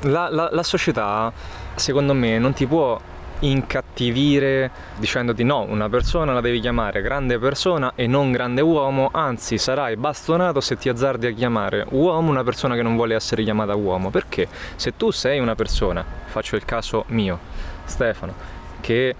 la, 0.00 0.28
la- 0.30 0.50
la 0.52 0.62
società 0.62 1.32
secondo 1.74 2.12
me 2.12 2.38
non 2.38 2.52
ti 2.52 2.66
può 2.66 3.00
incattivire 3.38 4.70
dicendoti 4.98 5.42
no, 5.42 5.62
una 5.66 5.88
persona 5.88 6.34
la 6.34 6.42
devi 6.42 6.60
chiamare 6.60 7.00
grande 7.00 7.38
persona 7.38 7.92
e 7.94 8.06
non 8.06 8.30
grande 8.30 8.60
uomo, 8.60 9.08
anzi 9.10 9.56
sarai 9.56 9.96
bastonato 9.96 10.60
se 10.60 10.76
ti 10.76 10.90
azzardi 10.90 11.28
a 11.28 11.32
chiamare 11.32 11.86
uomo 11.92 12.28
una 12.28 12.44
persona 12.44 12.74
che 12.74 12.82
non 12.82 12.94
vuole 12.94 13.14
essere 13.14 13.42
chiamata 13.42 13.74
uomo, 13.74 14.10
perché? 14.10 14.48
Se 14.76 14.98
tu 14.98 15.10
sei 15.10 15.38
una 15.38 15.54
persona, 15.54 16.04
faccio 16.26 16.56
il 16.56 16.66
caso 16.66 17.04
mio, 17.06 17.38
Stefano, 17.84 18.34
che 18.82 19.14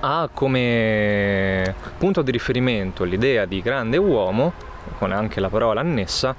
ha 0.00 0.28
come 0.30 1.74
punto 1.96 2.20
di 2.20 2.30
riferimento 2.30 3.04
l'idea 3.04 3.46
di 3.46 3.62
grande 3.62 3.96
uomo, 3.96 4.72
con 4.98 5.12
anche 5.12 5.40
la 5.40 5.48
parola 5.48 5.80
annessa, 5.80 6.34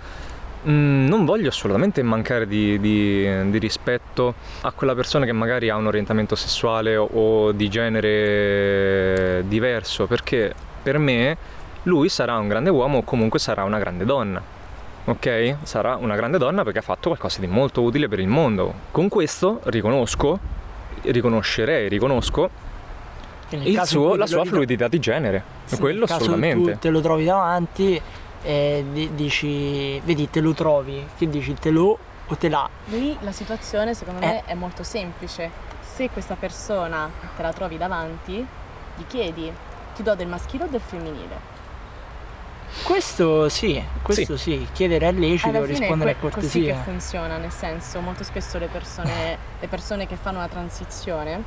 Mm, 0.67 1.05
non 1.07 1.25
voglio 1.25 1.49
assolutamente 1.49 2.01
mancare 2.01 2.47
di, 2.47 2.79
di- 2.79 3.51
di 3.51 3.57
rispetto 3.59 4.33
a 4.61 4.71
quella 4.71 4.95
persona 4.95 5.23
che 5.23 5.31
magari 5.31 5.69
ha 5.69 5.75
un 5.75 5.85
orientamento 5.85 6.33
sessuale 6.33 6.95
o, 6.95 7.05
o 7.05 7.51
di 7.51 7.69
genere 7.69 9.43
diverso, 9.47 10.07
perché 10.07 10.53
per 10.81 10.97
me 10.97 11.37
lui 11.83 12.09
sarà 12.09 12.37
un 12.37 12.47
grande 12.47 12.71
uomo 12.71 12.97
o 12.97 13.03
comunque 13.03 13.37
sarà 13.37 13.63
una 13.63 13.77
grande 13.77 14.05
donna. 14.05 14.41
Ok? 15.05 15.57
Sarà 15.61 15.97
una 15.97 16.15
grande 16.15 16.39
donna 16.39 16.63
perché 16.63 16.79
ha 16.79 16.81
fatto 16.81 17.09
qualcosa 17.09 17.39
di 17.41 17.45
molto 17.47 17.83
utile 17.83 18.07
per 18.07 18.19
il 18.19 18.27
mondo. 18.27 18.73
Con 18.89 19.07
questo 19.07 19.59
riconosco, 19.65 20.39
riconoscerei, 21.03 21.87
riconosco 21.89 22.49
suo- 23.83 24.15
la 24.15 24.25
sua 24.25 24.43
fluidità 24.45 24.87
di 24.87 24.97
genere. 24.97 25.43
Sì, 25.65 25.77
Quello 25.77 26.05
nel 26.07 26.15
assolutamente. 26.15 26.71
Tu 26.73 26.79
te 26.79 26.89
lo 26.89 27.01
trovi 27.01 27.23
davanti 27.25 28.01
e 28.45 28.85
di- 28.91 29.15
dici, 29.15 29.99
vedi, 30.01 30.29
te 30.29 30.39
lo 30.39 30.53
trovi, 30.53 31.05
che 31.17 31.27
dici 31.29 31.53
te 31.55 31.71
lo 31.71 31.97
o 32.27 32.35
te 32.37 32.47
l'ha. 32.49 32.69
Lì 32.85 33.17
la 33.21 33.31
situazione 33.31 33.93
secondo 33.93 34.21
Eh. 34.21 34.25
me 34.27 34.43
è 34.45 34.53
molto 34.53 34.83
semplice. 34.83 35.49
Se 35.81 36.09
questa 36.09 36.35
persona 36.35 37.09
te 37.35 37.41
la 37.41 37.51
trovi 37.53 37.77
davanti, 37.77 38.33
gli 38.97 39.03
chiedi 39.07 39.51
ti 39.95 40.03
do 40.03 40.13
del 40.15 40.27
maschile 40.27 40.65
o 40.65 40.67
del 40.67 40.81
femminile? 40.81 41.53
Questo 42.83 43.47
sì, 43.47 43.81
questo 44.01 44.35
sì, 44.37 44.67
chiedere 44.73 45.07
è 45.07 45.11
lecito, 45.13 45.63
rispondere 45.63 46.11
è 46.11 46.13
a 46.13 46.17
que- 46.17 46.29
così 46.29 46.61
che 46.63 46.67
cortesia. 46.71 46.83
funziona, 46.83 47.37
nel 47.37 47.51
senso 47.51 47.99
molto 48.01 48.23
spesso 48.23 48.57
le 48.57 48.67
persone, 48.67 49.37
le 49.59 49.67
persone 49.67 50.05
che 50.05 50.15
fanno 50.17 50.39
una 50.39 50.47
transizione 50.49 51.41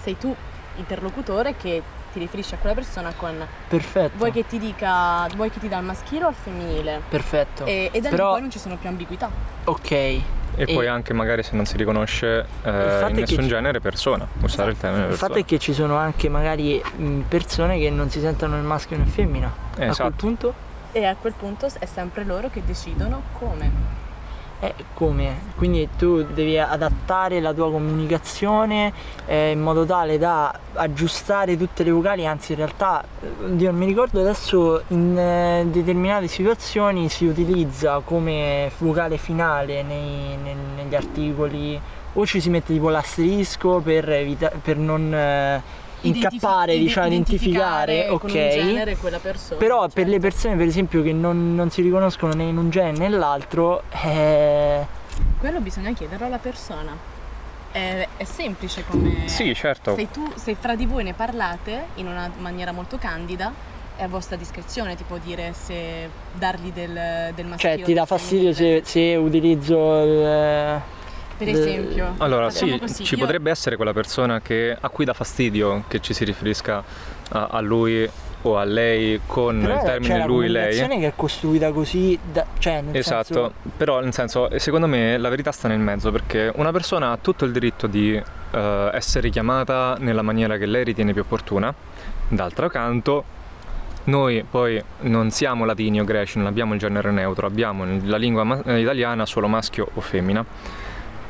sei 0.00 0.16
tu 0.16 0.34
interlocutore 0.76 1.56
che 1.56 1.82
ti 2.14 2.18
riferisci 2.20 2.54
a 2.54 2.58
quella 2.58 2.74
persona 2.74 3.12
con 3.16 3.34
Perfetto. 3.68 4.16
vuoi 4.16 4.30
che 4.32 4.46
ti 4.46 4.58
dica 4.58 5.26
vuoi 5.34 5.50
che 5.50 5.58
ti 5.60 5.68
dà 5.68 5.78
il 5.78 5.84
maschile 5.84 6.24
o 6.24 6.28
il 6.30 6.34
femminile 6.34 7.02
Perfetto. 7.08 7.64
e, 7.66 7.90
e 7.92 8.00
da 8.00 8.08
lì 8.08 8.14
Però- 8.16 8.30
poi 8.32 8.40
non 8.40 8.50
ci 8.50 8.58
sono 8.58 8.76
più 8.76 8.88
ambiguità 8.88 9.28
Ok. 9.64 9.90
E, 9.90 10.22
E- 10.56 10.72
poi 10.72 10.86
anche 10.86 11.12
magari 11.12 11.42
se 11.42 11.56
non 11.56 11.64
si 11.66 11.76
riconosce 11.76 12.46
eh, 12.62 13.06
in 13.08 13.14
nessun 13.16 13.42
ci- 13.42 13.48
genere 13.48 13.80
persona, 13.80 14.24
usare 14.40 14.70
il 14.70 14.76
termine 14.78 15.02
Il 15.02 15.08
persona. 15.08 15.28
fatto 15.28 15.40
è 15.40 15.44
che 15.44 15.58
ci 15.58 15.72
sono 15.74 15.96
anche 15.96 16.28
magari 16.28 16.80
persone 17.26 17.76
che 17.78 17.90
non 17.90 18.08
si 18.08 18.20
sentono 18.20 18.54
né 18.54 18.62
maschio 18.62 18.96
né 18.96 19.04
femmina. 19.04 19.46
Eh, 19.48 19.72
a 19.72 19.74
quel 19.76 19.90
esatto. 19.90 20.10
punto 20.16 20.54
e 20.92 21.04
a 21.06 21.16
quel 21.20 21.32
punto 21.36 21.66
è 21.66 21.86
sempre 21.86 22.22
loro 22.24 22.50
che 22.50 22.62
decidono 22.64 23.22
come 23.36 23.68
è 24.60 24.72
come. 24.94 25.52
Quindi 25.56 25.88
tu 25.98 26.22
devi 26.24 26.58
adattare 26.58 27.40
la 27.40 27.52
tua 27.52 27.70
comunicazione 27.70 28.92
eh, 29.26 29.50
in 29.50 29.60
modo 29.60 29.84
tale 29.84 30.18
da 30.18 30.58
aggiustare 30.74 31.56
tutte 31.56 31.82
le 31.84 31.90
vocali, 31.90 32.26
anzi 32.26 32.52
in 32.52 32.58
realtà, 32.58 33.02
eh, 33.20 33.44
oddio, 33.44 33.70
non 33.70 33.78
mi 33.80 33.86
ricordo 33.86 34.20
adesso 34.20 34.82
in 34.88 35.16
eh, 35.18 35.64
determinate 35.66 36.26
situazioni 36.28 37.08
si 37.08 37.26
utilizza 37.26 38.00
come 38.04 38.70
vocale 38.78 39.16
finale 39.16 39.82
nei- 39.82 40.36
nel- 40.42 40.56
negli 40.76 40.94
articoli 40.94 41.80
o 42.16 42.24
ci 42.26 42.40
si 42.40 42.48
mette 42.50 42.72
tipo 42.72 42.88
l'asterisco 42.90 43.80
per, 43.80 44.08
evita- 44.08 44.52
per 44.62 44.76
non 44.76 45.12
eh, 45.12 45.82
incappare, 46.08 46.78
diciamo, 46.78 47.06
identificare, 47.06 47.94
identificare 47.94 48.08
ok. 48.08 48.66
genere 48.66 48.96
quella 48.96 49.18
persona 49.18 49.58
Però 49.58 49.80
per 49.82 49.92
certo. 49.92 50.10
le 50.10 50.18
persone 50.20 50.56
per 50.56 50.66
esempio 50.66 51.02
che 51.02 51.12
non, 51.12 51.54
non 51.54 51.70
si 51.70 51.82
riconoscono 51.82 52.32
né 52.32 52.44
in 52.44 52.56
un 52.56 52.70
genere 52.70 52.96
né 52.96 53.08
nell'altro, 53.08 53.82
eh, 54.04 54.86
quello 55.38 55.60
bisogna 55.60 55.92
chiederlo 55.92 56.26
alla 56.26 56.38
persona 56.38 56.96
è, 57.70 58.06
è 58.16 58.24
semplice 58.24 58.84
come 58.88 59.26
Sì, 59.26 59.54
certo. 59.54 59.94
se 59.94 60.10
tu 60.10 60.32
se 60.36 60.54
fra 60.54 60.74
di 60.74 60.86
voi 60.86 61.04
ne 61.04 61.12
parlate 61.12 61.86
in 61.96 62.06
una 62.06 62.30
maniera 62.38 62.72
molto 62.72 62.98
candida 62.98 63.52
è 63.96 64.02
a 64.02 64.08
vostra 64.08 64.36
discrezione 64.36 64.96
ti 64.96 65.04
può 65.06 65.18
dire 65.22 65.52
se 65.52 66.08
dargli 66.32 66.72
del, 66.72 67.32
del 67.34 67.46
maschile 67.46 67.76
cioè 67.76 67.84
ti 67.84 67.92
dà 67.92 68.06
fastidio 68.06 68.52
se, 68.52 68.82
se 68.84 69.14
utilizzo 69.16 70.02
il... 70.02 70.80
per 71.36 71.48
esempio 71.48 72.14
Allora 72.18 72.50
sì, 72.50 72.78
così, 72.78 73.04
ci 73.04 73.14
io- 73.14 73.20
potrebbe 73.20 73.50
essere 73.50 73.76
quella 73.76 73.92
persona 73.92 74.40
che, 74.40 74.76
a 74.78 74.88
cui 74.88 75.04
dà 75.04 75.12
fastidio 75.12 75.84
che 75.88 76.00
ci 76.00 76.14
si 76.14 76.24
riferisca 76.24 76.82
a, 77.30 77.46
a 77.50 77.60
lui 77.60 78.08
o 78.46 78.58
a 78.58 78.64
lei 78.64 79.20
con 79.26 79.58
Però 79.60 79.74
il 79.74 79.80
termine 79.82 80.18
la 80.18 80.24
lui, 80.26 80.48
lei. 80.48 80.62
comunicazione 80.64 81.00
che 81.00 81.06
è 81.06 81.12
costruita 81.16 81.72
così, 81.72 82.18
da, 82.30 82.44
cioè 82.58 82.82
nel 82.82 82.94
Esatto, 82.96 83.24
senso... 83.24 83.52
però 83.76 84.00
nel 84.00 84.12
senso, 84.12 84.48
secondo 84.58 84.86
me 84.86 85.16
la 85.16 85.30
verità 85.30 85.50
sta 85.50 85.66
nel 85.68 85.78
mezzo 85.78 86.10
perché 86.10 86.52
una 86.56 86.70
persona 86.70 87.10
ha 87.12 87.16
tutto 87.16 87.46
il 87.46 87.52
diritto 87.52 87.86
di 87.86 88.14
eh, 88.14 88.90
essere 88.92 89.30
chiamata 89.30 89.96
nella 89.98 90.20
maniera 90.20 90.58
che 90.58 90.66
lei 90.66 90.84
ritiene 90.84 91.12
più 91.14 91.22
opportuna, 91.22 91.72
d'altro 92.28 92.68
canto 92.68 93.24
noi 94.04 94.44
poi 94.48 94.82
non 95.00 95.30
siamo 95.30 95.64
latini 95.64 95.98
o 96.00 96.04
greci, 96.04 96.36
non 96.36 96.46
abbiamo 96.46 96.74
il 96.74 96.78
genere 96.78 97.10
neutro, 97.10 97.46
abbiamo 97.46 97.86
la 98.02 98.18
lingua 98.18 98.44
ma- 98.44 98.60
italiana 98.76 99.24
solo 99.24 99.48
maschio 99.48 99.88
o 99.94 100.00
femmina. 100.02 100.44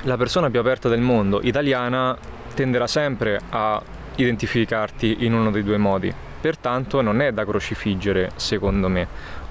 La 0.07 0.17
persona 0.19 0.51
più 0.51 0.61
aperta 0.61 0.91
del 0.91 1.01
mondo, 1.01 1.41
italiana, 1.43 2.17
tenderà 2.55 2.87
sempre 2.87 3.41
a 3.49 3.81
identificarti 4.17 5.17
in 5.21 5.33
uno 5.33 5.51
dei 5.51 5.63
due 5.63 5.79
modi, 5.79 6.13
pertanto 6.41 7.01
non 7.01 7.23
è 7.23 7.33
da 7.33 7.45
crocifiggere 7.47 8.31
secondo 8.37 8.89
me. 8.89 9.09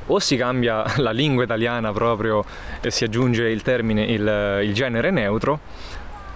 O 0.08 0.20
si 0.20 0.36
cambia 0.36 0.86
la 0.97 1.12
lingua 1.12 1.43
italiana 1.43 1.91
proprio 1.91 2.45
e 2.82 2.91
si 2.91 3.04
aggiunge 3.04 3.49
il 3.49 3.64
termine, 3.64 4.04
il, 4.04 4.60
il 4.64 4.74
genere 4.76 5.10
neutro, 5.10 5.60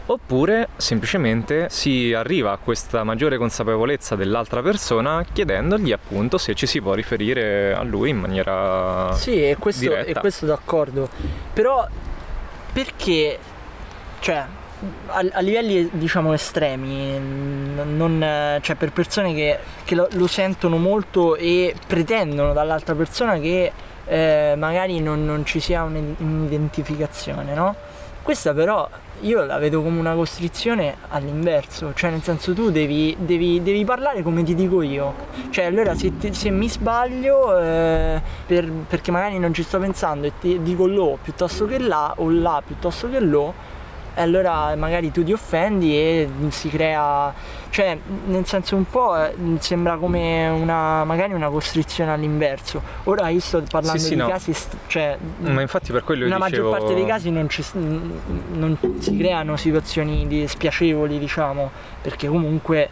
oppure 0.07 0.69
semplicemente 0.77 1.67
si 1.69 2.11
arriva 2.13 2.53
a 2.53 2.57
questa 2.57 3.03
maggiore 3.03 3.37
consapevolezza 3.37 4.15
dell'altra 4.15 4.61
persona 4.61 5.23
chiedendogli 5.31 5.91
appunto 5.91 6.37
se 6.37 6.55
ci 6.55 6.65
si 6.65 6.81
può 6.81 6.93
riferire 6.93 7.75
a 7.75 7.83
lui 7.83 8.11
in 8.11 8.17
maniera 8.17 9.13
Sì, 9.13 9.49
e 9.49 9.57
questo, 9.57 9.95
e 9.95 10.13
questo 10.13 10.47
d'accordo. 10.47 11.07
Però 11.53 11.87
perché, 12.71 13.37
cioè, 14.27 14.43
a, 15.07 15.25
a 15.31 15.39
livelli 15.39 15.89
diciamo 15.93 16.33
estremi, 16.33 17.17
non, 17.17 18.59
cioè 18.61 18.75
per 18.75 18.91
persone 18.91 19.33
che, 19.33 19.57
che 19.85 19.95
lo, 19.95 20.09
lo 20.11 20.27
sentono 20.27 20.75
molto 20.75 21.37
e 21.37 21.73
pretendono 21.87 22.51
dall'altra 22.51 22.93
persona 22.93 23.39
che 23.39 23.71
eh, 24.05 24.53
magari 24.57 24.99
non, 24.99 25.23
non 25.23 25.45
ci 25.45 25.61
sia 25.61 25.83
un- 25.83 26.13
un'identificazione, 26.17 27.53
no? 27.53 27.73
Questa 28.21 28.53
però 28.53 28.89
io 29.21 29.45
la 29.45 29.57
vedo 29.59 29.81
come 29.81 29.97
una 29.97 30.13
costrizione 30.13 30.97
all'inverso, 31.07 31.93
cioè 31.95 32.09
nel 32.09 32.21
senso 32.21 32.53
tu 32.53 32.69
devi, 32.69 33.15
devi- 33.17 33.63
devi 33.63 33.85
parlare 33.85 34.21
come 34.23 34.43
ti 34.43 34.53
dico 34.55 34.81
io, 34.81 35.13
cioè 35.51 35.63
allora 35.63 35.95
se, 35.95 36.17
ti- 36.17 36.33
se 36.33 36.49
mi 36.49 36.67
sbaglio 36.67 37.57
eh, 37.57 38.21
per- 38.45 38.69
perché 38.89 39.09
magari 39.11 39.39
non 39.39 39.53
ci 39.53 39.63
sto 39.63 39.79
pensando 39.79 40.27
e 40.27 40.33
ti 40.37 40.61
dico 40.61 40.85
lo 40.85 41.17
piuttosto 41.21 41.65
che 41.65 41.79
là 41.79 42.11
o 42.17 42.29
là 42.29 42.61
piuttosto 42.65 43.09
che 43.09 43.21
lo, 43.21 43.75
e 44.17 44.21
allora 44.23 44.75
magari 44.75 45.11
tu 45.11 45.23
ti 45.23 45.31
offendi 45.31 45.93
e 45.95 46.27
si 46.49 46.69
crea, 46.69 47.31
cioè 47.69 47.95
nel 48.25 48.47
senso 48.47 48.75
un 48.75 48.85
po' 48.89 49.15
sembra 49.59 49.97
come 49.97 50.49
una, 50.49 51.03
magari 51.03 51.33
una 51.33 51.49
costrizione 51.49 52.11
all'inverso. 52.11 52.81
Ora 53.03 53.29
io 53.29 53.39
sto 53.39 53.61
parlando 53.69 53.99
Sì, 53.99 54.05
sì, 54.07 54.13
di 54.15 54.21
no. 54.21 54.27
casi, 54.27 54.55
cioè 54.87 55.15
Ma 55.41 55.61
infatti 55.61 55.91
per 55.91 56.03
quello 56.03 56.23
io 56.25 56.29
nella 56.31 56.45
dicevo... 56.47 56.69
maggior 56.71 56.79
parte 56.79 56.95
dei 56.95 57.05
casi 57.05 57.29
non, 57.29 57.47
ci, 57.47 57.63
non 57.73 58.75
si 58.97 59.15
creano 59.15 59.55
situazioni 59.55 60.25
di- 60.25 60.47
spiacevoli, 60.47 61.19
diciamo, 61.19 61.69
perché 62.01 62.27
comunque 62.27 62.89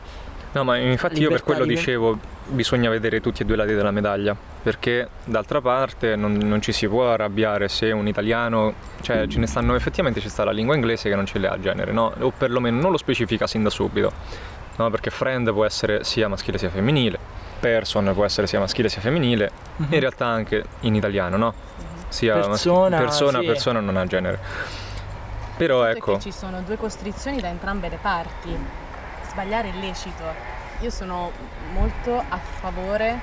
No, 0.51 0.63
ma 0.63 0.77
infatti 0.77 1.21
io 1.21 1.29
per 1.29 1.41
quello 1.41 1.65
di- 1.65 1.73
dicevo 1.73 2.17
bisogna 2.47 2.89
vedere 2.89 3.21
tutti 3.21 3.41
e 3.41 3.45
due 3.45 3.55
i 3.55 3.57
lati 3.57 3.73
della 3.73 3.91
medaglia, 3.91 4.35
perché 4.35 5.07
d'altra 5.23 5.61
parte 5.61 6.15
non, 6.15 6.33
non 6.33 6.61
ci 6.61 6.71
si 6.71 6.87
può 6.87 7.11
arrabbiare 7.11 7.67
se 7.67 7.91
un 7.91 8.07
italiano, 8.07 8.73
cioè 9.01 9.27
ce 9.27 9.39
ne 9.39 9.47
stanno 9.47 9.75
effettivamente 9.75 10.19
ci 10.19 10.29
sta 10.29 10.43
la 10.43 10.51
lingua 10.51 10.75
inglese 10.75 11.09
che 11.09 11.15
non 11.15 11.25
ce 11.25 11.39
le 11.39 11.47
ha 11.47 11.59
genere, 11.59 11.91
no? 11.91 12.13
O 12.19 12.31
perlomeno 12.31 12.79
non 12.79 12.91
lo 12.91 12.97
specifica 12.97 13.47
sin 13.47 13.63
da 13.63 13.69
subito, 13.69 14.11
no? 14.77 14.89
Perché 14.89 15.09
friend 15.09 15.51
può 15.51 15.65
essere 15.65 16.03
sia 16.03 16.27
maschile 16.27 16.57
sia 16.57 16.69
femminile, 16.69 17.17
person 17.59 18.11
può 18.13 18.25
essere 18.25 18.47
sia 18.47 18.59
maschile 18.59 18.89
sia 18.89 19.01
femminile, 19.01 19.51
in 19.89 19.99
realtà 19.99 20.25
anche 20.25 20.63
in 20.81 20.95
italiano, 20.95 21.37
no? 21.37 21.53
Sia 22.09 22.35
Persona, 22.35 22.97
persona, 22.97 23.39
sì. 23.39 23.45
persona 23.45 23.79
non 23.79 23.97
ha 23.97 24.05
genere. 24.05 24.39
Però 25.57 25.83
ecco, 25.85 26.19
ci 26.19 26.31
sono 26.31 26.61
due 26.61 26.77
costrizioni 26.77 27.39
da 27.39 27.47
entrambe 27.47 27.89
le 27.89 27.97
parti. 28.01 28.55
Sbagliare 29.29 29.69
è 29.69 29.77
lecito. 29.79 30.54
Io 30.81 30.89
sono 30.89 31.31
molto 31.73 32.17
a 32.17 32.37
favore 32.37 33.19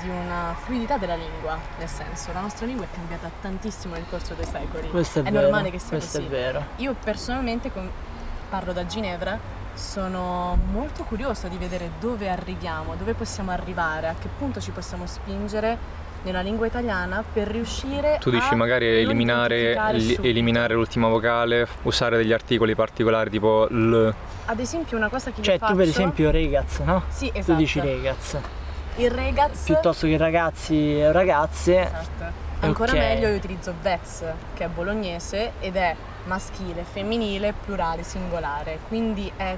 di 0.00 0.08
una 0.08 0.54
fluidità 0.64 0.96
della 0.96 1.16
lingua, 1.16 1.58
nel 1.78 1.88
senso, 1.88 2.32
la 2.32 2.40
nostra 2.40 2.66
lingua 2.66 2.86
è 2.86 2.88
cambiata 2.94 3.30
tantissimo 3.40 3.94
nel 3.94 4.04
corso 4.08 4.34
dei 4.34 4.46
secoli. 4.46 4.88
questo 4.88 5.18
è, 5.18 5.22
è 5.22 5.30
vero. 5.30 5.42
normale 5.42 5.70
che 5.70 5.78
sia 5.78 5.90
questo 5.90 6.18
così. 6.18 6.28
è 6.28 6.30
vero. 6.30 6.64
Io 6.76 6.94
personalmente, 6.94 7.72
con- 7.72 7.90
parlo 8.48 8.72
da 8.72 8.86
Ginevra, 8.86 9.38
sono 9.74 10.56
molto 10.70 11.02
curiosa 11.02 11.48
di 11.48 11.56
vedere 11.56 11.90
dove 11.98 12.28
arriviamo, 12.28 12.94
dove 12.94 13.14
possiamo 13.14 13.50
arrivare, 13.50 14.08
a 14.08 14.14
che 14.14 14.28
punto 14.28 14.60
ci 14.60 14.70
possiamo 14.70 15.06
spingere 15.06 16.02
nella 16.24 16.40
lingua 16.40 16.66
italiana 16.66 17.22
per 17.32 17.48
riuscire 17.48 18.18
Tu 18.20 18.30
dici 18.30 18.52
a 18.52 18.56
magari 18.56 18.86
eliminare, 18.86 19.76
eliminare 20.20 20.74
l'ultima 20.74 21.08
vocale, 21.08 21.66
usare 21.82 22.16
degli 22.16 22.32
articoli 22.32 22.74
particolari 22.74 23.30
tipo 23.30 23.66
l. 23.66 24.12
Ad 24.46 24.58
esempio 24.58 24.96
una 24.96 25.08
cosa 25.08 25.30
che 25.30 25.40
Cioè 25.40 25.54
io 25.54 25.60
faccio 25.60 25.72
tu 25.72 25.78
per 25.78 25.88
esempio 25.88 26.30
ragazz, 26.30 26.78
no? 26.80 27.02
Sì, 27.08 27.30
esatto. 27.32 27.52
Tu 27.52 27.58
dici 27.58 27.80
ragazz, 27.80 28.34
Il 28.96 29.10
regaz 29.10 29.64
piuttosto 29.64 30.06
che 30.06 30.16
ragazzi 30.16 30.98
e 30.98 31.12
ragazze, 31.12 31.80
Esatto. 31.80 32.42
Ancora 32.60 32.92
Ok. 32.92 32.98
meglio 32.98 33.28
io 33.28 33.36
utilizzo 33.36 33.74
vets, 33.82 34.24
che 34.54 34.64
è 34.64 34.68
bolognese 34.68 35.52
ed 35.60 35.76
è 35.76 35.94
maschile, 36.24 36.82
femminile, 36.90 37.52
plurale, 37.64 38.02
singolare, 38.02 38.78
quindi 38.88 39.30
è, 39.36 39.54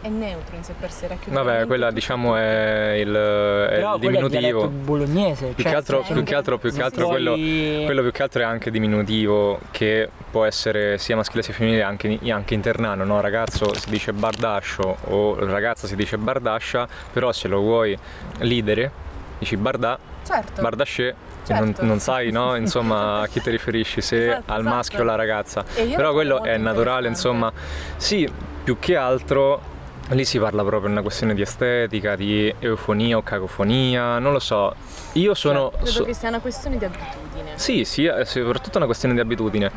è 0.00 0.08
neutro 0.08 0.54
in 0.56 0.62
sé 0.62 0.74
per 0.78 0.90
sé. 0.92 1.08
racchiude 1.08 1.36
Vabbè, 1.36 1.66
quella 1.66 1.90
diciamo 1.90 2.36
è 2.36 2.92
il, 2.98 3.08
è 3.08 3.74
però 3.76 3.94
il 3.94 3.96
è 3.96 3.98
diminutivo. 3.98 4.28
dialetto 4.38 4.68
bolognese. 4.68 5.46
Più 5.48 5.62
cioè, 5.62 5.72
che 5.72 5.76
altro, 5.78 6.00
più 6.02 6.22
che 6.22 6.34
altro, 6.34 6.58
più 6.58 6.72
che 6.72 6.82
altro 6.82 7.08
quello, 7.08 7.32
quello 7.34 8.02
più 8.02 8.10
che 8.12 8.22
altro 8.22 8.42
è 8.42 8.44
anche 8.44 8.70
diminutivo 8.70 9.58
che 9.70 10.08
può 10.30 10.44
essere 10.44 10.98
sia 10.98 11.16
maschile 11.16 11.42
sia 11.42 11.52
femminile 11.52 11.82
anche, 11.82 12.18
anche 12.30 12.54
internano, 12.54 13.04
no? 13.04 13.20
Ragazzo 13.20 13.74
si 13.74 13.90
dice 13.90 14.12
bardascio 14.12 14.96
o 15.04 15.34
ragazza 15.44 15.86
si 15.86 15.96
dice 15.96 16.16
bardascia, 16.18 16.86
però 17.12 17.32
se 17.32 17.48
lo 17.48 17.60
vuoi 17.60 17.96
lidere 18.38 18.90
dici 19.38 19.56
bardà, 19.56 19.98
Certo. 20.24 20.60
bardasce 20.60 21.08
e 21.46 21.52
non, 21.54 21.66
Certo. 21.68 21.84
non 21.84 21.98
sai 22.00 22.30
no? 22.30 22.54
insomma 22.56 23.20
a 23.20 23.26
chi 23.26 23.40
ti 23.40 23.50
riferisci, 23.50 24.00
se 24.00 24.28
Esatto, 24.30 24.52
al 24.52 24.60
esatto. 24.60 24.74
maschio 24.74 24.98
o 24.98 25.02
alla 25.02 25.14
ragazza. 25.14 25.64
Però 25.74 26.08
lo 26.08 26.12
quello 26.12 26.42
è 26.44 26.56
naturale, 26.56 27.08
insomma. 27.08 27.50
Sì, 27.96 28.28
più 28.64 28.78
che 28.78 28.96
altro 28.96 29.76
lì 30.14 30.24
si 30.24 30.38
parla 30.38 30.62
proprio 30.62 30.86
di 30.86 30.92
una 30.92 31.02
questione 31.02 31.34
di 31.34 31.42
estetica, 31.42 32.16
di 32.16 32.52
eufonia 32.58 33.16
o 33.16 33.22
cacofonia, 33.22 34.18
non 34.18 34.32
lo 34.32 34.38
so. 34.38 34.74
Io 35.12 35.34
sono... 35.34 35.70
Credo 35.70 35.86
so- 35.86 36.04
che 36.04 36.14
sia 36.14 36.28
una 36.28 36.40
questione 36.40 36.78
di 36.78 36.84
abitudine. 36.84 37.52
sì, 37.54 37.84
sì, 37.84 38.04
è 38.04 38.24
soprattutto 38.24 38.78
una 38.78 38.86
questione 38.86 39.14
di 39.14 39.20
abitudine. 39.20 39.70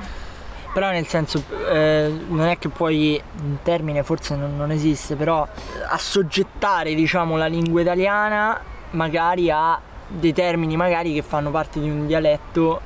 Però 0.73 0.89
nel 0.89 1.05
senso, 1.05 1.43
eh, 1.69 2.09
non 2.29 2.47
è 2.47 2.57
che 2.57 2.69
puoi, 2.69 3.21
un 3.41 3.57
termine 3.61 4.03
forse 4.03 4.35
non, 4.35 4.55
non 4.55 4.71
esiste, 4.71 5.15
però 5.15 5.45
assoggettare 5.89 6.93
diciamo 6.95 7.35
la 7.35 7.47
lingua 7.47 7.81
italiana 7.81 8.59
magari 8.91 9.51
a 9.51 9.79
dei 10.07 10.33
termini 10.33 10.75
magari 10.75 11.13
che 11.13 11.21
fanno 11.21 11.51
parte 11.51 11.79
di 11.79 11.89
un 11.89 12.05
dialetto 12.07 12.79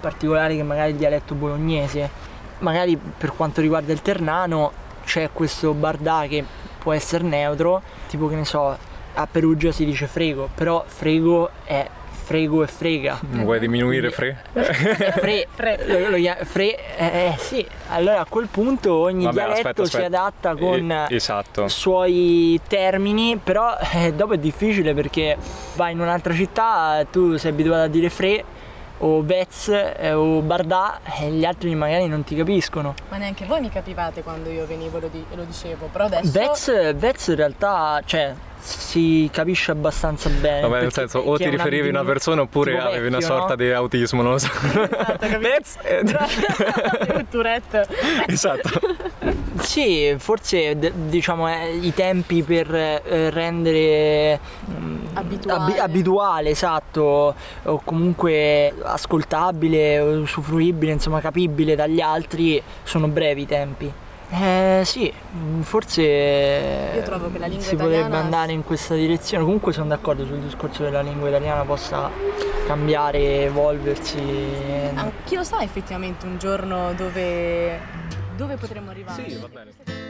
particolare 0.00 0.56
che 0.56 0.62
magari 0.62 0.90
è 0.90 0.92
il 0.92 0.98
dialetto 0.98 1.34
bolognese. 1.34 2.28
Magari 2.58 2.98
per 2.98 3.34
quanto 3.34 3.62
riguarda 3.62 3.90
il 3.92 4.02
ternano 4.02 4.72
c'è 5.04 5.30
questo 5.32 5.72
bardà 5.72 6.26
che 6.28 6.44
può 6.80 6.92
essere 6.92 7.22
neutro, 7.24 7.82
tipo 8.08 8.26
che 8.28 8.34
ne 8.36 8.44
so, 8.44 8.76
a 9.14 9.26
Perugia 9.30 9.70
si 9.72 9.84
dice 9.84 10.06
frego, 10.06 10.48
però 10.54 10.82
frego 10.86 11.50
è 11.64 11.86
frego 12.22 12.62
e 12.62 12.66
frega. 12.68 13.18
Vuoi 13.22 13.58
diminuire 13.58 14.10
Fre? 14.14 14.36
Fre, 14.52 15.48
Fre. 15.52 15.80
lo- 15.86 16.10
lo 16.10 16.16
chia- 16.16 16.38
fre- 16.44 16.78
eh, 16.96 17.06
eh, 17.06 17.34
sì, 17.38 17.66
allora 17.88 18.20
a 18.20 18.26
quel 18.28 18.46
punto 18.48 18.94
ogni 18.94 19.24
Vabbè, 19.24 19.34
dialetto 19.34 19.58
aspetta, 19.68 19.84
si 19.84 19.96
aspetta. 19.96 20.22
adatta 20.22 20.54
con 20.54 20.90
Eh, 20.92 21.14
esatto. 21.16 21.66
suoi 21.66 22.60
termini, 22.68 23.36
però 23.42 23.76
eh, 23.94 24.12
dopo 24.14 24.34
è 24.34 24.38
difficile 24.38 24.94
perché 24.94 25.36
vai 25.74 25.90
in 25.92 25.98
un'altra 26.00 26.32
città, 26.32 27.04
tu 27.10 27.36
sei 27.36 27.50
abituato 27.50 27.82
a 27.82 27.88
dire 27.88 28.08
fre 28.10 28.44
o 29.02 29.22
vez 29.22 29.68
eh, 29.68 30.12
o 30.12 30.40
bardà 30.40 31.00
e 31.20 31.30
gli 31.30 31.44
altri 31.44 31.74
magari 31.74 32.06
non 32.06 32.24
ti 32.24 32.34
capiscono. 32.36 32.94
Ma 33.08 33.16
neanche 33.16 33.44
voi 33.46 33.60
mi 33.60 33.68
capivate 33.68 34.22
quando 34.22 34.50
io 34.50 34.66
venivo 34.66 34.98
e 34.98 35.00
lo, 35.00 35.08
di- 35.08 35.24
lo 35.34 35.44
dicevo, 35.44 35.88
però 35.90 36.04
adesso... 36.04 36.30
Vez, 36.30 36.94
vez 36.94 37.26
in 37.28 37.36
realtà, 37.36 38.00
cioè, 38.04 38.34
si 38.60 39.28
capisce 39.32 39.70
abbastanza 39.70 40.28
bene. 40.28 40.60
Vabbè, 40.60 40.80
nel 40.82 40.92
senso, 40.92 41.18
o 41.18 41.36
ti 41.36 41.44
una 41.44 41.52
riferivi 41.52 41.88
a 41.88 41.90
una 41.90 42.04
persona 42.04 42.42
oppure 42.42 42.78
avevi 42.78 43.06
una 43.06 43.18
vecchio, 43.18 43.34
sorta 43.34 43.54
no? 43.54 43.56
di 43.56 43.70
autismo, 43.70 44.22
non 44.22 44.32
lo 44.32 44.38
so. 44.38 44.48
Esatto, 44.90 45.26
capito? 45.26 47.24
Tourette. 47.30 47.86
esatto. 48.26 48.80
Sì, 49.60 50.14
forse 50.18 50.78
d- 50.78 50.92
diciamo 51.08 51.48
eh, 51.48 51.76
i 51.76 51.92
tempi 51.94 52.42
per 52.42 52.74
eh, 52.74 53.30
rendere 53.30 54.38
mm, 54.70 55.06
Abituale. 55.14 55.78
abituale, 55.78 56.50
esatto, 56.50 57.34
o 57.64 57.80
comunque 57.84 58.74
ascoltabile, 58.82 59.98
usufruibile, 59.98 60.92
insomma 60.92 61.20
capibile 61.20 61.74
dagli 61.74 62.00
altri 62.00 62.62
sono 62.82 63.08
brevi 63.08 63.42
i 63.42 63.46
tempi. 63.46 63.92
Eh 64.32 64.82
sì, 64.84 65.12
mm, 65.36 65.60
forse 65.62 66.02
Io 66.94 67.02
trovo 67.02 67.30
che 67.32 67.38
la 67.38 67.46
lingua 67.46 67.64
si 67.66 67.74
italiana- 67.74 68.02
potrebbe 68.04 68.22
andare 68.22 68.52
in 68.52 68.62
questa 68.62 68.94
direzione. 68.94 69.42
Comunque 69.42 69.72
sono 69.72 69.88
d'accordo 69.88 70.24
sul 70.24 70.38
discorso 70.38 70.84
che 70.84 70.90
la 70.90 71.00
lingua 71.02 71.28
italiana 71.28 71.64
possa 71.64 72.08
cambiare, 72.66 73.42
evolversi. 73.44 74.18
Ah, 74.94 75.10
chi 75.24 75.34
lo 75.34 75.42
sa 75.42 75.60
effettivamente 75.62 76.26
un 76.26 76.38
giorno 76.38 76.92
dove, 76.94 77.80
dove 78.36 78.54
potremo 78.56 78.90
arrivare? 78.90 79.28
Sì, 79.28 79.36
va 79.36 79.48
bene. 79.48 80.08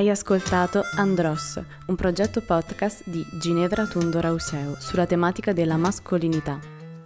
Hai 0.00 0.08
ascoltato 0.08 0.82
Andros, 0.94 1.62
un 1.88 1.94
progetto 1.94 2.40
podcast 2.40 3.02
di 3.04 3.22
Ginevra 3.38 3.86
Tundo 3.86 4.18
Rauseo 4.18 4.76
sulla 4.78 5.04
tematica 5.04 5.52
della 5.52 5.76
mascolinità. 5.76 6.58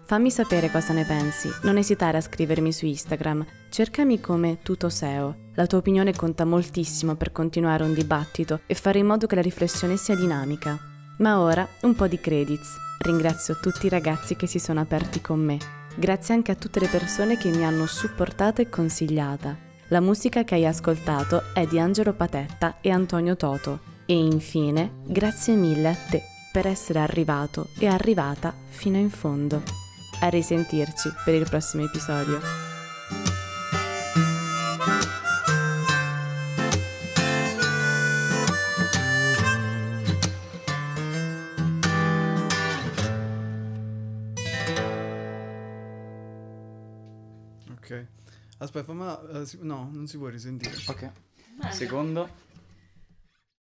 Fammi 0.04 0.30
sapere 0.30 0.70
cosa 0.70 0.92
ne 0.92 1.04
pensi, 1.04 1.48
non 1.62 1.76
esitare 1.76 2.18
a 2.18 2.20
scrivermi 2.20 2.72
su 2.72 2.86
Instagram, 2.86 3.44
cercami 3.68 4.20
come 4.20 4.60
Tutoseo. 4.62 5.50
La 5.54 5.66
tua 5.66 5.78
opinione 5.78 6.14
conta 6.14 6.44
moltissimo 6.44 7.16
per 7.16 7.32
continuare 7.32 7.82
un 7.82 7.94
dibattito 7.94 8.60
e 8.64 8.76
fare 8.76 9.00
in 9.00 9.06
modo 9.06 9.26
che 9.26 9.34
la 9.34 9.42
riflessione 9.42 9.96
sia 9.96 10.14
dinamica. 10.14 10.78
Ma 11.18 11.40
ora 11.40 11.66
un 11.80 11.96
po' 11.96 12.06
di 12.06 12.20
credits. 12.20 12.76
Ringrazio 13.00 13.58
tutti 13.58 13.86
i 13.86 13.90
ragazzi 13.90 14.36
che 14.36 14.46
si 14.46 14.60
sono 14.60 14.78
aperti 14.78 15.20
con 15.20 15.40
me. 15.40 15.58
Grazie 15.96 16.34
anche 16.34 16.52
a 16.52 16.54
tutte 16.54 16.78
le 16.78 16.86
persone 16.86 17.38
che 17.38 17.48
mi 17.48 17.64
hanno 17.64 17.86
supportata 17.86 18.62
e 18.62 18.68
consigliata. 18.68 19.72
La 19.94 20.00
musica 20.00 20.42
che 20.42 20.56
hai 20.56 20.66
ascoltato 20.66 21.54
è 21.54 21.68
di 21.68 21.78
Angelo 21.78 22.14
Patetta 22.14 22.78
e 22.80 22.90
Antonio 22.90 23.36
Toto. 23.36 23.78
E 24.06 24.16
infine, 24.16 24.90
grazie 25.04 25.54
mille 25.54 25.90
a 25.90 25.94
te 25.94 26.20
per 26.50 26.66
essere 26.66 26.98
arrivato 26.98 27.68
e 27.78 27.86
arrivata 27.86 28.52
fino 28.70 28.98
in 28.98 29.08
fondo. 29.08 29.62
A 30.18 30.26
risentirci 30.26 31.12
per 31.24 31.34
il 31.34 31.46
prossimo 31.48 31.84
episodio. 31.84 32.73
Aspetta, 48.64 48.92
ma... 48.92 49.20
eh, 49.30 49.46
si- 49.46 49.58
no, 49.60 49.90
non 49.92 50.06
si 50.06 50.16
può 50.18 50.28
risentire. 50.28 50.74
Ok. 50.88 51.10
Secondo. 51.70 52.42